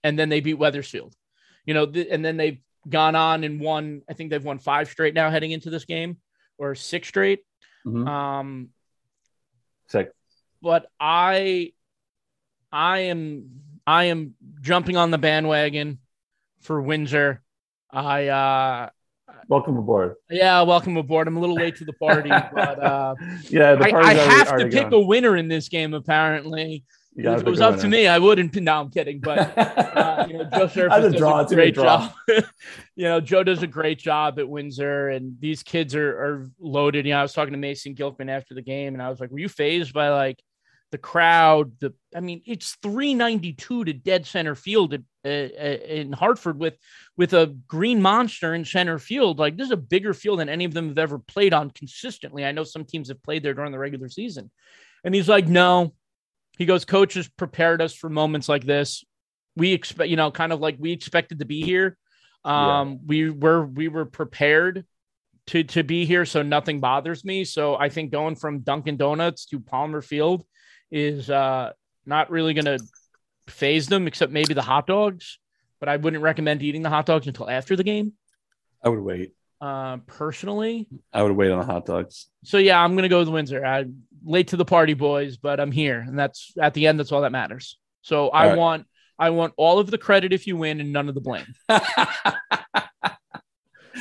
and 0.03 0.17
then 0.19 0.29
they 0.29 0.39
beat 0.39 0.59
Wethersfield. 0.59 1.15
You 1.65 1.73
know, 1.73 1.87
th- 1.87 2.07
and 2.11 2.23
then 2.23 2.37
they've 2.37 2.59
gone 2.87 3.15
on 3.15 3.43
and 3.43 3.59
won. 3.59 4.03
I 4.07 4.13
think 4.13 4.29
they've 4.29 4.43
won 4.43 4.59
five 4.59 4.89
straight 4.89 5.15
now 5.15 5.31
heading 5.31 5.51
into 5.51 5.71
this 5.71 5.85
game, 5.85 6.17
or 6.57 6.75
six 6.75 7.07
straight. 7.07 7.39
Mhm. 7.85 8.07
Um, 8.07 8.69
Sick. 9.87 10.11
but 10.61 10.87
I 10.99 11.73
I 12.71 12.99
am 12.99 13.61
I 13.85 14.05
am 14.05 14.33
jumping 14.61 14.97
on 14.97 15.11
the 15.11 15.17
bandwagon 15.17 15.99
for 16.61 16.81
Windsor. 16.81 17.41
I 17.91 18.27
uh 18.27 18.89
Welcome 19.47 19.77
aboard. 19.77 20.15
yeah, 20.29 20.63
welcome 20.63 20.97
aboard. 20.97 21.27
I'm 21.27 21.37
a 21.37 21.39
little 21.39 21.55
late 21.55 21.75
to 21.77 21.85
the 21.85 21.93
party, 21.93 22.29
but 22.53 22.79
uh 22.83 23.15
Yeah, 23.49 23.75
the 23.75 23.85
I, 23.85 23.89
I 23.89 23.91
already- 23.91 24.19
have 24.19 24.47
to 24.47 24.53
already 24.53 24.69
pick 24.71 24.89
going. 24.89 25.03
a 25.03 25.05
winner 25.05 25.37
in 25.37 25.47
this 25.47 25.69
game 25.69 25.93
apparently. 25.93 26.83
If 27.17 27.41
it 27.41 27.45
was 27.45 27.61
up 27.61 27.77
to 27.77 27.87
me, 27.87 28.07
I 28.07 28.19
wouldn't. 28.19 28.55
No, 28.55 28.81
I'm 28.81 28.89
kidding. 28.89 29.21
But 29.21 29.57
uh, 29.57 30.25
you 30.27 30.37
know, 30.37 30.49
Joe 30.53 30.67
Surface 30.73 31.11
does 31.11 31.15
draw. 31.15 31.39
a 31.39 31.43
It's 31.43 31.51
a 31.53 31.55
great 31.55 31.75
job. 31.75 32.11
you 32.27 32.43
know, 33.05 33.21
Joe 33.21 33.43
does 33.43 33.63
a 33.63 33.67
great 33.67 33.99
job 33.99 34.37
at 34.37 34.49
Windsor, 34.49 35.09
and 35.09 35.39
these 35.39 35.63
kids 35.63 35.95
are, 35.95 36.09
are 36.09 36.49
loaded. 36.59 37.05
You 37.05 37.13
know, 37.13 37.19
I 37.19 37.21
was 37.21 37.31
talking 37.31 37.53
to 37.53 37.57
Mason 37.57 37.95
Gilkman 37.95 38.29
after 38.29 38.53
the 38.53 38.61
game, 38.61 38.93
and 38.93 39.01
I 39.01 39.09
was 39.09 39.21
like, 39.21 39.31
"Were 39.31 39.39
you 39.39 39.47
phased 39.47 39.93
by 39.93 40.09
like 40.09 40.43
the 40.91 40.97
crowd?" 40.97 41.71
The, 41.79 41.93
I 42.13 42.19
mean, 42.19 42.41
it's 42.45 42.75
392 42.81 43.85
to 43.85 43.93
dead 43.93 44.25
center 44.25 44.53
field 44.53 44.93
at, 44.93 45.01
uh, 45.23 45.29
uh, 45.29 45.77
in 45.87 46.11
Hartford 46.11 46.59
with 46.59 46.77
with 47.15 47.33
a 47.33 47.55
green 47.67 48.01
monster 48.01 48.53
in 48.53 48.65
center 48.65 48.99
field. 48.99 49.39
Like 49.39 49.55
this 49.55 49.67
is 49.67 49.71
a 49.71 49.77
bigger 49.77 50.13
field 50.13 50.39
than 50.39 50.49
any 50.49 50.65
of 50.65 50.73
them 50.73 50.89
have 50.89 50.99
ever 50.99 51.19
played 51.19 51.53
on 51.53 51.71
consistently. 51.71 52.43
I 52.43 52.51
know 52.51 52.65
some 52.65 52.83
teams 52.83 53.07
have 53.07 53.23
played 53.23 53.41
there 53.41 53.53
during 53.53 53.71
the 53.71 53.79
regular 53.79 54.09
season, 54.09 54.51
and 55.05 55.15
he's 55.15 55.29
like, 55.29 55.47
"No." 55.47 55.93
He 56.57 56.65
goes, 56.65 56.85
coaches 56.85 57.27
prepared 57.27 57.81
us 57.81 57.93
for 57.93 58.09
moments 58.09 58.47
like 58.47 58.63
this. 58.65 59.03
We 59.55 59.73
expect, 59.73 60.09
you 60.09 60.15
know, 60.15 60.31
kind 60.31 60.51
of 60.53 60.59
like 60.59 60.77
we 60.79 60.91
expected 60.91 61.39
to 61.39 61.45
be 61.45 61.63
here. 61.63 61.97
Um, 62.43 62.99
we 63.05 63.29
were 63.29 63.65
we 63.65 63.87
were 63.87 64.05
prepared 64.05 64.85
to 65.47 65.63
to 65.63 65.83
be 65.83 66.05
here, 66.05 66.25
so 66.25 66.41
nothing 66.43 66.79
bothers 66.79 67.25
me. 67.25 67.43
So 67.45 67.75
I 67.75 67.89
think 67.89 68.11
going 68.11 68.35
from 68.35 68.59
Dunkin' 68.59 68.97
Donuts 68.97 69.45
to 69.47 69.59
Palmer 69.59 70.01
Field 70.01 70.45
is 70.91 71.29
uh 71.29 71.71
not 72.05 72.29
really 72.29 72.53
gonna 72.53 72.77
phase 73.47 73.87
them, 73.87 74.07
except 74.07 74.31
maybe 74.31 74.53
the 74.53 74.61
hot 74.61 74.87
dogs. 74.87 75.39
But 75.79 75.89
I 75.89 75.97
wouldn't 75.97 76.23
recommend 76.23 76.63
eating 76.63 76.83
the 76.83 76.89
hot 76.89 77.05
dogs 77.05 77.27
until 77.27 77.49
after 77.49 77.75
the 77.75 77.83
game, 77.83 78.13
I 78.83 78.89
would 78.89 78.99
wait. 79.01 79.33
uh, 79.61 79.97
personally. 80.05 80.87
I 81.11 81.23
would 81.23 81.33
wait 81.33 81.51
on 81.51 81.59
the 81.59 81.65
hot 81.65 81.85
dogs. 81.85 82.27
So 82.43 82.57
yeah, 82.59 82.79
I'm 82.81 82.95
gonna 82.95 83.09
go 83.09 83.19
with 83.19 83.29
Windsor. 83.29 83.65
I'm 83.65 84.03
late 84.25 84.49
to 84.49 84.57
the 84.57 84.65
party, 84.65 84.93
boys, 84.93 85.37
but 85.37 85.59
I'm 85.59 85.71
here, 85.71 85.99
and 85.99 86.17
that's 86.17 86.53
at 86.59 86.73
the 86.73 86.87
end. 86.87 86.99
That's 86.99 87.11
all 87.11 87.21
that 87.21 87.31
matters. 87.31 87.77
So 88.01 88.29
I 88.29 88.49
right. 88.49 88.57
want 88.57 88.87
I 89.17 89.29
want 89.29 89.53
all 89.55 89.79
of 89.79 89.89
the 89.89 89.97
credit 89.97 90.33
if 90.33 90.47
you 90.47 90.57
win 90.57 90.81
and 90.81 90.91
none 90.91 91.07
of 91.07 91.15
the 91.15 91.21
blame. 91.21 91.53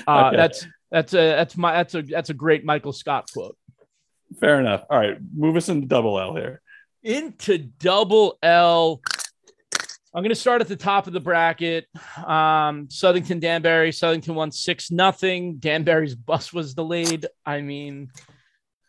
Uh, 0.07 0.27
Okay. 0.27 0.37
That's 0.37 0.67
that's 0.91 1.15
a 1.15 1.17
that's 1.17 1.57
my 1.57 1.73
that's 1.73 1.95
a 1.95 2.03
that's 2.03 2.31
a 2.31 2.35
great 2.35 2.65
Michael 2.65 2.93
Scott 2.93 3.31
quote. 3.33 3.57
Fair 4.41 4.61
enough. 4.61 4.85
All 4.91 4.99
right, 4.99 5.17
move 5.35 5.57
us 5.57 5.69
into 5.69 5.87
double 5.87 6.19
L 6.19 6.35
here. 6.35 6.61
Into 7.03 7.59
double 7.59 8.39
L. 8.43 9.01
I'm 10.15 10.23
going 10.23 10.31
to 10.31 10.37
start 10.37 10.61
at 10.61 10.69
the 10.69 10.77
top 10.77 11.09
of 11.09 11.13
the 11.13 11.21
bracket. 11.21 11.87
Um, 12.17 12.87
Southington 12.87 13.41
Danbury. 13.41 13.91
Southington 13.91 14.35
won 14.35 14.53
six 14.53 14.93
nothing. 14.93 15.57
Danbury's 15.57 16.15
bus 16.15 16.53
was 16.53 16.75
delayed. 16.75 17.27
I 17.45 17.61
mean, 17.63 18.11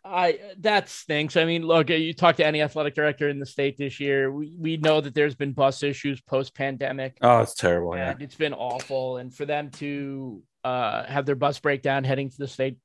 I 0.07 0.39
that 0.59 0.87
stinks. 0.87 1.35
I 1.35 1.45
mean, 1.45 1.63
look, 1.63 1.89
you 1.89 2.13
talk 2.13 2.35
to 2.35 2.45
any 2.45 2.61
athletic 2.61 2.93
director 2.93 3.27
in 3.27 3.39
the 3.39 3.45
state 3.45 3.75
this 3.75 3.99
year. 3.99 4.31
We, 4.31 4.53
we 4.55 4.77
know 4.77 5.01
that 5.01 5.15
there's 5.15 5.33
been 5.33 5.51
bus 5.51 5.81
issues 5.81 6.21
post 6.21 6.53
pandemic. 6.53 7.17
Oh, 7.21 7.39
it's 7.39 7.55
terrible. 7.55 7.97
Yeah, 7.97 8.13
it's 8.19 8.35
been 8.35 8.53
awful. 8.53 9.17
And 9.17 9.33
for 9.33 9.45
them 9.45 9.71
to 9.71 10.43
uh, 10.63 11.05
have 11.05 11.25
their 11.25 11.35
bus 11.35 11.59
breakdown 11.59 12.03
heading 12.03 12.29
to 12.29 12.37
the 12.37 12.47
state, 12.47 12.77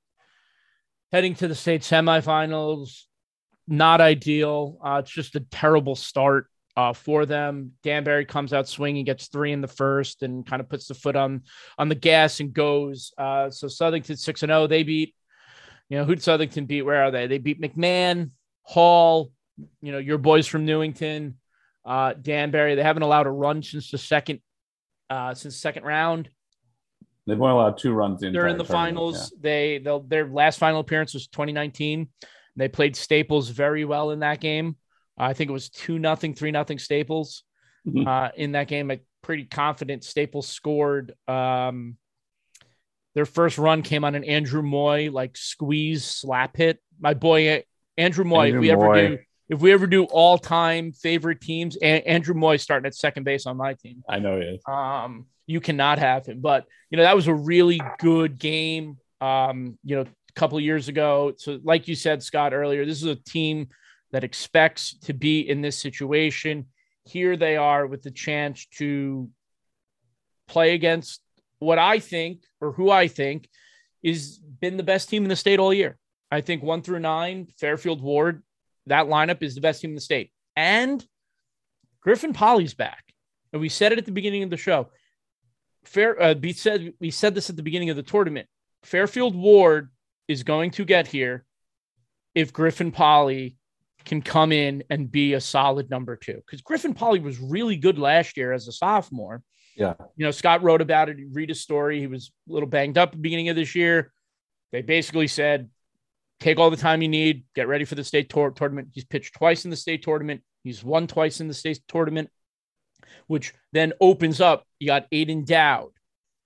heading 1.12 1.34
to 1.34 1.48
the 1.48 1.54
state 1.54 1.82
semifinals, 1.82 3.02
not 3.68 4.00
ideal. 4.00 4.78
Uh, 4.82 5.02
it's 5.02 5.10
just 5.10 5.36
a 5.36 5.40
terrible 5.40 5.96
start 5.96 6.46
uh, 6.74 6.94
for 6.94 7.26
them. 7.26 7.72
Danbury 7.82 8.24
comes 8.24 8.54
out 8.54 8.66
swinging, 8.66 9.04
gets 9.04 9.26
three 9.28 9.52
in 9.52 9.60
the 9.60 9.68
first, 9.68 10.22
and 10.22 10.46
kind 10.46 10.60
of 10.60 10.70
puts 10.70 10.86
the 10.86 10.94
foot 10.94 11.16
on 11.16 11.42
on 11.76 11.90
the 11.90 11.94
gas 11.94 12.40
and 12.40 12.54
goes. 12.54 13.12
Uh, 13.18 13.50
so 13.50 13.66
Southington 13.66 14.18
six 14.18 14.42
and 14.42 14.48
zero. 14.48 14.62
Oh, 14.62 14.66
they 14.66 14.84
beat 14.84 15.14
you 15.90 15.98
know, 15.98 16.04
who 16.04 16.14
did 16.14 16.24
Southington 16.24 16.66
beat? 16.66 16.82
Where 16.82 17.02
are 17.02 17.10
they? 17.10 17.26
They 17.26 17.38
beat 17.38 17.60
McMahon, 17.60 18.30
Hall, 18.62 19.32
you 19.82 19.92
know, 19.92 19.98
your 19.98 20.18
boys 20.18 20.46
from 20.46 20.64
Newington, 20.64 21.34
uh, 21.84 22.14
Danbury. 22.14 22.76
They 22.76 22.82
haven't 22.82 23.02
allowed 23.02 23.26
a 23.26 23.30
run 23.30 23.62
since 23.62 23.90
the 23.90 23.98
second 23.98 24.40
uh, 25.10 25.34
since 25.34 25.56
second 25.56 25.82
round. 25.82 26.30
They've 27.26 27.40
only 27.40 27.52
allowed 27.52 27.76
two 27.76 27.92
runs 27.92 28.22
in. 28.22 28.32
They're 28.32 28.46
in 28.46 28.56
the 28.56 28.64
finals. 28.64 29.32
Yeah. 29.34 29.82
They 29.82 30.00
their 30.06 30.28
last 30.28 30.58
final 30.58 30.80
appearance 30.80 31.12
was 31.12 31.26
2019. 31.26 32.08
They 32.56 32.68
played 32.68 32.94
Staples 32.94 33.48
very 33.48 33.84
well 33.84 34.12
in 34.12 34.20
that 34.20 34.40
game. 34.40 34.76
Uh, 35.18 35.24
I 35.24 35.34
think 35.34 35.50
it 35.50 35.52
was 35.52 35.70
two 35.70 35.98
nothing, 35.98 36.34
three 36.34 36.52
nothing 36.52 36.78
Staples 36.78 37.42
uh, 38.06 38.28
in 38.36 38.52
that 38.52 38.68
game. 38.68 38.90
I'm 38.90 39.00
pretty 39.22 39.44
confident 39.44 40.04
Staples 40.04 40.46
scored. 40.46 41.14
Um, 41.26 41.96
their 43.14 43.26
first 43.26 43.58
run 43.58 43.82
came 43.82 44.04
on 44.04 44.14
an 44.14 44.24
Andrew 44.24 44.62
Moy 44.62 45.10
like 45.10 45.36
squeeze 45.36 46.04
slap 46.04 46.56
hit. 46.56 46.78
My 47.00 47.14
boy 47.14 47.64
Andrew 47.96 48.24
Moy. 48.24 48.46
Andrew 48.46 48.58
if 48.58 48.62
we 48.62 48.72
Moy. 48.76 48.98
ever 48.98 49.08
do, 49.08 49.18
if 49.48 49.60
we 49.60 49.72
ever 49.72 49.86
do 49.86 50.04
all 50.04 50.38
time 50.38 50.92
favorite 50.92 51.40
teams, 51.40 51.76
a- 51.82 52.06
Andrew 52.08 52.34
Moy 52.34 52.56
starting 52.56 52.86
at 52.86 52.94
second 52.94 53.24
base 53.24 53.46
on 53.46 53.56
my 53.56 53.74
team. 53.74 54.02
I 54.08 54.18
know 54.20 54.38
he 54.38 54.46
is. 54.46 54.62
Um, 54.68 55.26
you 55.46 55.60
cannot 55.60 55.98
have 55.98 56.26
him, 56.26 56.40
but 56.40 56.66
you 56.90 56.96
know 56.96 57.02
that 57.02 57.16
was 57.16 57.26
a 57.26 57.34
really 57.34 57.80
good 57.98 58.38
game. 58.38 58.98
Um, 59.20 59.78
you 59.84 59.96
know, 59.96 60.02
a 60.02 60.32
couple 60.34 60.58
years 60.60 60.88
ago. 60.88 61.34
So, 61.36 61.58
like 61.64 61.88
you 61.88 61.94
said, 61.94 62.22
Scott 62.22 62.54
earlier, 62.54 62.86
this 62.86 63.02
is 63.02 63.08
a 63.08 63.16
team 63.16 63.68
that 64.12 64.24
expects 64.24 64.96
to 65.00 65.12
be 65.12 65.40
in 65.48 65.60
this 65.60 65.78
situation. 65.78 66.66
Here 67.04 67.36
they 67.36 67.56
are 67.56 67.86
with 67.86 68.02
the 68.02 68.10
chance 68.10 68.66
to 68.78 69.28
play 70.48 70.74
against 70.74 71.20
what 71.60 71.78
I 71.78 72.00
think 72.00 72.42
or 72.60 72.72
who 72.72 72.90
I 72.90 73.06
think 73.06 73.48
is 74.02 74.38
been 74.38 74.76
the 74.76 74.82
best 74.82 75.08
team 75.08 75.22
in 75.22 75.28
the 75.28 75.36
state 75.36 75.58
all 75.58 75.72
year. 75.72 75.96
I 76.30 76.40
think 76.40 76.62
one 76.62 76.82
through 76.82 77.00
nine, 77.00 77.48
Fairfield 77.58 78.02
Ward, 78.02 78.42
that 78.86 79.06
lineup 79.06 79.42
is 79.42 79.54
the 79.54 79.60
best 79.60 79.80
team 79.80 79.90
in 79.90 79.94
the 79.94 80.00
state. 80.00 80.32
And 80.56 81.04
Griffin 82.00 82.32
Polly's 82.32 82.74
back. 82.74 83.04
And 83.52 83.60
we 83.60 83.68
said 83.68 83.92
it 83.92 83.98
at 83.98 84.06
the 84.06 84.12
beginning 84.12 84.42
of 84.42 84.50
the 84.50 84.56
show. 84.56 84.88
Fair 85.84 86.20
uh, 86.20 86.34
we 86.34 86.52
said 86.52 86.92
we 87.00 87.10
said 87.10 87.34
this 87.34 87.50
at 87.50 87.56
the 87.56 87.62
beginning 87.62 87.90
of 87.90 87.96
the 87.96 88.02
tournament. 88.02 88.48
Fairfield 88.82 89.34
Ward 89.34 89.90
is 90.28 90.42
going 90.42 90.70
to 90.72 90.84
get 90.84 91.06
here 91.06 91.44
if 92.34 92.52
Griffin 92.52 92.92
Polly 92.92 93.56
can 94.04 94.22
come 94.22 94.52
in 94.52 94.82
and 94.88 95.10
be 95.10 95.34
a 95.34 95.40
solid 95.40 95.90
number 95.90 96.16
two. 96.16 96.40
Because 96.46 96.62
Griffin 96.62 96.94
Polly 96.94 97.20
was 97.20 97.38
really 97.38 97.76
good 97.76 97.98
last 97.98 98.36
year 98.36 98.52
as 98.52 98.68
a 98.68 98.72
sophomore. 98.72 99.42
Yeah. 99.80 99.94
You 100.16 100.26
know, 100.26 100.30
Scott 100.30 100.62
wrote 100.62 100.82
about 100.82 101.08
it. 101.08 101.16
Read 101.32 101.48
his 101.48 101.62
story. 101.62 101.98
He 101.98 102.06
was 102.06 102.30
a 102.48 102.52
little 102.52 102.68
banged 102.68 102.98
up 102.98 103.08
at 103.08 103.12
the 103.12 103.18
beginning 103.18 103.48
of 103.48 103.56
this 103.56 103.74
year. 103.74 104.12
They 104.72 104.82
basically 104.82 105.26
said, 105.26 105.70
take 106.38 106.58
all 106.58 106.70
the 106.70 106.76
time 106.76 107.00
you 107.00 107.08
need, 107.08 107.44
get 107.54 107.66
ready 107.66 107.86
for 107.86 107.94
the 107.94 108.04
state 108.04 108.28
tour- 108.28 108.50
tournament. 108.50 108.88
He's 108.92 109.04
pitched 109.04 109.34
twice 109.34 109.64
in 109.64 109.70
the 109.70 109.76
state 109.76 110.02
tournament. 110.02 110.42
He's 110.62 110.84
won 110.84 111.06
twice 111.06 111.40
in 111.40 111.48
the 111.48 111.54
state 111.54 111.80
tournament, 111.88 112.28
which 113.26 113.54
then 113.72 113.94
opens 114.00 114.40
up. 114.40 114.66
You 114.78 114.86
got 114.86 115.10
Aiden 115.10 115.46
Dowd, 115.46 115.92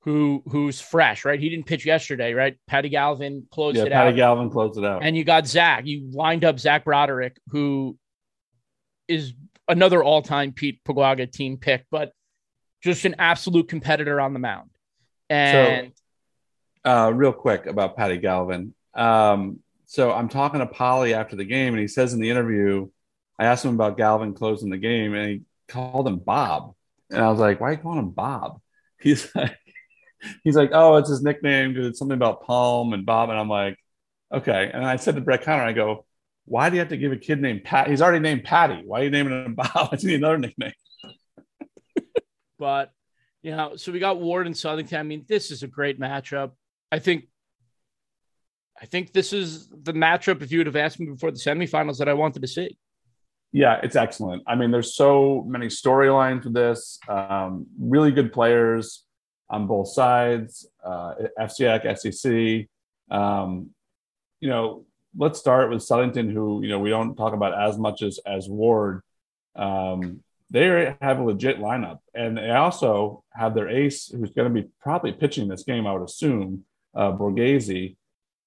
who 0.02 0.44
who's 0.48 0.80
fresh, 0.80 1.24
right? 1.24 1.40
He 1.40 1.48
didn't 1.48 1.66
pitch 1.66 1.84
yesterday, 1.84 2.34
right? 2.34 2.56
Patty 2.68 2.88
Galvin 2.88 3.48
closed 3.50 3.76
yeah, 3.76 3.82
it 3.82 3.86
Patty 3.86 3.94
out. 3.94 4.04
Patty 4.04 4.16
Galvin 4.16 4.50
closed 4.50 4.78
it 4.78 4.84
out. 4.84 5.02
And 5.02 5.16
you 5.16 5.24
got 5.24 5.48
Zach. 5.48 5.84
You 5.86 6.08
lined 6.12 6.44
up 6.44 6.60
Zach 6.60 6.84
Broderick, 6.84 7.36
who 7.48 7.98
is 9.08 9.34
another 9.66 10.04
all-time 10.04 10.52
Pete 10.52 10.80
Paguaga 10.86 11.30
team 11.30 11.56
pick, 11.56 11.84
but 11.90 12.12
just 12.84 13.04
an 13.06 13.16
absolute 13.18 13.68
competitor 13.68 14.20
on 14.20 14.34
the 14.34 14.38
mound. 14.38 14.70
And 15.30 15.92
so, 16.84 16.90
uh, 16.90 17.10
real 17.10 17.32
quick 17.32 17.66
about 17.66 17.96
Patty 17.96 18.18
Galvin. 18.18 18.74
Um, 18.92 19.60
so 19.86 20.12
I'm 20.12 20.28
talking 20.28 20.60
to 20.60 20.66
Polly 20.66 21.14
after 21.14 21.34
the 21.34 21.44
game, 21.44 21.72
and 21.72 21.80
he 21.80 21.88
says 21.88 22.12
in 22.12 22.20
the 22.20 22.30
interview, 22.30 22.88
I 23.38 23.46
asked 23.46 23.64
him 23.64 23.74
about 23.74 23.96
Galvin 23.96 24.34
closing 24.34 24.70
the 24.70 24.76
game, 24.76 25.14
and 25.14 25.28
he 25.30 25.40
called 25.66 26.06
him 26.06 26.18
Bob. 26.18 26.74
And 27.10 27.22
I 27.22 27.30
was 27.30 27.40
like, 27.40 27.60
"Why 27.60 27.68
are 27.68 27.72
you 27.72 27.78
calling 27.78 27.98
him 27.98 28.10
Bob?" 28.10 28.60
He's 29.00 29.34
like, 29.34 29.56
"He's 30.44 30.56
like, 30.56 30.70
oh, 30.72 30.96
it's 30.96 31.08
his 31.08 31.22
nickname 31.22 31.72
because 31.72 31.88
it's 31.88 31.98
something 31.98 32.16
about 32.16 32.42
Palm 32.44 32.92
and 32.92 33.06
Bob." 33.06 33.30
And 33.30 33.38
I'm 33.38 33.48
like, 33.48 33.78
"Okay." 34.32 34.70
And 34.72 34.84
I 34.84 34.96
said 34.96 35.14
to 35.14 35.20
Brett 35.20 35.42
Connor, 35.42 35.62
I 35.62 35.72
go, 35.72 36.04
"Why 36.44 36.68
do 36.68 36.76
you 36.76 36.80
have 36.80 36.90
to 36.90 36.96
give 36.96 37.12
a 37.12 37.16
kid 37.16 37.40
named 37.40 37.64
Pat? 37.64 37.88
He's 37.88 38.02
already 38.02 38.20
named 38.20 38.44
Patty. 38.44 38.82
Why 38.84 39.00
are 39.00 39.04
you 39.04 39.10
naming 39.10 39.44
him 39.44 39.54
Bob? 39.54 39.70
I 39.92 39.96
need 40.02 40.16
another 40.16 40.38
nickname." 40.38 40.72
But 42.64 42.92
you 43.42 43.50
know, 43.50 43.76
so 43.76 43.92
we 43.92 43.98
got 43.98 44.22
Ward 44.22 44.46
and 44.46 44.56
Southington. 44.56 44.98
I 44.98 45.02
mean, 45.02 45.26
this 45.28 45.50
is 45.50 45.62
a 45.62 45.66
great 45.66 46.00
matchup. 46.00 46.52
I 46.90 46.98
think 46.98 47.28
I 48.80 48.86
think 48.86 49.12
this 49.12 49.34
is 49.34 49.68
the 49.68 49.92
matchup 49.92 50.40
if 50.40 50.50
you 50.50 50.60
would 50.60 50.66
have 50.66 50.76
asked 50.76 50.98
me 50.98 51.04
before 51.04 51.30
the 51.30 51.36
semifinals 51.38 51.98
that 51.98 52.08
I 52.08 52.14
wanted 52.14 52.40
to 52.40 52.48
see. 52.48 52.78
Yeah, 53.52 53.80
it's 53.82 53.96
excellent. 53.96 54.44
I 54.46 54.54
mean, 54.54 54.70
there's 54.70 54.94
so 54.94 55.44
many 55.46 55.66
storylines 55.66 56.44
with 56.44 56.54
this. 56.54 56.98
Um, 57.06 57.66
really 57.78 58.12
good 58.12 58.32
players 58.32 59.04
on 59.50 59.66
both 59.66 59.88
sides, 59.88 60.66
uh, 60.82 61.12
FCIAC, 61.38 61.98
SEC. 61.98 63.14
Um, 63.14 63.72
you 64.40 64.48
know, 64.48 64.86
let's 65.18 65.38
start 65.38 65.68
with 65.68 65.80
Southington, 65.80 66.32
who 66.32 66.62
you 66.62 66.70
know 66.70 66.78
we 66.78 66.88
don't 66.88 67.14
talk 67.14 67.34
about 67.34 67.52
as 67.60 67.76
much 67.76 68.00
as 68.00 68.20
as 68.24 68.48
Ward. 68.48 69.02
Um, 69.54 70.24
they 70.54 70.94
have 71.00 71.18
a 71.18 71.24
legit 71.24 71.58
lineup, 71.58 71.98
and 72.14 72.38
they 72.38 72.50
also 72.52 73.24
have 73.32 73.56
their 73.56 73.68
ace, 73.68 74.06
who's 74.06 74.30
going 74.30 74.54
to 74.54 74.62
be 74.62 74.68
probably 74.80 75.10
pitching 75.10 75.48
this 75.48 75.64
game. 75.64 75.84
I 75.84 75.92
would 75.92 76.08
assume 76.08 76.64
uh, 76.94 77.10
Borghese, 77.10 77.96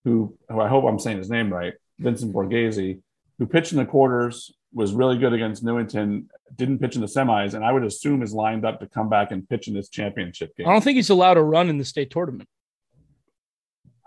who, 0.06 0.38
who 0.48 0.62
I 0.62 0.70
hope 0.70 0.86
I'm 0.86 1.00
saying 1.00 1.18
his 1.18 1.30
name 1.30 1.52
right, 1.52 1.74
Vincent 2.00 2.34
Borghese, 2.34 3.02
who 3.38 3.46
pitched 3.46 3.74
in 3.74 3.78
the 3.78 3.86
quarters, 3.86 4.54
was 4.74 4.94
really 4.94 5.18
good 5.18 5.34
against 5.34 5.66
Newington, 5.66 6.30
didn't 6.56 6.80
pitch 6.80 6.96
in 6.96 7.02
the 7.02 7.08
semis, 7.08 7.56
and 7.56 7.66
I 7.66 7.74
would 7.74 7.84
assume 7.84 8.24
is 8.24 8.34
lined 8.34 8.66
up 8.66 8.80
to 8.80 8.88
come 8.88 9.10
back 9.10 9.32
and 9.32 9.48
pitch 9.48 9.68
in 9.68 9.74
this 9.74 9.90
championship 9.90 10.56
game. 10.56 10.66
I 10.66 10.72
don't 10.72 10.84
think 10.84 10.96
he's 10.96 11.10
allowed 11.10 11.36
a 11.36 11.44
run 11.44 11.68
in 11.68 11.78
the 11.78 11.86
state 11.86 12.10
tournament. 12.10 12.48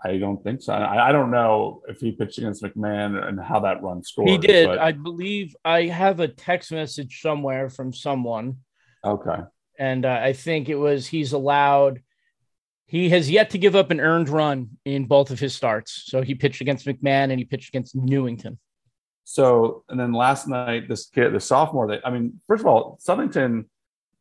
I 0.03 0.17
don't 0.17 0.43
think 0.43 0.61
so. 0.61 0.73
I, 0.73 1.09
I, 1.09 1.11
don't 1.11 1.29
know 1.29 1.83
if 1.87 1.99
he 1.99 2.11
pitched 2.11 2.39
against 2.39 2.63
McMahon 2.63 3.23
and 3.27 3.39
how 3.39 3.59
that 3.59 3.83
run 3.83 4.03
scored. 4.03 4.29
He 4.29 4.37
did. 4.37 4.67
But... 4.67 4.79
I 4.79 4.93
believe 4.93 5.55
I 5.63 5.83
have 5.83 6.19
a 6.19 6.27
text 6.27 6.71
message 6.71 7.21
somewhere 7.21 7.69
from 7.69 7.93
someone. 7.93 8.57
Okay. 9.05 9.37
And 9.77 10.05
uh, 10.05 10.19
I 10.21 10.33
think 10.33 10.69
it 10.69 10.75
was 10.75 11.07
he's 11.07 11.33
allowed. 11.33 12.01
He 12.87 13.09
has 13.09 13.29
yet 13.29 13.51
to 13.51 13.57
give 13.57 13.75
up 13.75 13.91
an 13.91 14.01
earned 14.01 14.29
run 14.29 14.71
in 14.85 15.05
both 15.05 15.29
of 15.29 15.39
his 15.39 15.55
starts. 15.55 16.03
So 16.07 16.21
he 16.21 16.35
pitched 16.35 16.61
against 16.61 16.85
McMahon 16.85 17.29
and 17.29 17.39
he 17.39 17.45
pitched 17.45 17.69
against 17.69 17.95
Newington. 17.95 18.57
So 19.23 19.83
and 19.87 19.99
then 19.99 20.13
last 20.13 20.47
night, 20.47 20.89
this 20.89 21.07
kid, 21.07 21.31
the 21.33 21.39
sophomore, 21.39 21.87
that 21.87 22.05
I 22.05 22.09
mean, 22.09 22.41
first 22.47 22.61
of 22.61 22.67
all, 22.67 22.99
Southington, 23.05 23.65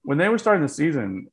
when 0.02 0.18
they 0.18 0.28
were 0.28 0.38
starting 0.38 0.62
the 0.62 0.68
season, 0.68 1.28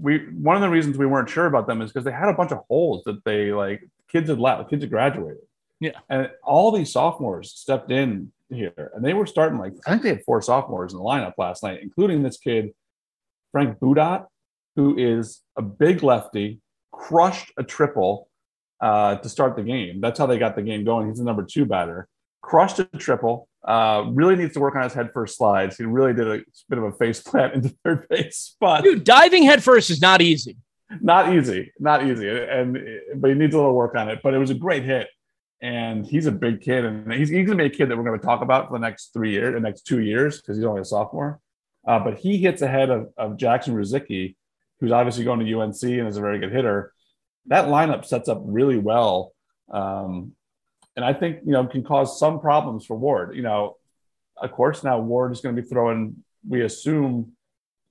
we 0.00 0.18
one 0.32 0.56
of 0.56 0.62
the 0.62 0.68
reasons 0.68 0.96
we 0.96 1.06
weren't 1.06 1.28
sure 1.28 1.46
about 1.46 1.66
them 1.66 1.82
is 1.82 1.90
because 1.90 2.04
they 2.04 2.12
had 2.12 2.28
a 2.28 2.34
bunch 2.34 2.52
of 2.52 2.60
holes 2.68 3.02
that 3.04 3.24
they 3.24 3.52
like 3.52 3.88
kids 4.10 4.28
had 4.28 4.38
left, 4.38 4.70
kids 4.70 4.82
had 4.82 4.90
graduated. 4.90 5.42
Yeah. 5.80 5.92
And 6.08 6.30
all 6.42 6.72
these 6.72 6.92
sophomores 6.92 7.52
stepped 7.52 7.90
in 7.90 8.32
here 8.50 8.92
and 8.94 9.04
they 9.04 9.14
were 9.14 9.26
starting 9.26 9.58
like 9.58 9.74
I 9.86 9.90
think 9.90 10.02
they 10.02 10.08
had 10.10 10.24
four 10.24 10.40
sophomores 10.42 10.92
in 10.92 10.98
the 10.98 11.04
lineup 11.04 11.34
last 11.38 11.62
night, 11.62 11.80
including 11.82 12.22
this 12.22 12.38
kid, 12.38 12.70
Frank 13.52 13.78
Budot, 13.78 14.26
who 14.76 14.96
is 14.96 15.42
a 15.56 15.62
big 15.62 16.02
lefty, 16.02 16.60
crushed 16.92 17.52
a 17.56 17.64
triple 17.64 18.28
uh, 18.80 19.16
to 19.16 19.28
start 19.28 19.56
the 19.56 19.62
game. 19.62 20.00
That's 20.00 20.18
how 20.18 20.26
they 20.26 20.38
got 20.38 20.56
the 20.56 20.62
game 20.62 20.84
going. 20.84 21.08
He's 21.08 21.18
the 21.18 21.24
number 21.24 21.44
two 21.44 21.64
batter, 21.64 22.08
crushed 22.42 22.78
a 22.78 22.84
triple, 22.84 23.47
uh, 23.64 24.04
really 24.12 24.36
needs 24.36 24.54
to 24.54 24.60
work 24.60 24.76
on 24.76 24.82
his 24.82 24.92
head 24.94 25.10
first 25.12 25.36
slides. 25.36 25.76
He 25.76 25.84
really 25.84 26.14
did 26.14 26.26
a 26.26 26.44
bit 26.68 26.78
of 26.78 26.84
a 26.84 26.92
face 26.92 27.20
plant 27.28 27.54
into 27.54 27.74
third 27.84 28.08
base 28.08 28.56
But 28.60 28.82
Dude, 28.82 29.04
diving 29.04 29.42
head 29.42 29.62
first 29.62 29.90
is 29.90 30.00
not 30.00 30.22
easy. 30.22 30.56
Not 31.02 31.34
easy, 31.34 31.72
not 31.78 32.06
easy, 32.06 32.28
and 32.28 32.78
but 33.16 33.28
he 33.28 33.34
needs 33.34 33.54
a 33.54 33.58
little 33.58 33.74
work 33.74 33.94
on 33.94 34.08
it. 34.08 34.20
But 34.22 34.32
it 34.32 34.38
was 34.38 34.48
a 34.48 34.54
great 34.54 34.84
hit, 34.84 35.08
and 35.60 36.06
he's 36.06 36.24
a 36.24 36.32
big 36.32 36.62
kid, 36.62 36.86
and 36.86 37.12
he's, 37.12 37.28
he's 37.28 37.46
gonna 37.46 37.58
be 37.58 37.66
a 37.66 37.70
kid 37.70 37.90
that 37.90 37.96
we're 37.98 38.04
gonna 38.04 38.16
talk 38.16 38.40
about 38.40 38.68
for 38.68 38.78
the 38.78 38.78
next 38.78 39.12
three 39.12 39.32
years, 39.32 39.52
the 39.52 39.60
next 39.60 39.82
two 39.82 40.00
years, 40.00 40.40
because 40.40 40.56
he's 40.56 40.64
only 40.64 40.80
a 40.80 40.84
sophomore. 40.86 41.40
uh, 41.86 41.98
but 41.98 42.18
he 42.18 42.38
hits 42.38 42.62
ahead 42.62 42.90
of, 42.90 43.08
of 43.16 43.36
Jackson 43.36 43.74
Ruzicki, 43.74 44.36
who's 44.80 44.92
obviously 44.92 45.24
going 45.24 45.40
to 45.40 45.60
UNC 45.60 45.82
and 45.82 46.08
is 46.08 46.16
a 46.16 46.20
very 46.20 46.38
good 46.38 46.52
hitter. 46.52 46.92
That 47.46 47.66
lineup 47.66 48.04
sets 48.04 48.28
up 48.28 48.40
really 48.44 48.78
well. 48.78 49.32
Um, 49.70 50.32
and 50.98 51.04
I 51.04 51.12
think, 51.12 51.38
you 51.46 51.52
know, 51.52 51.64
can 51.64 51.84
cause 51.84 52.18
some 52.18 52.40
problems 52.40 52.84
for 52.84 52.96
Ward. 52.96 53.36
You 53.36 53.42
know, 53.42 53.76
of 54.36 54.50
course, 54.50 54.82
now 54.82 54.98
Ward 54.98 55.30
is 55.30 55.40
going 55.40 55.54
to 55.54 55.62
be 55.62 55.68
throwing, 55.68 56.24
we 56.46 56.62
assume, 56.62 57.34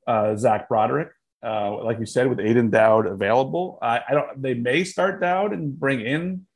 uh, 0.06 0.36
Zach 0.36 0.68
Broderick. 0.68 1.12
Uh, 1.42 1.82
like 1.86 2.00
you 2.00 2.06
said, 2.06 2.28
with 2.28 2.40
Aiden 2.40 2.70
Dowd 2.70 3.06
available, 3.06 3.80
I, 3.82 4.02
I, 4.10 4.14
don't. 4.14 4.42
They 4.42 4.56
may 4.56 4.84
start 4.84 5.22
Dowd 5.22 5.54
and 5.54 5.80
bring 5.80 6.02
in 6.02 6.48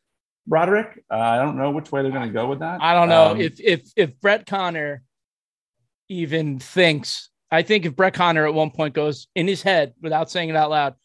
Broderick. 0.45 1.05
Uh, 1.09 1.19
I 1.19 1.37
don't 1.37 1.57
know 1.57 1.71
which 1.71 1.89
way 1.89 2.01
they're 2.01 2.11
going 2.11 2.27
to 2.27 2.33
go 2.33 2.47
with 2.47 2.59
that. 2.59 2.81
I 2.81 2.95
don't 2.95 3.07
know 3.07 3.31
um, 3.31 3.39
if 3.39 3.57
if 3.61 3.89
if 3.95 4.19
Brett 4.19 4.45
Connor 4.45 5.03
even 6.09 6.59
thinks. 6.59 7.29
I 7.49 7.61
think 7.61 7.85
if 7.85 7.95
Brett 7.95 8.13
Connor 8.13 8.45
at 8.45 8.53
one 8.53 8.71
point 8.71 8.93
goes 8.93 9.27
in 9.35 9.47
his 9.47 9.61
head 9.61 9.93
without 10.01 10.29
saying 10.29 10.49
it 10.49 10.57
out 10.57 10.69
loud, 10.69 10.95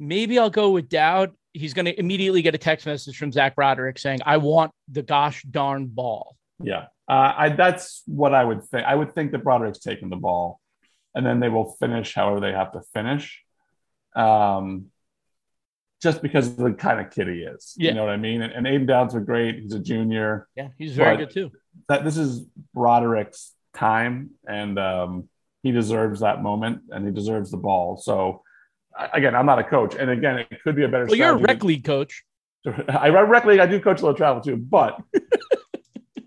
maybe 0.00 0.40
I'll 0.40 0.50
go 0.50 0.70
with 0.70 0.88
Dowd. 0.88 1.30
He's 1.54 1.74
going 1.74 1.84
to 1.86 1.98
immediately 1.98 2.42
get 2.42 2.54
a 2.54 2.58
text 2.58 2.86
message 2.86 3.18
from 3.18 3.30
Zach 3.32 3.54
Broderick 3.54 3.98
saying, 3.98 4.20
"I 4.24 4.38
want 4.38 4.72
the 4.88 5.02
gosh 5.02 5.42
darn 5.42 5.86
ball." 5.86 6.36
Yeah, 6.62 6.86
uh, 7.08 7.34
I, 7.36 7.48
that's 7.50 8.02
what 8.06 8.34
I 8.34 8.44
would 8.44 8.64
think. 8.64 8.86
I 8.86 8.94
would 8.94 9.14
think 9.14 9.32
that 9.32 9.44
Broderick's 9.44 9.80
taking 9.80 10.08
the 10.08 10.16
ball 10.16 10.60
and 11.14 11.26
then 11.26 11.40
they 11.40 11.48
will 11.48 11.72
finish 11.78 12.14
however 12.14 12.40
they 12.40 12.52
have 12.52 12.72
to 12.72 12.80
finish. 12.94 13.42
Um, 14.14 14.86
just 16.02 16.20
because 16.20 16.48
of 16.48 16.56
the 16.56 16.72
kind 16.72 17.00
of 17.00 17.12
kid 17.12 17.28
he 17.28 17.42
is. 17.42 17.74
Yeah. 17.76 17.90
You 17.90 17.96
know 17.96 18.04
what 18.04 18.12
I 18.12 18.16
mean? 18.16 18.42
And, 18.42 18.52
and 18.52 18.66
Aiden 18.66 18.88
Dowds 18.88 19.14
are 19.14 19.20
great. 19.20 19.60
He's 19.60 19.74
a 19.74 19.78
junior. 19.78 20.48
Yeah, 20.56 20.68
he's 20.76 20.96
very 20.96 21.16
good 21.16 21.30
too. 21.30 21.52
That 21.88 22.04
this 22.04 22.16
is 22.16 22.44
Broderick's 22.74 23.52
time, 23.74 24.30
and 24.46 24.78
um, 24.78 25.28
he 25.62 25.70
deserves 25.70 26.20
that 26.20 26.42
moment, 26.42 26.82
and 26.90 27.06
he 27.06 27.12
deserves 27.12 27.50
the 27.52 27.56
ball. 27.56 27.96
So, 27.96 28.42
again, 29.12 29.34
I'm 29.34 29.46
not 29.46 29.58
a 29.58 29.64
coach, 29.64 29.94
and 29.94 30.10
again, 30.10 30.38
it 30.38 30.62
could 30.62 30.76
be 30.76 30.84
a 30.84 30.88
better. 30.88 31.06
Well, 31.06 31.16
you're 31.16 31.32
a 31.32 31.36
rec 31.36 31.64
league 31.64 31.84
coach. 31.84 32.24
I 32.88 33.08
run 33.10 33.28
rec 33.28 33.44
league. 33.44 33.60
I 33.60 33.66
do 33.66 33.80
coach 33.80 34.00
a 34.00 34.02
little 34.02 34.16
travel 34.16 34.40
too, 34.40 34.56
but 34.56 35.00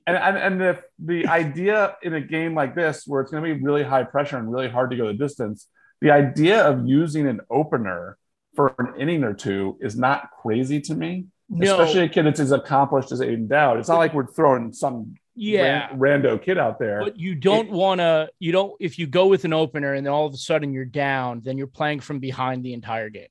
and 0.07 0.17
and, 0.17 0.37
and 0.37 0.61
the 0.61 0.79
the 0.99 1.27
idea 1.27 1.95
in 2.03 2.13
a 2.13 2.21
game 2.21 2.55
like 2.55 2.75
this 2.75 3.03
where 3.05 3.21
it's 3.21 3.31
going 3.31 3.43
to 3.43 3.55
be 3.55 3.63
really 3.63 3.83
high 3.83 4.03
pressure 4.03 4.37
and 4.37 4.51
really 4.51 4.69
hard 4.69 4.91
to 4.91 4.97
go 4.97 5.07
the 5.07 5.13
distance 5.13 5.67
the 6.01 6.11
idea 6.11 6.61
of 6.61 6.85
using 6.85 7.27
an 7.27 7.39
opener 7.49 8.17
for 8.55 8.75
an 8.79 8.93
inning 8.99 9.23
or 9.23 9.33
two 9.33 9.77
is 9.81 9.97
not 9.97 10.29
crazy 10.41 10.81
to 10.81 10.93
me 10.93 11.25
no. 11.49 11.71
especially 11.71 12.03
a 12.03 12.09
kid 12.09 12.25
that's 12.25 12.39
as 12.39 12.51
accomplished 12.51 13.11
as 13.11 13.19
Aiden 13.19 13.47
Dowd. 13.47 13.77
It's 13.77 13.89
not 13.89 13.97
like 13.97 14.13
we're 14.13 14.27
throwing 14.27 14.73
some 14.73 15.15
yeah 15.35 15.89
ran, 15.93 16.21
rando 16.21 16.41
kid 16.41 16.57
out 16.57 16.79
there. 16.79 16.99
But 17.03 17.19
you 17.19 17.35
don't 17.35 17.69
want 17.69 17.99
to. 17.99 18.29
You 18.39 18.51
don't. 18.51 18.73
If 18.79 18.97
you 18.97 19.07
go 19.07 19.27
with 19.27 19.45
an 19.45 19.53
opener 19.53 19.93
and 19.93 20.05
then 20.05 20.13
all 20.13 20.25
of 20.25 20.33
a 20.33 20.37
sudden 20.37 20.73
you're 20.73 20.85
down, 20.85 21.41
then 21.43 21.57
you're 21.57 21.67
playing 21.67 21.99
from 21.99 22.19
behind 22.19 22.63
the 22.63 22.73
entire 22.73 23.09
game. 23.09 23.27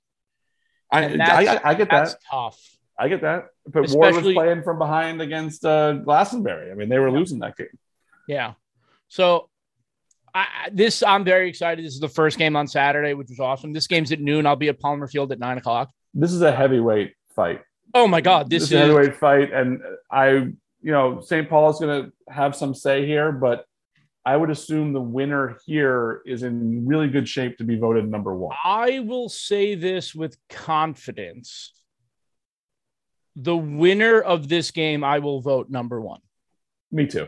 I, 0.93 1.07
I, 1.07 1.61
I 1.71 1.75
get 1.75 1.91
that. 1.91 2.15
Tough. 2.31 2.61
I 2.99 3.09
get 3.09 3.23
that. 3.23 3.47
But 3.67 3.87
Especially, 3.87 3.97
Ward 3.97 4.25
was 4.25 4.35
playing 4.35 4.63
from 4.63 4.79
behind 4.79 5.21
against 5.21 5.65
uh, 5.65 5.95
Glastonbury. 5.95 6.71
I 6.71 6.75
mean, 6.75 6.89
they 6.89 6.99
were 6.99 7.09
yeah. 7.09 7.19
losing 7.19 7.41
that 7.41 7.57
game. 7.57 7.67
Yeah. 8.29 8.55
So 9.09 9.49
I, 10.35 10.47
this 10.73 11.03
I'm 11.03 11.25
very 11.25 11.49
excited. 11.49 11.85
This 11.85 11.95
is 11.95 12.01
the 12.01 12.09
first 12.09 12.39
game 12.39 12.57
on 12.57 12.67
Saturday, 12.67 13.15
which 13.15 13.29
was 13.29 13.41
awesome. 13.41 13.73
This 13.73 13.87
game's 13.87 14.13
at 14.13 14.21
noon. 14.21 14.47
I'll 14.47 14.57
be 14.57 14.69
at 14.69 14.79
Palmer 14.81 15.07
Field 15.07 15.33
at 15.33 15.39
nine 15.39 15.59
o'clock. 15.59 15.91
This 16.13 16.33
is 16.33 16.43
a 16.43 16.53
heavyweight 16.53 17.15
fight. 17.35 17.63
Oh 17.93 18.09
my 18.09 18.21
God, 18.21 18.51
this, 18.51 18.65
this 18.65 18.73
is, 18.73 18.73
is 18.73 18.77
a 18.77 18.79
heavyweight 18.81 19.17
fight, 19.17 19.53
and 19.53 19.81
I, 20.11 20.49
you 20.85 20.93
know, 20.93 21.21
St. 21.21 21.49
Paul 21.49 21.71
is 21.71 21.79
going 21.79 22.05
to 22.05 22.33
have 22.33 22.55
some 22.55 22.75
say 22.75 23.07
here, 23.07 23.33
but 23.33 23.65
I 24.25 24.37
would 24.37 24.51
assume 24.51 24.93
the 24.93 25.01
winner 25.01 25.59
here 25.67 26.23
is 26.25 26.43
in 26.43 26.87
really 26.87 27.09
good 27.09 27.29
shape 27.29 27.59
to 27.59 27.65
be 27.65 27.77
voted 27.77 28.09
number 28.09 28.35
one. 28.35 28.57
I 28.65 29.01
will 29.01 29.29
say 29.29 29.75
this 29.75 30.15
with 30.15 30.37
confidence 30.49 31.73
the 33.37 33.57
winner 33.57 34.21
of 34.21 34.49
this 34.49 34.71
game, 34.71 35.03
I 35.03 35.19
will 35.19 35.41
vote 35.41 35.69
number 35.69 36.01
one. 36.01 36.21
Me 36.93 37.07
too. 37.07 37.27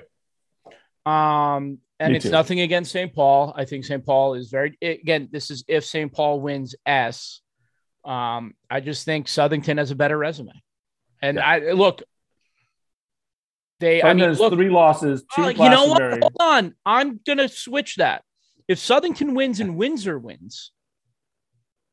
Um, 1.05 1.79
and 1.99 2.13
Me 2.13 2.17
it's 2.17 2.27
too. 2.27 2.31
nothing 2.31 2.61
against 2.61 2.93
St. 2.93 3.13
Paul. 3.13 3.53
I 3.57 3.65
think 3.65 3.85
St. 3.85 4.05
Paul 4.05 4.35
is 4.35 4.51
very 4.51 4.77
again. 4.83 5.29
This 5.33 5.51
is 5.51 5.65
if 5.67 5.85
St. 5.85 6.13
Paul 6.13 6.41
wins 6.41 6.75
S. 6.85 7.41
Um, 8.05 8.55
I 8.71 8.81
just 8.81 9.05
think 9.05 9.27
Southington 9.27 9.79
has 9.79 9.91
a 9.91 9.97
better 9.97 10.17
resume, 10.17 10.53
and 11.23 11.39
yeah. 11.39 11.47
I 11.47 11.73
look. 11.73 12.03
They, 13.79 14.03
I 14.03 14.15
mean, 14.15 14.33
look, 14.33 14.55
three 14.55 14.71
losses. 14.71 15.25
Two 15.35 15.43
uh, 15.43 15.49
you 15.49 15.69
know 15.69 15.87
what? 15.87 16.01
Hold 16.03 16.37
on, 16.41 16.75
I'm 16.87 17.21
gonna 17.27 17.49
switch 17.49 17.97
that. 17.97 18.23
If 18.69 18.79
Southington 18.79 19.35
wins 19.35 19.61
and 19.61 19.77
Windsor 19.77 20.19
wins, 20.19 20.73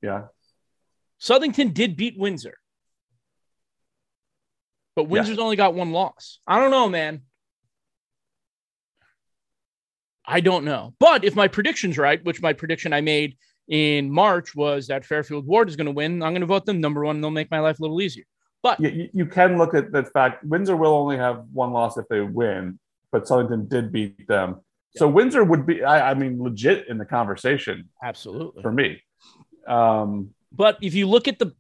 yeah, 0.02 0.26
Southington 1.20 1.74
did 1.74 1.98
beat 1.98 2.18
Windsor. 2.18 2.58
But 4.96 5.06
Windsor's 5.06 5.38
yeah. 5.38 5.44
only 5.44 5.56
got 5.56 5.74
one 5.74 5.92
loss. 5.92 6.40
I 6.48 6.60
don't 6.60 6.72
know, 6.72 6.88
man. 6.88 7.22
I 10.26 10.40
don't 10.40 10.66
know. 10.66 10.94
But 11.00 11.26
if 11.26 11.36
my 11.36 11.48
prediction's 11.48 11.98
right, 11.98 12.24
which 12.24 12.42
my 12.42 12.54
prediction 12.54 12.94
I 12.94 13.02
made 13.02 13.38
in 13.68 14.12
March 14.12 14.56
was 14.56 14.88
that 14.88 15.06
Fairfield 15.06 15.46
Ward 15.46 15.68
is 15.68 15.76
going 15.76 15.86
to 15.86 15.92
win, 15.92 16.24
I'm 16.24 16.32
going 16.32 16.42
to 16.42 16.48
vote 16.48 16.66
them 16.66 16.80
number 16.80 17.04
one 17.04 17.18
and 17.18 17.24
they'll 17.24 17.32
make 17.32 17.52
my 17.52 17.60
life 17.60 17.80
a 17.80 17.82
little 17.82 18.02
easier. 18.02 18.26
But 18.64 18.80
you, 18.80 19.09
you 19.14 19.26
can 19.26 19.57
look 19.57 19.76
at 19.76 19.91
the 19.91 20.05
fact 20.05 20.43
Windsor 20.45 20.78
will 20.78 20.93
only 20.93 21.18
have 21.18 21.43
one 21.51 21.72
loss 21.72 21.97
if 21.97 22.07
they 22.07 22.22
win, 22.22 22.80
but 23.11 23.26
Southington 23.26 23.68
did 23.70 23.91
beat 23.91 24.26
them. 24.28 24.61
Yeah. 24.93 24.99
So 24.99 25.09
Windsor 25.09 25.43
would 25.43 25.66
be, 25.66 25.84
I, 25.84 26.11
I, 26.11 26.14
mean, 26.14 26.41
legit 26.41 26.88
in 26.88 26.97
the 26.97 27.05
conversation. 27.05 27.89
Absolutely. 28.01 28.61
For 28.61 28.72
me. 28.72 29.03
Um, 29.68 30.34
but 30.51 30.78
if 30.82 30.93
you 30.93 31.07
look 31.07 31.28
at 31.28 31.39
the, 31.39 31.53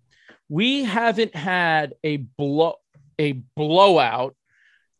we 0.47 0.85
haven't 0.85 1.35
had 1.35 1.93
a 2.03 2.17
blow 2.17 2.75
a 3.19 3.33
blowout 3.55 4.35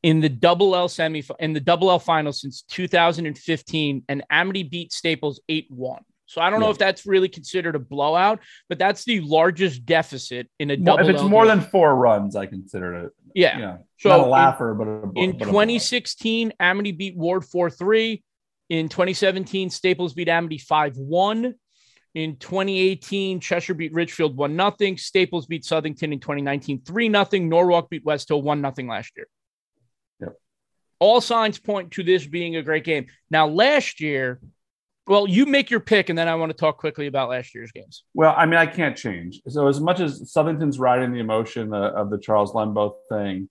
in 0.04 0.20
the 0.20 0.30
double 0.30 0.76
L 0.76 0.90
semi 0.90 1.24
in 1.40 1.54
the 1.54 1.60
double 1.60 1.90
L 1.90 2.00
final 2.00 2.34
since 2.34 2.64
2015, 2.64 4.04
and 4.10 4.24
Amity 4.30 4.64
beat 4.64 4.92
Staples 4.92 5.40
8-1. 5.50 6.00
So 6.26 6.42
I 6.42 6.50
don't 6.50 6.60
yeah. 6.60 6.68
know 6.68 6.72
if 6.72 6.78
that's 6.78 7.06
really 7.06 7.30
considered 7.30 7.76
a 7.76 7.80
blowout, 7.80 8.40
but 8.70 8.80
that's 8.80 9.04
the 9.04 9.20
largest 9.22 9.86
deficit 9.86 10.50
in 10.60 10.72
a 10.72 10.78
double. 10.78 11.08
If 11.08 11.14
it's 11.14 11.24
more 11.24 11.46
than 11.46 11.62
four 11.62 11.96
runs, 11.96 12.36
I 12.36 12.46
consider 12.46 13.06
it. 13.06 13.12
Yeah. 13.36 13.60
yeah. 13.60 13.78
So 14.00 14.10
Not 14.10 14.20
a 14.22 14.26
laugher, 14.26 14.72
in, 14.72 14.78
but 14.78 14.88
a, 14.88 15.24
in 15.24 15.38
but 15.38 15.46
2016, 15.46 16.54
Amity 16.60 16.92
beat 16.92 17.18
Ward 17.18 17.44
4-3. 17.44 18.22
In 18.70 18.90
2017, 18.90 19.70
Staples 19.70 20.14
beat 20.14 20.30
Amity 20.30 20.58
5-1. 20.58 21.54
In 22.16 22.36
2018, 22.38 23.40
Cheshire 23.40 23.74
beat 23.74 23.92
Ridgefield 23.92 24.38
1 24.38 24.56
0. 24.80 24.96
Staples 24.98 25.48
beat 25.48 25.64
Southington 25.64 26.14
in 26.14 26.20
2019 26.20 26.82
3 26.86 27.12
0. 27.12 27.26
Norwalk 27.46 27.90
beat 27.90 28.06
West 28.06 28.30
Hill 28.30 28.42
1 28.42 28.62
0 28.62 28.88
last 28.88 29.14
year. 29.18 29.28
Yep. 30.20 30.36
All 31.00 31.22
signs 31.22 31.58
point 31.58 31.92
to 31.92 32.04
this 32.04 32.26
being 32.26 32.56
a 32.56 32.62
great 32.62 32.84
game. 32.84 33.08
Now, 33.32 33.48
last 33.48 34.00
year, 34.00 34.40
well, 35.06 35.28
you 35.28 35.46
make 35.46 35.70
your 35.70 35.80
pick, 35.80 36.10
and 36.10 36.18
then 36.18 36.28
I 36.28 36.36
want 36.36 36.52
to 36.52 36.58
talk 36.58 36.78
quickly 36.78 37.08
about 37.08 37.30
last 37.30 37.54
year's 37.54 37.72
games. 37.72 38.04
Well, 38.14 38.34
I 38.38 38.46
mean, 38.46 38.56
I 38.56 38.66
can't 38.66 38.96
change. 38.96 39.42
So, 39.48 39.68
as 39.68 39.80
much 39.80 40.00
as 40.00 40.32
Southington's 40.32 40.80
riding 40.80 41.12
the 41.12 41.20
emotion 41.20 41.74
uh, 41.74 41.92
of 41.92 42.10
the 42.10 42.18
Charles 42.18 42.54
Lembo 42.54 42.96
thing, 43.10 43.50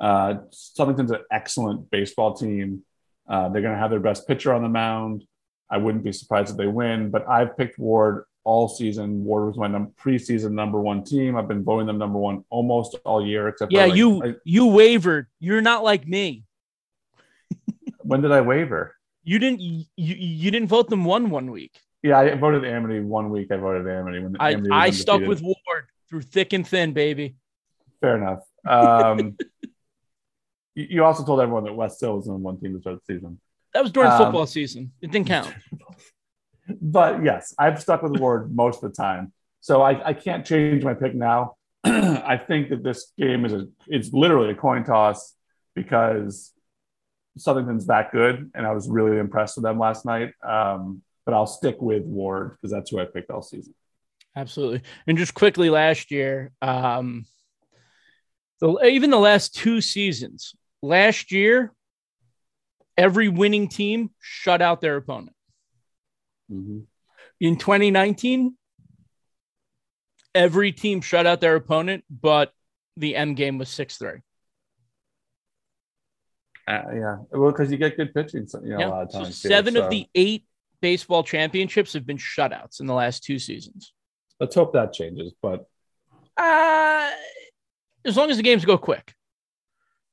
uh, 0.00 0.34
Southington's 0.50 1.12
an 1.12 1.20
excellent 1.30 1.90
baseball 1.90 2.34
team. 2.34 2.82
Uh, 3.28 3.48
they're 3.50 3.62
going 3.62 3.74
to 3.74 3.78
have 3.78 3.90
their 3.90 4.00
best 4.00 4.26
pitcher 4.26 4.52
on 4.52 4.62
the 4.62 4.68
mound. 4.68 5.24
I 5.70 5.76
wouldn't 5.76 6.02
be 6.02 6.12
surprised 6.12 6.50
if 6.50 6.56
they 6.56 6.66
win, 6.66 7.10
but 7.10 7.28
I've 7.28 7.56
picked 7.56 7.78
Ward 7.78 8.24
all 8.42 8.68
season. 8.68 9.24
Ward 9.24 9.46
was 9.46 9.56
my 9.56 9.68
num- 9.68 9.92
preseason 10.02 10.52
number 10.52 10.80
one 10.80 11.04
team. 11.04 11.36
I've 11.36 11.46
been 11.46 11.62
voting 11.62 11.86
them 11.86 11.98
number 11.98 12.18
one 12.18 12.44
almost 12.50 12.96
all 13.04 13.24
year, 13.24 13.46
except 13.46 13.70
yeah, 13.70 13.84
like, 13.84 13.94
you 13.94 14.24
I, 14.24 14.34
you 14.44 14.66
wavered. 14.66 15.28
You're 15.38 15.60
not 15.60 15.84
like 15.84 16.08
me. 16.08 16.42
when 17.98 18.22
did 18.22 18.32
I 18.32 18.40
waver? 18.40 18.96
You 19.22 19.38
didn't. 19.38 19.60
You 19.60 19.84
you 19.96 20.50
didn't 20.50 20.68
vote 20.68 20.88
them 20.88 21.04
one 21.04 21.30
one 21.30 21.50
week. 21.50 21.78
Yeah, 22.02 22.18
I 22.18 22.34
voted 22.34 22.64
Amity 22.64 23.00
one 23.00 23.30
week. 23.30 23.50
I 23.50 23.56
voted 23.56 23.86
Amity 23.86 24.20
when 24.20 24.36
I 24.40 24.52
Amity 24.52 24.70
I 24.72 24.90
stuck 24.90 25.22
with 25.22 25.42
Ward 25.42 25.86
through 26.08 26.22
thick 26.22 26.52
and 26.52 26.66
thin, 26.66 26.92
baby. 26.92 27.36
Fair 28.00 28.16
enough. 28.16 28.40
Um, 28.66 29.36
you 30.74 31.04
also 31.04 31.24
told 31.24 31.40
everyone 31.40 31.64
that 31.64 31.74
West 31.74 32.00
Hill 32.00 32.16
was 32.16 32.26
the 32.26 32.32
one 32.32 32.58
team 32.58 32.74
to 32.74 32.80
start 32.80 33.00
the 33.06 33.14
season. 33.14 33.38
That 33.74 33.82
was 33.82 33.92
during 33.92 34.10
um, 34.10 34.18
football 34.18 34.46
season. 34.46 34.92
It 35.00 35.10
didn't 35.10 35.28
count. 35.28 35.52
but 36.80 37.22
yes, 37.22 37.54
I've 37.58 37.80
stuck 37.80 38.02
with 38.02 38.18
Ward 38.18 38.54
most 38.54 38.82
of 38.82 38.90
the 38.90 38.96
time. 38.96 39.32
So 39.60 39.82
I, 39.82 40.08
I 40.08 40.12
can't 40.14 40.44
change 40.44 40.82
my 40.82 40.94
pick 40.94 41.14
now. 41.14 41.56
I 41.84 42.38
think 42.38 42.70
that 42.70 42.82
this 42.82 43.12
game 43.18 43.44
is 43.44 43.52
a 43.52 43.66
it's 43.86 44.12
literally 44.12 44.50
a 44.50 44.54
coin 44.54 44.84
toss 44.84 45.34
because 45.74 46.52
Southington's 47.40 47.86
that 47.86 48.12
good, 48.12 48.50
and 48.54 48.66
I 48.66 48.72
was 48.72 48.88
really 48.88 49.18
impressed 49.18 49.56
with 49.56 49.64
them 49.64 49.78
last 49.78 50.04
night. 50.04 50.32
Um, 50.42 51.02
but 51.24 51.34
I'll 51.34 51.46
stick 51.46 51.76
with 51.80 52.04
Ward 52.04 52.56
because 52.56 52.72
that's 52.72 52.90
who 52.90 52.98
I 52.98 53.04
picked 53.04 53.30
all 53.30 53.42
season. 53.42 53.74
Absolutely. 54.36 54.82
And 55.06 55.18
just 55.18 55.34
quickly, 55.34 55.70
last 55.70 56.10
year, 56.10 56.52
um, 56.62 57.26
the, 58.60 58.84
even 58.84 59.10
the 59.10 59.18
last 59.18 59.54
two 59.54 59.80
seasons, 59.80 60.54
last 60.82 61.32
year 61.32 61.72
every 62.96 63.28
winning 63.28 63.68
team 63.68 64.10
shut 64.20 64.60
out 64.60 64.80
their 64.80 64.96
opponent. 64.96 65.34
Mhm. 66.50 66.86
In 67.40 67.56
2019, 67.56 68.56
every 70.34 70.72
team 70.72 71.00
shut 71.00 71.26
out 71.26 71.40
their 71.40 71.56
opponent, 71.56 72.04
but 72.10 72.52
the 72.96 73.16
end 73.16 73.36
game 73.36 73.56
was 73.56 73.70
6 73.70 73.96
3. 73.96 74.20
Uh, 76.70 76.82
yeah, 76.94 77.16
well, 77.32 77.50
because 77.50 77.70
you 77.72 77.76
get 77.78 77.96
good 77.96 78.14
pitching, 78.14 78.46
you 78.62 78.76
know, 78.76 78.86
a 78.86 78.88
lot 78.88 79.02
of 79.04 79.10
So 79.10 79.18
times. 79.22 79.42
too, 79.42 79.48
seven 79.48 79.74
so 79.74 79.84
of 79.84 79.90
the 79.90 80.06
eight 80.14 80.44
baseball 80.80 81.24
championships 81.24 81.92
have 81.94 82.06
been 82.06 82.16
shutouts 82.18 82.80
in 82.80 82.86
the 82.86 82.94
last 82.94 83.24
two 83.24 83.38
seasons. 83.38 83.92
Let's 84.38 84.54
hope 84.54 84.72
that 84.74 84.92
changes. 84.92 85.32
But 85.42 85.66
Uh, 86.36 87.10
as 88.04 88.16
long 88.16 88.30
as 88.30 88.36
the 88.36 88.42
games 88.42 88.64
go 88.64 88.78
quick. 88.78 89.14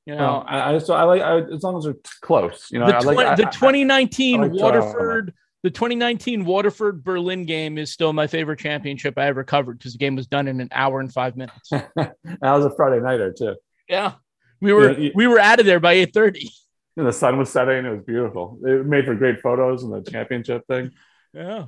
You 0.04 0.14
know, 0.16 0.20
well, 0.20 0.44
I, 0.48 0.74
I 0.74 0.78
so 0.78 0.94
I 0.94 1.02
like 1.04 1.20
I, 1.22 1.38
as 1.54 1.62
long 1.62 1.76
as 1.76 1.84
they're 1.84 1.94
close. 2.22 2.68
You 2.70 2.78
know, 2.80 2.86
the, 2.86 2.96
I 2.96 3.00
like 3.00 3.36
the 3.36 3.46
I- 3.46 3.50
2019 3.50 4.40
I 4.40 4.46
like, 4.46 4.52
Waterford, 4.60 5.34
the 5.62 5.70
2019 5.70 6.44
Waterford 6.46 7.04
Berlin 7.04 7.44
game 7.44 7.76
is 7.78 7.92
still 7.92 8.12
my 8.14 8.26
favorite 8.26 8.58
championship 8.58 9.18
I 9.18 9.26
ever 9.26 9.44
covered 9.44 9.76
because 9.78 9.92
the 9.92 9.98
game 9.98 10.16
was 10.16 10.26
done 10.26 10.48
in 10.48 10.60
an 10.60 10.70
hour 10.72 11.00
and 11.00 11.12
five 11.12 11.36
minutes. 11.36 11.68
that 11.70 12.14
was 12.40 12.64
a 12.64 12.70
Friday 12.74 13.00
nighter 13.02 13.32
too. 13.36 13.56
yeah, 13.88 14.14
we 14.60 14.72
were 14.72 14.98
Yeah, 14.98 15.10
we 15.14 15.26
were 15.26 15.38
out 15.38 15.60
of 15.60 15.66
there 15.66 15.80
by 15.80 15.94
8:30. 15.94 16.48
And 16.96 17.06
the 17.06 17.12
sun 17.12 17.38
was 17.38 17.50
setting. 17.50 17.84
It 17.84 17.90
was 17.90 18.02
beautiful. 18.04 18.58
It 18.64 18.84
made 18.84 19.04
for 19.04 19.14
great 19.14 19.40
photos 19.40 19.84
and 19.84 19.92
the 19.92 20.10
championship 20.10 20.66
thing. 20.66 20.90
Yeah, 21.32 21.66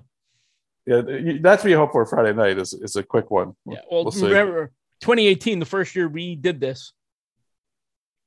Yeah, 0.87 1.03
that's 1.41 1.63
what 1.63 1.71
you 1.71 1.77
hope 1.77 1.93
for 1.93 2.05
Friday 2.07 2.33
night. 2.33 2.59
Is 2.59 2.73
is 2.75 2.97
a 2.97 3.03
quick 3.03 3.31
one. 3.31 3.55
yeah. 3.67 3.81
Well, 3.91 4.05
We'll 4.05 4.29
remember 4.29 4.73
2018, 5.03 5.59
the 5.61 5.67
first 5.67 5.95
year 5.95 6.09
we 6.09 6.35
did 6.37 6.61
this. 6.61 6.93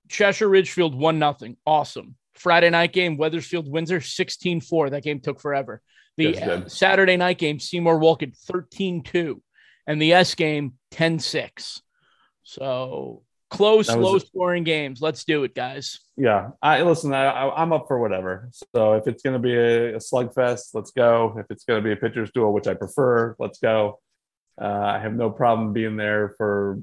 Cheshire 0.10 0.50
Ridgefield 0.50 0.96
one 0.96 1.20
nothing, 1.20 1.58
awesome. 1.66 2.16
Friday 2.36 2.70
night 2.70 2.94
game, 2.94 3.18
Wethersfield 3.18 3.70
Windsor 3.72 4.00
16-4. 4.00 4.92
That 4.92 5.04
game 5.04 5.20
took 5.20 5.40
forever. 5.40 5.82
The 6.18 6.32
Yes, 6.32 6.48
uh. 6.48 6.68
Saturday 6.68 7.18
night 7.18 7.38
game, 7.38 7.60
Seymour 7.60 7.98
Wolcott 8.00 8.34
13-2, 8.50 9.42
and 9.88 10.02
the 10.02 10.14
S 10.14 10.36
game 10.36 10.74
10-6. 10.92 11.82
So 12.44 13.24
close, 13.54 13.90
low 13.90 14.18
scoring 14.18 14.64
games. 14.64 15.02
Let's 15.02 15.24
do 15.24 15.44
it, 15.44 15.54
guys. 15.54 16.00
Yeah, 16.18 16.50
I 16.62 16.82
listen. 16.82 17.14
I, 17.14 17.26
I, 17.26 17.62
I'm 17.62 17.72
up 17.72 17.88
for 17.88 18.00
whatever. 18.00 18.50
So 18.74 18.94
if 18.94 19.08
it's 19.08 19.22
going 19.22 19.34
to 19.34 19.40
be 19.40 19.56
a, 19.56 19.96
a 19.96 20.00
slugfest, 20.00 20.74
let's 20.74 20.92
go. 20.92 21.36
If 21.38 21.46
it's 21.50 21.64
going 21.64 21.82
to 21.82 21.84
be 21.84 21.92
a 21.92 21.96
pitcher's 21.96 22.32
duel, 22.32 22.54
which 22.54 22.68
I 22.68 22.74
prefer, 22.74 23.36
let's 23.40 23.60
go. 23.60 24.00
Uh, 24.60 24.66
I 24.66 25.00
have 25.00 25.14
no 25.14 25.30
problem 25.30 25.74
being 25.74 25.96
there 25.98 26.34
for 26.38 26.80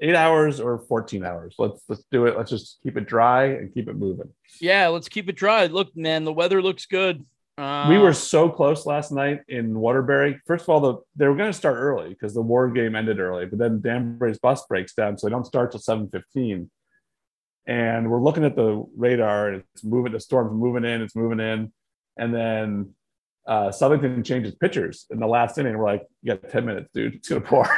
eight 0.00 0.16
hours 0.16 0.60
or 0.60 0.80
14 0.80 1.24
hours. 1.24 1.54
Let's 1.58 1.82
let's 1.88 2.04
do 2.10 2.26
it. 2.26 2.36
Let's 2.36 2.50
just 2.50 2.78
keep 2.82 2.96
it 2.96 3.06
dry 3.06 3.44
and 3.44 3.72
keep 3.72 3.88
it 3.88 3.96
moving. 3.96 4.30
Yeah, 4.60 4.88
let's 4.88 5.08
keep 5.08 5.28
it 5.28 5.36
dry. 5.36 5.66
Look, 5.66 5.96
man, 5.96 6.24
the 6.24 6.32
weather 6.32 6.60
looks 6.60 6.86
good. 6.86 7.24
Uh, 7.58 7.86
we 7.88 7.98
were 7.98 8.14
so 8.14 8.48
close 8.48 8.86
last 8.86 9.12
night 9.12 9.40
in 9.48 9.78
Waterbury. 9.78 10.40
First 10.46 10.62
of 10.62 10.70
all, 10.70 10.80
the, 10.80 10.96
they 11.16 11.26
were 11.26 11.36
going 11.36 11.52
to 11.52 11.56
start 11.56 11.76
early 11.76 12.08
because 12.08 12.32
the 12.32 12.40
war 12.40 12.70
game 12.70 12.96
ended 12.96 13.20
early, 13.20 13.44
but 13.46 13.58
then 13.58 13.80
Danbury's 13.80 14.38
bus 14.38 14.64
breaks 14.66 14.94
down, 14.94 15.18
so 15.18 15.26
they 15.26 15.30
don't 15.30 15.44
start 15.44 15.70
till 15.70 15.80
seven 15.80 16.08
fifteen. 16.08 16.70
And 17.66 18.10
we're 18.10 18.22
looking 18.22 18.44
at 18.44 18.56
the 18.56 18.84
radar, 18.96 19.48
and 19.48 19.64
it's 19.74 19.84
moving. 19.84 20.12
The 20.12 20.20
storm's 20.20 20.52
moving 20.52 20.84
in. 20.84 21.02
It's 21.02 21.14
moving 21.14 21.40
in, 21.40 21.72
and 22.16 22.34
then 22.34 22.94
uh, 23.46 23.68
Southington 23.68 24.24
changes 24.24 24.54
pitchers 24.54 25.06
in 25.10 25.20
the 25.20 25.26
last 25.26 25.58
inning. 25.58 25.76
We're 25.76 25.84
like, 25.84 26.06
"You 26.22 26.34
got 26.34 26.50
ten 26.50 26.64
minutes, 26.64 26.90
dude. 26.94 27.16
It's 27.16 27.28
gonna 27.28 27.42
pour." 27.42 27.68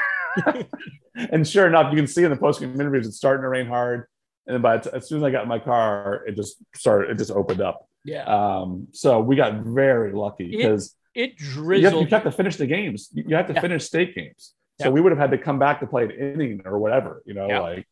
and 1.17 1.47
sure 1.47 1.67
enough, 1.67 1.93
you 1.93 1.97
can 1.97 2.07
see 2.07 2.23
in 2.23 2.31
the 2.31 2.37
post 2.37 2.61
game 2.61 2.81
interviews 2.81 3.07
it's 3.07 3.17
starting 3.17 3.43
to 3.43 3.49
rain 3.49 3.67
hard. 3.67 4.07
And 4.47 4.55
then 4.55 4.63
by 4.63 4.79
t- 4.79 4.91
as 4.93 5.09
soon 5.09 5.19
as 5.19 5.25
I 5.25 5.31
got 5.31 5.43
in 5.43 5.49
my 5.49 5.59
car, 5.59 6.23
it 6.27 6.37
just 6.37 6.57
started. 6.77 7.11
It 7.11 7.19
just 7.19 7.31
opened 7.31 7.61
up. 7.61 7.89
Yeah. 8.05 8.25
Um, 8.25 8.89
so 8.93 9.21
we 9.21 9.37
got 9.37 9.55
very 9.63 10.13
lucky 10.13 10.47
It 10.53 10.57
because 10.59 10.95
it 11.15 11.35
you 11.41 11.47
have, 11.47 11.55
drizzled. 11.55 12.05
you 12.11 12.15
have 12.15 12.25
to 12.25 12.33
finish 12.33 12.57
the 12.57 12.67
games. 12.67 13.09
You 13.13 13.25
you 13.29 13.37
have 13.37 13.47
to 13.49 13.55
Yeah. 13.55 13.61
finish 13.61 13.85
state 13.85 14.15
games. 14.15 14.53
So 14.81 14.87
Yeah. 14.89 14.91
we 14.93 15.01
would 15.01 15.13
have 15.13 15.19
had 15.19 15.31
to 15.31 15.39
come 15.39 15.59
back 15.59 15.81
to 15.81 15.87
play 15.87 16.05
an 16.05 16.11
inning 16.11 16.63
or 16.65 16.79
whatever, 16.79 17.23
you 17.27 17.35
know, 17.35 17.49
Yeah. 17.49 17.61
like 17.61 17.87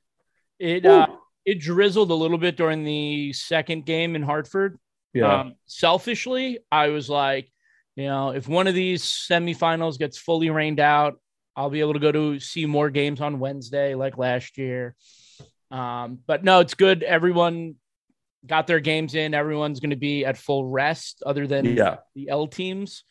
It 0.58 0.84
uh, 0.86 1.06
it 1.44 1.58
drizzled 1.60 2.10
a 2.10 2.14
little 2.14 2.38
bit 2.38 2.56
during 2.56 2.84
the 2.84 3.32
second 3.32 3.84
game 3.86 4.14
in 4.16 4.22
Hartford. 4.22 4.78
yeah, 5.14 5.40
Um, 5.40 5.54
selfishly, 5.66 6.58
I 6.70 6.88
was 6.88 7.08
like, 7.10 7.50
you 7.96 8.04
know, 8.06 8.30
if 8.30 8.48
one 8.48 8.66
of 8.66 8.74
these 8.74 9.02
semifinals 9.04 9.98
gets 9.98 10.16
fully 10.18 10.50
rained 10.50 10.80
out, 10.80 11.20
I'll 11.56 11.68
be 11.70 11.80
able 11.80 11.92
to 11.94 11.98
go 12.00 12.12
to 12.12 12.40
see 12.40 12.64
more 12.64 12.88
games 12.90 13.20
on 13.20 13.38
Wednesday 13.38 13.94
like 13.94 14.16
last 14.18 14.56
year. 14.56 14.94
Um, 15.70 16.18
but 16.26 16.44
no, 16.44 16.60
it's 16.60 16.74
good. 16.74 17.02
Everyone 17.02 17.74
got 18.47 18.66
their 18.66 18.80
games 18.80 19.14
in. 19.14 19.34
Everyone's 19.34 19.80
going 19.80 19.90
to 19.90 19.97
be 19.97 20.24
at 20.24 20.36
full 20.36 20.66
rest, 20.66 21.22
other 21.24 21.47
than 21.47 21.76
yeah, 21.76 21.99
the 22.14 22.28
L 22.28 22.47
teams 22.47 23.05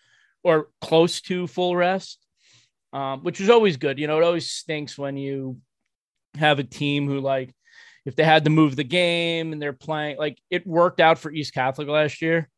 or 0.43 0.69
close 0.81 1.21
to 1.21 1.47
full 1.47 1.75
rest, 1.75 2.25
um, 2.93 3.23
which 3.23 3.39
is 3.39 3.49
always 3.49 3.77
good. 3.77 3.99
You 3.99 4.07
know, 4.07 4.17
it 4.17 4.23
always 4.23 4.51
stinks 4.51 4.97
when 4.97 5.17
you 5.17 5.57
have 6.35 6.59
a 6.59 6.63
team 6.63 7.07
who, 7.07 7.19
like, 7.19 7.53
if 8.05 8.15
they 8.15 8.23
had 8.23 8.45
to 8.45 8.49
move 8.49 8.75
the 8.75 8.83
game 8.83 9.53
and 9.53 9.61
they're 9.61 9.73
playing, 9.73 10.17
like, 10.17 10.39
it 10.49 10.65
worked 10.65 10.99
out 10.99 11.19
for 11.19 11.31
East 11.31 11.53
Catholic 11.53 11.87
last 11.87 12.21
year 12.21 12.49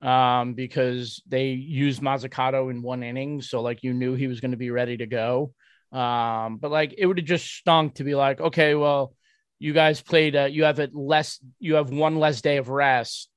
um, 0.00 0.54
because 0.54 1.22
they 1.26 1.48
used 1.50 2.00
Mazzucato 2.00 2.70
in 2.70 2.82
one 2.82 3.02
inning. 3.02 3.42
So, 3.42 3.60
like, 3.60 3.82
you 3.82 3.92
knew 3.92 4.14
he 4.14 4.28
was 4.28 4.40
going 4.40 4.52
to 4.52 4.56
be 4.56 4.70
ready 4.70 4.96
to 4.98 5.06
go. 5.06 5.52
Um, 5.90 6.58
but, 6.58 6.70
like, 6.70 6.94
it 6.96 7.06
would 7.06 7.18
have 7.18 7.26
just 7.26 7.46
stunk 7.46 7.96
to 7.96 8.04
be 8.04 8.14
like, 8.14 8.40
okay, 8.40 8.74
well, 8.76 9.14
you 9.62 9.72
guys 9.72 10.00
played, 10.00 10.34
uh, 10.34 10.44
you 10.44 10.64
have 10.64 10.80
it 10.80 10.94
less, 10.94 11.38
you 11.60 11.74
have 11.76 11.90
one 11.90 12.16
less 12.18 12.40
day 12.40 12.56
of 12.56 12.68
rest. 12.68 13.28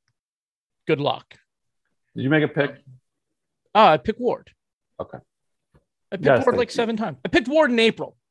Good 0.88 1.00
luck. 1.00 1.36
did 2.16 2.24
you 2.24 2.30
make 2.30 2.44
a 2.44 2.48
pick? 2.48 2.78
Oh, 3.76 3.86
I 3.86 3.98
picked 3.98 4.20
Ward. 4.20 4.50
Okay. 5.00 5.20
I 6.12 6.16
picked 6.18 6.26
Yes, 6.26 6.46
Ward 6.46 6.58
like 6.58 6.70
you. 6.70 6.74
seven 6.74 6.98
times. 6.98 7.18
I 7.24 7.28
picked 7.28 7.48
Ward 7.48 7.72
in 7.72 7.80
April. 7.80 8.18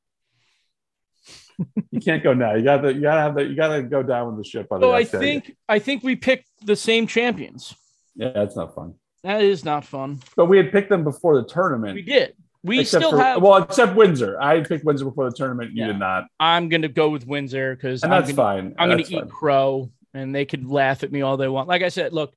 You 1.93 2.01
can't 2.01 2.21
go 2.25 2.35
now. 2.35 2.55
You 2.57 2.65
got 2.65 2.79
to, 2.79 2.93
you 2.93 3.01
got 3.01 3.15
to 3.15 3.21
have 3.21 3.35
the, 3.37 3.45
you 3.45 3.55
got 3.55 3.69
to 3.77 3.83
go 3.85 4.03
down 4.03 4.27
with 4.27 4.45
the 4.45 4.49
ship. 4.51 4.67
So 4.69 4.93
I 4.93 5.05
day. 5.05 5.19
think 5.21 5.57
I 5.69 5.79
think 5.79 6.03
we 6.03 6.17
picked 6.17 6.49
the 6.67 6.75
same 6.75 7.07
champions. 7.07 7.73
yeah, 8.17 8.33
that's 8.35 8.57
not 8.57 8.75
fun. 8.75 8.95
That 9.23 9.41
is 9.41 9.65
not 9.65 9.85
fun. 9.85 10.19
But 10.35 10.47
we 10.47 10.57
had 10.57 10.73
picked 10.73 10.89
them 10.91 11.05
before 11.05 11.41
the 11.41 11.47
tournament. 11.47 11.95
We 11.95 12.03
did. 12.03 12.35
We 12.65 12.81
except 12.81 13.03
still 13.05 13.11
for- 13.13 13.23
have. 13.23 13.43
well, 13.43 13.63
except 13.63 13.95
Windsor. 13.95 14.41
I 14.41 14.61
picked 14.63 14.85
Windsor 14.85 15.05
before 15.05 15.29
the 15.31 15.37
tournament. 15.37 15.73
You 15.75 15.83
Yeah. 15.83 15.87
did 15.89 15.99
not, 15.99 16.25
I'm 16.41 16.69
gonna 16.69 16.89
go 16.89 17.11
with 17.11 17.27
Windsor 17.27 17.77
because 17.77 18.03
I'm 18.03 18.11
that's 18.11 18.33
gonna, 18.33 18.37
fine. 18.37 18.75
I'm 18.79 18.89
gonna 18.89 19.03
eat 19.03 19.11
fine. 19.21 19.29
crow, 19.29 19.91
and 20.15 20.35
they 20.35 20.45
could 20.47 20.67
laugh 20.69 21.03
at 21.03 21.13
me 21.13 21.21
all 21.23 21.37
they 21.37 21.49
want. 21.49 21.69
Like 21.69 21.83
I 21.83 21.89
said, 21.91 22.13
look, 22.13 22.35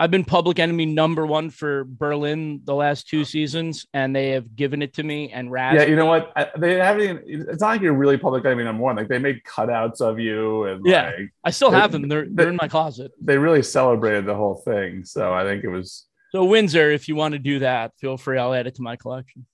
I've 0.00 0.12
been 0.12 0.24
public 0.24 0.60
enemy 0.60 0.86
number 0.86 1.26
one 1.26 1.50
for 1.50 1.82
Berlin 1.84 2.60
the 2.64 2.74
last 2.74 3.08
two 3.08 3.24
seasons, 3.24 3.84
and 3.92 4.14
they 4.14 4.30
have 4.30 4.54
given 4.54 4.80
it 4.80 4.94
to 4.94 5.02
me 5.02 5.30
and 5.32 5.48
razzed. 5.50 5.74
Yeah, 5.74 5.82
you 5.86 5.96
know 5.96 6.06
what? 6.06 6.32
I, 6.36 6.46
they 6.56 6.74
haven't. 6.76 7.28
Even, 7.28 7.48
it's 7.48 7.60
not 7.60 7.68
like 7.70 7.80
you're 7.80 7.92
really 7.94 8.16
public 8.16 8.44
enemy 8.44 8.62
number 8.64 8.82
one. 8.82 8.94
Like 8.96 9.08
they 9.08 9.18
made 9.18 9.42
cutouts 9.44 10.00
of 10.00 10.18
you, 10.20 10.64
and 10.64 10.86
Yeah. 10.86 11.06
like 11.16 11.32
I 11.44 11.50
still 11.50 11.70
have 11.72 11.90
They- 11.92 11.98
them. 11.98 12.08
They're 12.08 12.24
they- 12.26 12.30
they're 12.34 12.48
in 12.50 12.56
my 12.56 12.68
closet. 12.68 13.10
they 13.20 13.38
really 13.38 13.62
celebrated 13.62 14.24
the 14.26 14.34
whole 14.36 14.54
thing. 14.56 15.04
So 15.04 15.32
I 15.32 15.42
think 15.44 15.64
it 15.64 15.68
was 15.68 16.06
So 16.30 16.44
Windsor, 16.44 16.90
if 16.92 17.08
you 17.08 17.16
want 17.16 17.32
to 17.32 17.38
do 17.38 17.58
that, 17.60 17.92
feel 18.00 18.16
free. 18.16 18.38
I'll 18.38 18.52
add 18.54 18.66
it 18.66 18.74
to 18.76 18.82
my 18.82 18.96
collection. 18.96 19.46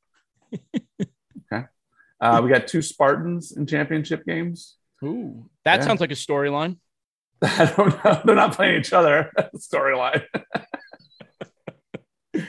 Uh, 2.21 2.41
we 2.43 2.49
got 2.49 2.67
two 2.67 2.81
Spartans 2.81 3.53
in 3.55 3.67
championship 3.67 4.25
games. 4.25 4.77
Ooh, 5.05 5.51
that 5.65 5.81
Yeah. 5.81 5.87
sounds 5.87 6.01
like 6.01 6.13
a 6.13 6.15
storyline. 6.15 6.79
I 7.43 7.71
don't 7.77 8.03
know. 8.03 8.23
They're 8.25 8.35
not 8.37 8.55
playing 8.55 8.81
each 8.81 8.95
other. 8.95 9.31
Storyline. 9.57 10.23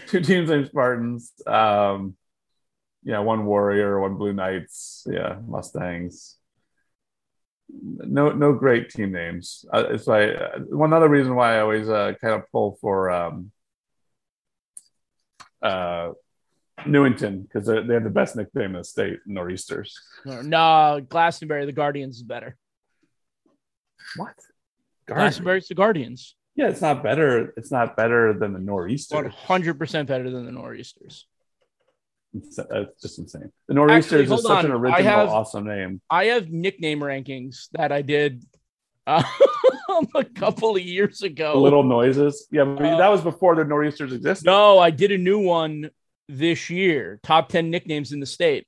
two 0.08 0.22
teams 0.22 0.50
named 0.50 0.68
Spartans. 0.68 1.34
Um, 1.46 2.16
yeah, 3.04 3.20
one 3.20 3.46
Warrior, 3.46 4.00
one 4.00 4.16
Blue 4.16 4.32
Knights. 4.32 5.06
Yeah, 5.12 5.40
Mustangs. 5.46 6.38
No, 7.68 8.32
no 8.32 8.54
great 8.54 8.90
team 8.92 9.12
names. 9.12 9.66
Uh, 9.74 9.88
it's 9.90 10.08
like 10.08 10.30
uh, 10.40 10.60
one 10.70 10.94
other 10.94 11.10
reason 11.10 11.36
why 11.36 11.58
I 11.58 11.60
always 11.62 11.90
uh, 11.90 12.14
kind 12.22 12.36
of 12.36 12.50
pull 12.52 12.78
for 12.80 13.12
um, 13.12 13.52
uh, 15.62 16.12
Newington 16.86 17.44
because 17.44 17.66
they 17.68 17.94
have 17.94 18.04
the 18.04 18.10
best 18.10 18.36
nickname 18.36 18.72
in 18.72 18.74
the 18.78 18.84
state, 18.84 19.20
Nor'easters. 19.26 19.98
No, 20.26 21.02
Glastonbury, 21.08 21.66
the 21.66 21.72
Guardians 21.72 22.18
is 22.18 22.24
better. 22.24 22.58
What? 24.18 24.36
Glastonbury's 25.08 25.68
the 25.68 25.76
Guardians. 25.76 26.36
Yeah, 26.56 26.70
it's 26.70 26.82
not 26.82 27.04
better. 27.04 27.54
It's 27.58 27.72
not 27.72 27.96
better 27.98 28.34
than 28.34 28.54
the 28.54 28.60
One 28.60 28.66
Nor'easters. 28.66 29.34
hundred 29.34 29.78
percent 29.80 30.08
better 30.08 30.30
than 30.30 30.46
the 30.46 30.52
Nor'easters. 30.52 31.26
It's, 32.34 32.60
it's 32.60 33.02
just 33.02 33.20
insane. 33.20 33.52
The 33.68 33.74
Nor'easters 33.74 34.22
Actually, 34.24 34.36
is 34.36 34.44
such 34.44 34.66
an 34.66 34.72
on. 34.72 34.78
I 34.78 34.80
original, 34.82 35.04
have- 35.04 35.30
awesome 35.30 35.66
name. 35.68 36.02
I 36.10 36.26
have 36.26 36.50
nickname 36.50 37.00
rankings 37.00 37.68
that 37.74 37.92
I 37.92 38.02
did 38.02 38.44
uh, 39.08 39.24
a 40.16 40.24
couple 40.26 40.76
of 40.76 40.82
years 40.82 41.22
ago. 41.24 41.54
The 41.54 41.60
little 41.60 41.84
noises. 41.84 42.48
Yeah, 42.52 42.66
but 42.66 42.84
Uh, 42.86 42.98
that 42.98 43.10
was 43.10 43.22
before 43.22 43.56
the 43.56 43.64
Nor'easters 43.66 44.12
existed. 44.14 44.46
No, 44.46 44.80
I 44.80 44.92
did 44.92 45.12
a 45.12 45.18
new 45.18 45.40
one 45.40 45.90
this 46.28 46.70
year. 46.70 47.20
Top 47.24 47.50
ten 47.50 47.70
nicknames 47.70 48.12
in 48.12 48.20
the 48.20 48.26
state. 48.26 48.68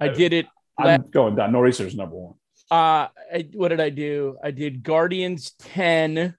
I 0.00 0.08
did 0.08 0.32
it. 0.32 0.46
I'm 0.78 1.10
going 1.10 1.36
down. 1.36 1.52
Nor'easters 1.52 1.94
number 1.94 2.16
one. 2.16 2.34
Uh, 2.70 3.08
I, 3.32 3.48
what 3.52 3.68
did 3.68 3.80
I 3.80 3.90
do? 3.90 4.36
I 4.42 4.50
did 4.50 4.82
Guardians 4.82 5.52
ten. 5.58 6.34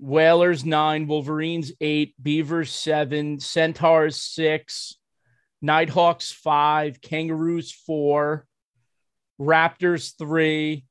Whalers 0.00 0.64
nine, 0.64 1.08
Wolverines 1.08 1.72
eight, 1.80 2.14
Beavers 2.22 2.70
seven, 2.70 3.40
Centaurs 3.40 4.14
six, 4.14 4.96
Nighthawks 5.60 6.30
five, 6.30 7.00
Kangaroos 7.00 7.72
four, 7.72 8.46
Raptors 9.40 10.16
three, 10.16 10.84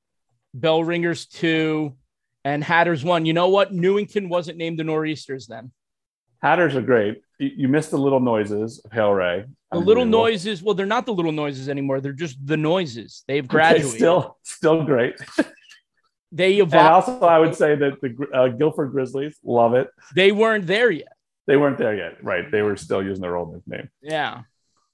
Bell 0.53 0.83
Ringers 0.83 1.25
two, 1.25 1.95
and 2.43 2.61
Hatters 2.61 3.01
one. 3.01 3.25
You 3.25 3.31
know 3.31 3.47
what? 3.47 3.73
Newington 3.73 4.27
wasn't 4.27 4.57
named 4.57 4.77
the 4.77 4.83
Nor'easters 4.83 5.47
then. 5.47 5.71
Hatters 6.41 6.75
are 6.75 6.81
great. 6.81 7.21
You, 7.39 7.67
missed 7.67 7.91
the 7.91 7.97
little 7.97 8.19
noises 8.19 8.79
of 8.83 8.91
Hale-Ray. 8.91 9.45
The 9.71 9.77
little 9.77 10.05
noises, 10.05 10.63
well, 10.63 10.73
they're 10.73 10.85
not 10.87 11.05
the 11.05 11.13
little 11.13 11.31
noises 11.31 11.69
anymore. 11.69 12.01
They're 12.01 12.13
just 12.13 12.37
the 12.45 12.57
noises. 12.57 13.23
They've 13.27 13.43
Okay, 13.45 13.51
graduated. 13.51 13.91
still, 13.91 14.37
still 14.43 14.83
great. 14.83 15.15
they 16.31 16.59
And 16.59 16.67
evolved. 16.73 17.09
also, 17.09 17.25
I 17.25 17.37
would 17.39 17.53
say 17.55 17.75
that 17.75 18.01
the 18.01 18.27
uh, 18.33 18.47
Guilford 18.49 18.91
Grizzlies 18.91 19.37
love 19.43 19.73
it. 19.75 19.87
they 20.15 20.31
weren't 20.31 20.65
there 20.65 20.89
yet. 20.89 21.13
They 21.45 21.57
weren't 21.57 21.77
there 21.77 21.95
yet, 21.95 22.23
right? 22.23 22.49
They 22.51 22.61
were 22.61 22.75
still 22.75 23.03
using 23.03 23.21
their 23.21 23.35
old 23.37 23.53
nickname. 23.53 23.89
Yeah. 24.01 24.41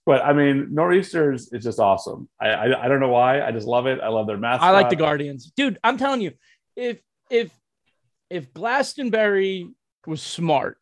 But 0.05 0.23
I 0.25 0.33
mean, 0.33 0.67
Nor'easters 0.73 1.51
is 1.53 1.63
just 1.63 1.79
awesome. 1.79 2.27
I, 2.39 2.49
I 2.49 2.85
I 2.85 2.87
don't 2.89 2.99
know 2.99 3.07
why. 3.09 3.41
I 3.41 3.51
just 3.51 3.65
love 3.65 3.87
it. 3.87 4.01
I 4.01 4.09
love 4.09 4.27
their 4.27 4.37
mascot. 4.37 4.67
I 4.67 4.71
like 4.71 4.89
the 4.89 4.97
Guardians. 4.97 5.51
Dude, 5.55 5.79
I'm 5.83 5.97
telling 5.97 6.19
you, 6.21 6.33
if 6.75 6.99
if 7.29 7.51
if 8.29 8.53
Glastonbury 8.53 9.69
was 10.05 10.21
smart, 10.21 10.77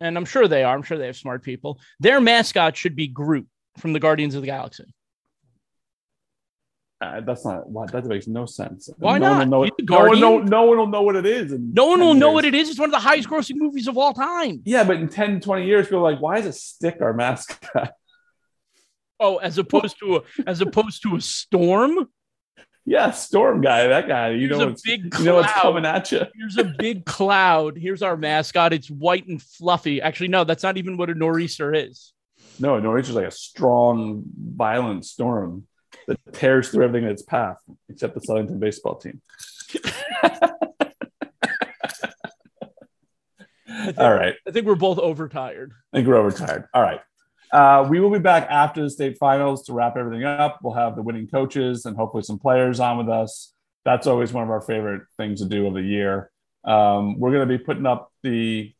and 0.00 0.16
I'm 0.16 0.24
sure 0.24 0.48
they 0.48 0.64
are, 0.64 0.74
I'm 0.74 0.82
sure 0.82 0.98
they 0.98 1.06
have 1.06 1.16
smart 1.16 1.42
people, 1.42 1.80
their 2.00 2.20
mascot 2.20 2.76
should 2.76 2.96
be 2.96 3.08
Groot 3.08 3.46
from 3.78 3.92
the 3.92 4.00
Guardians 4.00 4.34
of 4.34 4.42
the 4.42 4.46
Galaxy. 4.46 4.84
Uh, 7.00 7.20
that's 7.20 7.44
not 7.44 7.68
why 7.68 7.84
that 7.86 8.04
makes 8.06 8.26
no 8.26 8.46
sense. 8.46 8.88
Why 8.96 9.18
no 9.18 9.30
One 9.30 9.38
not? 9.38 9.38
will 9.38 9.46
know 9.50 9.64
it, 9.64 9.72
no, 9.82 9.98
one, 10.06 10.20
no, 10.20 10.38
no 10.38 10.62
one 10.64 10.78
will 10.78 10.86
know 10.86 11.02
what 11.02 11.16
it 11.16 11.26
is. 11.26 11.52
No 11.52 11.86
one 11.86 11.98
10 11.98 12.06
will 12.06 12.14
know 12.14 12.28
years. 12.28 12.34
what 12.34 12.44
it 12.46 12.54
is. 12.54 12.70
It's 12.70 12.78
one 12.78 12.88
of 12.88 12.92
the 12.92 13.00
highest 13.00 13.28
grossing 13.28 13.56
movies 13.56 13.88
of 13.88 13.98
all 13.98 14.14
time. 14.14 14.62
Yeah, 14.64 14.84
but 14.84 14.96
in 14.96 15.08
10, 15.08 15.40
20 15.40 15.66
years, 15.66 15.86
people 15.86 15.98
are 16.06 16.12
like, 16.12 16.22
why 16.22 16.38
is 16.38 16.46
a 16.46 16.52
stick 16.52 16.98
our 17.02 17.12
mascot? 17.12 17.92
Oh, 19.20 19.36
as 19.36 19.58
opposed 19.58 19.98
to 20.00 20.16
a 20.16 20.22
as 20.46 20.60
opposed 20.60 21.02
to 21.02 21.16
a 21.16 21.20
storm. 21.20 22.08
Yeah, 22.86 23.10
Storm 23.12 23.60
guy, 23.60 23.86
that 23.86 24.06
guy. 24.06 24.30
You 24.30 24.48
Here's 24.48 24.58
know, 24.58 24.66
what's, 24.66 24.82
big 24.82 25.18
you 25.18 25.24
know 25.24 25.36
what's 25.36 25.52
coming 25.52 25.86
at 25.86 26.12
you. 26.12 26.22
Here's 26.34 26.58
a 26.58 26.64
big 26.64 27.04
cloud. 27.06 27.78
Here's 27.78 28.02
our 28.02 28.16
mascot. 28.16 28.72
It's 28.72 28.90
white 28.90 29.26
and 29.26 29.40
fluffy. 29.40 30.02
Actually, 30.02 30.28
no, 30.28 30.44
that's 30.44 30.62
not 30.62 30.76
even 30.76 30.96
what 30.96 31.08
a 31.08 31.14
nor'easter 31.14 31.72
is. 31.72 32.12
No, 32.60 32.76
a 32.76 32.80
nor'easter 32.80 33.10
is 33.10 33.16
like 33.16 33.26
a 33.26 33.30
strong, 33.30 34.24
violent 34.36 35.06
storm 35.06 35.66
that 36.06 36.18
tears 36.32 36.68
through 36.68 36.84
everything 36.84 37.06
in 37.06 37.12
its 37.12 37.22
path, 37.22 37.56
except 37.88 38.14
the 38.14 38.20
Southington 38.20 38.60
baseball 38.60 38.96
team. 38.96 39.20
All 43.98 44.14
right. 44.14 44.34
I 44.46 44.50
think 44.50 44.66
we're 44.66 44.76
both 44.76 44.98
overtired. 44.98 45.72
I 45.92 45.96
think 45.96 46.08
we're 46.08 46.16
overtired. 46.16 46.66
All 46.74 46.82
right. 46.82 47.00
Uh, 47.54 47.86
we 47.88 48.00
will 48.00 48.10
be 48.10 48.18
back 48.18 48.48
after 48.50 48.82
the 48.82 48.90
state 48.90 49.16
finals 49.16 49.62
to 49.62 49.72
wrap 49.72 49.96
everything 49.96 50.24
up. 50.24 50.58
We'll 50.60 50.74
have 50.74 50.96
the 50.96 51.02
winning 51.02 51.28
coaches 51.28 51.86
and 51.86 51.96
hopefully 51.96 52.24
some 52.24 52.36
players 52.36 52.80
on 52.80 52.98
with 52.98 53.08
us. 53.08 53.54
That's 53.84 54.08
always 54.08 54.32
one 54.32 54.42
of 54.42 54.50
our 54.50 54.60
favorite 54.60 55.02
things 55.16 55.40
to 55.40 55.46
do 55.46 55.64
of 55.68 55.74
the 55.74 55.80
year. 55.80 56.32
Um, 56.64 57.20
we're 57.20 57.30
going 57.30 57.48
to 57.48 57.58
be 57.58 57.62
putting 57.62 57.86
up 57.86 58.10
the 58.24 58.74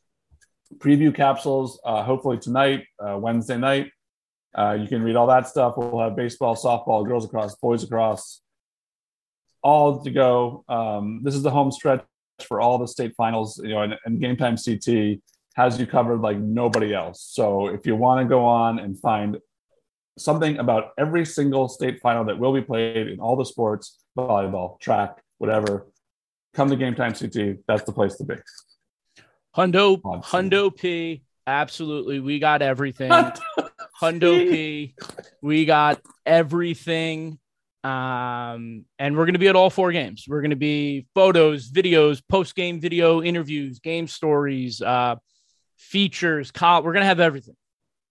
preview 0.79 1.15
capsules 1.15 1.81
uh, 1.85 2.03
hopefully 2.03 2.37
tonight, 2.37 2.87
uh, 2.99 3.17
Wednesday 3.17 3.57
night. 3.57 3.93
Uh, 4.59 4.77
you 4.81 4.89
can 4.89 5.05
read 5.05 5.15
all 5.15 5.29
that 5.29 5.47
stuff. 5.47 5.75
We'll 5.77 6.01
have 6.01 6.17
baseball, 6.17 6.57
softball, 6.57 7.07
girls 7.07 7.27
lacrosse, 7.27 7.55
boys 7.55 7.83
lacrosse, 7.83 8.41
all 9.63 10.03
to 10.03 10.11
go. 10.11 10.65
Um, 10.69 11.21
this 11.23 11.37
is 11.37 11.45
the 11.45 11.51
home 11.51 11.71
stretch 11.71 12.05
for 12.43 12.61
all 12.61 12.79
the 12.79 12.89
state 12.89 13.15
finals, 13.17 13.61
you 13.63 13.69
know, 13.69 13.83
and, 13.83 13.95
and 14.05 14.21
Game 14.21 14.37
Time 14.37 14.57
CT 14.57 15.21
has 15.55 15.79
you 15.79 15.87
covered 15.87 16.21
like 16.21 16.39
nobody 16.39 16.95
else. 16.95 17.23
So 17.23 17.69
if 17.69 17.87
you 17.87 17.97
want 17.97 18.25
to 18.25 18.29
go 18.29 18.45
on 18.45 18.79
and 18.79 18.99
find 18.99 19.39
something 20.19 20.59
about 20.59 20.93
every 20.99 21.25
single 21.25 21.69
state 21.69 22.01
final 22.01 22.25
that 22.25 22.39
will 22.39 22.53
be 22.53 22.61
played 22.61 23.09
in 23.09 23.21
all 23.21 23.37
the 23.37 23.45
sports, 23.45 23.99
volleyball, 24.17 24.79
track, 24.81 25.23
whatever, 25.39 25.87
come 26.55 26.71
to 26.71 26.77
Game 26.77 26.95
Time 26.95 27.15
CT. 27.15 27.59
That's 27.67 27.85
the 27.85 27.93
place 27.93 28.17
to 28.17 28.25
be. 28.25 28.35
Hundo, 29.57 30.01
Awesome. 30.05 30.51
Hundo 30.51 30.75
P. 30.75 31.23
Absolutely. 31.47 32.21
We 32.21 32.39
got 32.39 32.63
everything. 32.63 33.11
Hundo 34.01 34.51
P. 34.51 34.95
We 35.43 35.65
got 35.65 36.01
everything. 36.27 37.39
Um, 37.85 38.87
and 38.99 39.15
we're 39.17 39.27
going 39.27 39.35
to 39.35 39.39
be 39.39 39.49
at 39.49 39.57
all 39.57 39.69
four 39.69 39.93
games. 39.93 40.25
We're 40.27 40.41
going 40.41 40.51
to 40.51 40.57
be 40.57 41.07
photos, 41.15 41.71
videos, 41.71 42.23
post 42.29 42.55
game 42.57 42.81
video 42.81 43.23
interviews, 43.23 43.79
game 43.79 44.07
stories, 44.09 44.81
uh, 44.81 45.17
features. 45.77 46.53
We're 46.61 46.81
going 46.83 47.01
to 47.01 47.05
have 47.07 47.21
everything. 47.21 47.57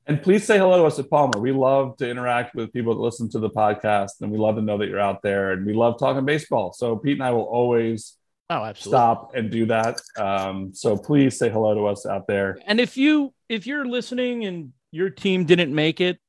And 0.05 0.22
please 0.22 0.43
say 0.45 0.57
hello 0.57 0.80
to 0.80 0.84
us 0.86 0.99
at 0.99 1.09
Palmer. 1.09 1.39
We 1.39 1.53
love 1.53 1.95
to 1.97 2.09
interact 2.09 2.55
with 2.55 2.74
people 2.74 2.93
that 2.93 2.99
listen 3.01 3.30
to 3.32 3.39
the 3.39 3.49
podcast, 3.49 4.20
and 4.22 4.32
we 4.32 4.38
love 4.38 4.55
to 4.55 4.61
know 4.61 4.78
that 4.80 4.89
you're 4.89 4.99
out 4.99 5.22
there. 5.22 5.51
And 5.51 5.66
we 5.66 5.74
love 5.74 5.97
talking 5.97 6.26
baseball. 6.26 6.74
So 6.74 6.97
Pete 6.97 7.14
and 7.14 7.24
I 7.24 7.32
will 7.32 7.43
always 7.43 8.18
Oh, 8.49 8.64
absolutely. 8.66 8.97
stop 8.97 9.36
and 9.36 9.49
do 9.49 9.66
that. 9.68 10.01
Um, 10.20 10.74
so 10.74 10.97
please 10.97 11.38
say 11.39 11.49
hello 11.49 11.74
to 11.74 11.86
us 11.88 12.05
out 12.05 12.28
there. 12.28 12.59
And 12.68 12.82
if 12.82 12.97
you 12.97 13.34
if 13.47 13.66
you're 13.66 13.86
listening 13.86 14.43
and 14.43 14.74
your 14.91 15.09
team 15.09 15.45
didn't 15.45 15.74
make 15.74 16.01
it, 16.01 16.20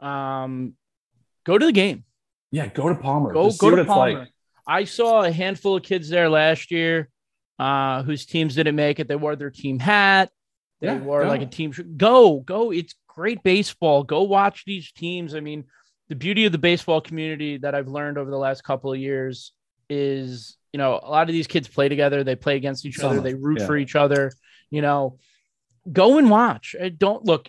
um, 0.00 0.74
go 1.44 1.58
to 1.58 1.66
the 1.66 1.72
game. 1.72 2.04
Yeah, 2.50 2.66
go 2.68 2.88
to 2.88 2.94
Palmer. 2.94 3.32
Go 3.34 3.48
Just 3.48 3.60
go 3.60 3.74
to 3.76 3.84
Palmer. 3.84 4.20
like. 4.20 4.28
I 4.66 4.84
saw 4.84 5.22
a 5.22 5.30
handful 5.30 5.76
of 5.76 5.82
kids 5.82 6.08
there 6.08 6.30
last 6.30 6.70
year, 6.70 7.10
uh, 7.58 8.02
whose 8.02 8.24
teams 8.24 8.54
didn't 8.54 8.76
make 8.76 8.98
it. 8.98 9.08
They 9.08 9.16
wore 9.16 9.36
their 9.36 9.50
team 9.50 9.78
hat. 9.78 10.30
They 10.84 10.92
Yeah, 10.92 10.98
wore 10.98 11.22
go. 11.22 11.28
like 11.28 11.42
a 11.42 11.46
team. 11.46 11.72
Go 11.96 12.40
go! 12.40 12.70
It's 12.70 12.94
great 13.08 13.42
baseball. 13.42 14.02
Go 14.02 14.22
watch 14.22 14.64
these 14.64 14.92
teams. 14.92 15.34
I 15.34 15.40
mean, 15.40 15.64
the 16.08 16.14
beauty 16.16 16.44
of 16.46 16.52
the 16.52 16.58
baseball 16.58 17.00
community 17.00 17.58
that 17.58 17.74
I've 17.74 17.88
learned 17.88 18.18
over 18.18 18.30
the 18.30 18.36
last 18.38 18.62
couple 18.64 18.92
of 18.92 18.98
years 18.98 19.52
is, 19.88 20.56
you 20.72 20.78
know, 20.78 21.00
a 21.02 21.10
lot 21.10 21.28
of 21.28 21.32
these 21.32 21.46
kids 21.46 21.68
play 21.68 21.88
together. 21.88 22.24
They 22.24 22.36
play 22.36 22.56
against 22.56 22.84
each 22.86 22.96
Some 22.96 23.10
other. 23.10 23.18
of 23.18 23.24
They 23.24 23.34
root 23.34 23.60
yeah. 23.60 23.66
for 23.66 23.76
each 23.76 23.96
other. 23.96 24.30
You 24.70 24.82
know, 24.82 25.18
go 25.90 26.18
and 26.18 26.30
watch. 26.30 26.74
Uh, 26.80 26.90
Don't 26.96 27.24
look. 27.24 27.48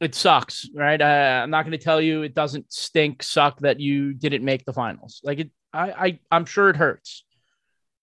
It 0.00 0.14
sucks, 0.14 0.68
right? 0.74 1.00
I, 1.00 1.42
I'm 1.42 1.50
not 1.50 1.62
going 1.64 1.72
to 1.78 1.84
tell 1.84 2.00
you 2.00 2.22
it 2.22 2.34
doesn't 2.34 2.72
stink, 2.72 3.22
suck 3.22 3.60
that 3.60 3.78
you 3.80 4.12
didn't 4.12 4.44
make 4.44 4.64
the 4.64 4.72
finals. 4.72 5.20
Like 5.22 5.38
it, 5.38 5.50
I, 5.72 5.90
I, 5.92 6.18
I'm 6.30 6.46
sure 6.46 6.68
it 6.68 6.76
hurts, 6.76 7.24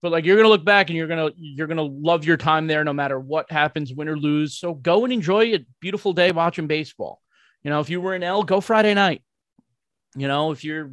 but 0.01 0.11
like 0.11 0.25
you're 0.25 0.37
gonna 0.37 0.49
look 0.49 0.65
back 0.65 0.89
and 0.89 0.97
you're 0.97 1.07
gonna, 1.07 1.29
you're 1.37 1.67
gonna 1.67 1.83
love 1.83 2.25
your 2.25 2.37
time 2.37 2.67
there, 2.67 2.83
no 2.83 2.93
matter 2.93 3.19
what 3.19 3.51
happens, 3.51 3.93
win 3.93 4.09
or 4.09 4.17
lose. 4.17 4.57
So 4.57 4.73
go 4.73 5.03
and 5.03 5.13
enjoy 5.13 5.53
a 5.53 5.65
beautiful 5.79 6.13
day 6.13 6.31
watching 6.31 6.67
baseball. 6.67 7.21
You 7.63 7.69
know, 7.69 7.79
if 7.79 7.89
you 7.89 8.01
were 8.01 8.15
in 8.15 8.23
L, 8.23 8.43
go 8.43 8.61
Friday 8.61 8.93
night. 8.93 9.21
You 10.15 10.27
know, 10.27 10.51
if 10.51 10.63
you're 10.63 10.91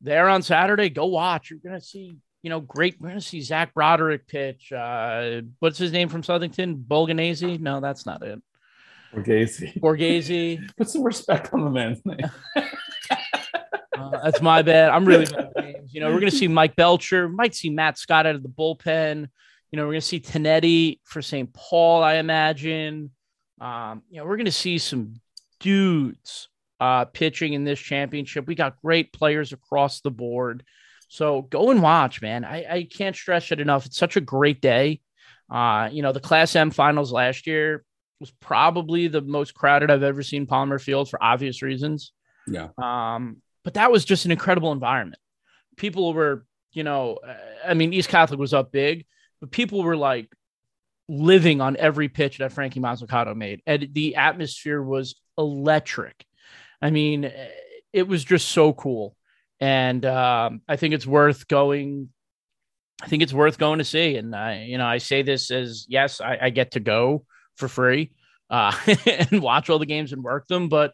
there 0.00 0.28
on 0.28 0.42
Saturday, 0.42 0.90
go 0.90 1.06
watch. 1.06 1.50
You're 1.50 1.60
gonna 1.60 1.80
see, 1.80 2.16
you 2.42 2.50
know, 2.50 2.60
great. 2.60 3.00
We're 3.00 3.08
gonna 3.08 3.20
see 3.20 3.40
Zach 3.40 3.72
Broderick 3.74 4.26
pitch. 4.26 4.72
Uh, 4.72 5.42
what's 5.60 5.78
his 5.78 5.92
name 5.92 6.08
from 6.08 6.22
Southington? 6.22 6.84
Bolganese? 6.84 7.60
No, 7.60 7.80
that's 7.80 8.04
not 8.04 8.22
it. 8.22 8.42
Or 9.12 9.22
Gacy. 9.22 9.78
Borghese. 9.80 10.68
Put 10.76 10.88
some 10.88 11.02
respect 11.02 11.52
on 11.52 11.64
the 11.64 11.70
man's 11.70 12.04
name. 12.04 12.18
Uh, 14.00 14.22
that's 14.22 14.40
my 14.40 14.62
bad. 14.62 14.90
I'm 14.90 15.04
really 15.04 15.26
bad 15.26 15.52
at 15.56 15.64
names. 15.64 15.92
You 15.92 16.00
know, 16.00 16.10
we're 16.12 16.20
gonna 16.20 16.30
see 16.30 16.48
Mike 16.48 16.76
Belcher. 16.76 17.28
Might 17.28 17.54
see 17.54 17.70
Matt 17.70 17.98
Scott 17.98 18.26
out 18.26 18.34
of 18.34 18.42
the 18.42 18.48
bullpen. 18.48 19.28
You 19.70 19.76
know, 19.76 19.86
we're 19.86 19.92
gonna 19.92 20.00
see 20.00 20.20
Tanetti 20.20 21.00
for 21.04 21.22
St. 21.22 21.52
Paul. 21.52 22.02
I 22.02 22.14
imagine. 22.14 23.10
Um, 23.60 24.02
you 24.10 24.18
know, 24.18 24.26
we're 24.26 24.36
gonna 24.36 24.50
see 24.50 24.78
some 24.78 25.14
dudes 25.60 26.48
uh, 26.80 27.04
pitching 27.04 27.52
in 27.52 27.64
this 27.64 27.78
championship. 27.78 28.46
We 28.46 28.54
got 28.54 28.80
great 28.82 29.12
players 29.12 29.52
across 29.52 30.00
the 30.00 30.10
board. 30.10 30.64
So 31.08 31.42
go 31.42 31.70
and 31.70 31.82
watch, 31.82 32.22
man. 32.22 32.44
I, 32.44 32.64
I 32.70 32.88
can't 32.90 33.16
stress 33.16 33.50
it 33.52 33.60
enough. 33.60 33.86
It's 33.86 33.98
such 33.98 34.16
a 34.16 34.20
great 34.20 34.60
day. 34.60 35.00
Uh, 35.50 35.88
you 35.90 36.02
know, 36.02 36.12
the 36.12 36.20
Class 36.20 36.54
M 36.54 36.70
finals 36.70 37.12
last 37.12 37.46
year 37.46 37.84
was 38.20 38.30
probably 38.30 39.08
the 39.08 39.20
most 39.20 39.54
crowded 39.54 39.90
I've 39.90 40.02
ever 40.02 40.22
seen 40.22 40.46
Palmer 40.46 40.78
Field 40.78 41.10
for 41.10 41.22
obvious 41.22 41.62
reasons. 41.62 42.12
Yeah. 42.46 42.68
Um, 42.78 43.42
but 43.64 43.74
that 43.74 43.92
was 43.92 44.04
just 44.04 44.24
an 44.24 44.30
incredible 44.30 44.72
environment. 44.72 45.20
People 45.76 46.12
were, 46.12 46.44
you 46.72 46.84
know, 46.84 47.18
I 47.66 47.74
mean, 47.74 47.92
East 47.92 48.08
Catholic 48.08 48.40
was 48.40 48.54
up 48.54 48.72
big, 48.72 49.06
but 49.40 49.50
people 49.50 49.82
were 49.82 49.96
like 49.96 50.28
living 51.08 51.60
on 51.60 51.76
every 51.76 52.08
pitch 52.08 52.38
that 52.38 52.52
Frankie 52.52 52.80
Mazzucato 52.80 53.34
made. 53.36 53.62
And 53.66 53.88
the 53.92 54.16
atmosphere 54.16 54.82
was 54.82 55.16
electric. 55.36 56.24
I 56.80 56.90
mean, 56.90 57.30
it 57.92 58.06
was 58.06 58.24
just 58.24 58.48
so 58.48 58.72
cool. 58.72 59.16
And 59.60 60.04
um, 60.06 60.62
I 60.68 60.76
think 60.76 60.94
it's 60.94 61.06
worth 61.06 61.48
going. 61.48 62.10
I 63.02 63.08
think 63.08 63.22
it's 63.22 63.32
worth 63.32 63.58
going 63.58 63.78
to 63.78 63.84
see. 63.84 64.16
And 64.16 64.34
I, 64.34 64.64
you 64.64 64.78
know, 64.78 64.86
I 64.86 64.98
say 64.98 65.22
this 65.22 65.50
as 65.50 65.86
yes, 65.88 66.20
I, 66.20 66.38
I 66.42 66.50
get 66.50 66.72
to 66.72 66.80
go 66.80 67.24
for 67.56 67.66
free 67.66 68.12
uh, 68.50 68.72
and 69.06 69.40
watch 69.40 69.70
all 69.70 69.78
the 69.78 69.86
games 69.86 70.12
and 70.12 70.22
work 70.22 70.48
them, 70.48 70.68
but 70.68 70.92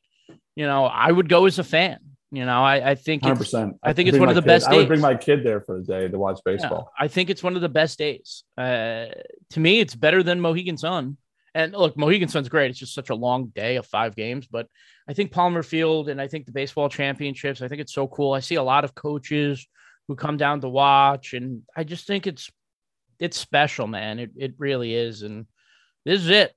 you 0.55 0.67
know, 0.67 0.85
I 0.85 1.11
would 1.11 1.29
go 1.29 1.47
as 1.47 1.59
a 1.59 1.65
fan. 1.65 1.99
You 2.33 2.45
know, 2.45 2.63
I, 2.63 2.91
I 2.91 2.95
think 2.97 3.23
Hundred 3.23 3.35
it's, 3.35 3.51
percent. 3.51 3.77
I 3.83 3.93
think 3.93 4.09
it's 4.09 4.19
one 4.19 4.29
of 4.29 4.35
the 4.35 4.41
kid, 4.41 4.47
best 4.47 4.69
I 4.69 4.77
would 4.77 4.89
bring 4.89 4.99
days. 4.99 5.03
my 5.03 5.15
kid 5.15 5.45
there 5.45 5.61
for 5.61 5.77
a 5.77 5.83
day 5.83 6.09
to 6.09 6.19
watch 6.19 6.41
yeah, 6.45 6.53
baseball. 6.53 6.93
I 6.99 7.09
think 7.09 7.31
it's 7.31 7.43
one 7.43 7.55
of 7.55 7.63
the 7.63 7.69
best 7.69 7.99
days. 7.99 8.43
Uh, 8.59 9.07
to 9.51 9.61
me, 9.61 9.81
it's 9.81 9.95
better 9.95 10.23
than 10.23 10.41
Mohegan 10.41 10.77
Sun. 10.77 11.19
And 11.55 11.73
look, 11.73 11.97
Mohegan 11.97 12.29
Sun's 12.29 12.49
great. 12.49 12.71
It's 12.71 12.79
just 12.79 12.95
such 12.95 13.11
a 13.11 13.15
long 13.15 13.47
day 13.47 13.77
of 13.77 13.87
five 13.87 14.15
games, 14.15 14.47
but 14.47 14.69
I 15.09 15.15
think 15.15 15.33
Palmer 15.33 15.63
Field 15.63 16.09
and 16.09 16.21
I 16.21 16.29
think 16.29 16.45
the 16.45 16.53
baseball 16.53 16.89
championships, 16.89 17.63
I 17.63 17.69
think 17.69 17.81
it's 17.81 17.95
so 17.95 18.09
cool. 18.09 18.35
I 18.35 18.41
see 18.41 18.57
a 18.57 18.63
lot 18.63 18.85
of 18.85 18.95
coaches 18.95 19.67
who 20.09 20.17
come 20.17 20.37
down 20.37 20.61
to 20.61 20.69
watch, 20.69 21.33
and 21.33 21.63
I 21.77 21.85
just 21.85 22.07
think 22.07 22.27
it's 22.27 22.51
it's 23.19 23.39
special, 23.39 23.87
man. 23.87 24.19
It 24.19 24.33
it 24.37 24.55
really 24.59 24.95
is. 24.95 25.23
And 25.23 25.47
this 26.05 26.21
is 26.21 26.29
it. 26.29 26.55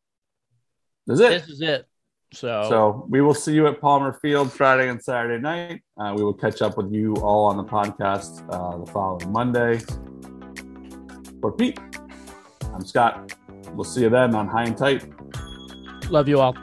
Is 1.08 1.20
it? 1.20 1.30
This 1.30 1.50
is 1.50 1.62
it. 1.62 1.86
So, 2.34 2.66
So 2.70 3.06
we 3.10 3.22
will 3.22 3.34
see 3.34 3.54
you 3.54 3.68
at 3.68 3.82
Palmer 3.82 4.14
Field 4.22 4.52
Friday 4.54 4.90
and 4.90 5.02
Saturday 5.02 5.42
night. 5.42 5.82
Uh, 5.98 6.14
we 6.16 6.24
will 6.24 6.34
catch 6.34 6.62
up 6.62 6.78
with 6.78 6.92
you 6.94 7.16
all 7.16 7.46
on 7.46 7.58
the 7.58 7.64
podcast 7.64 8.44
uh, 8.54 8.78
the 8.78 8.92
following 8.92 9.32
Monday. 9.32 9.80
For 11.42 11.52
Pete, 11.52 11.80
I'm 12.74 12.86
Scott. 12.86 13.34
We'll 13.74 13.84
see 13.84 14.02
you 14.02 14.10
then 14.10 14.36
on 14.36 14.48
High 14.48 14.66
and 14.66 14.78
Tight. 14.78 15.06
love 16.10 16.28
you 16.28 16.40
all. 16.40 16.56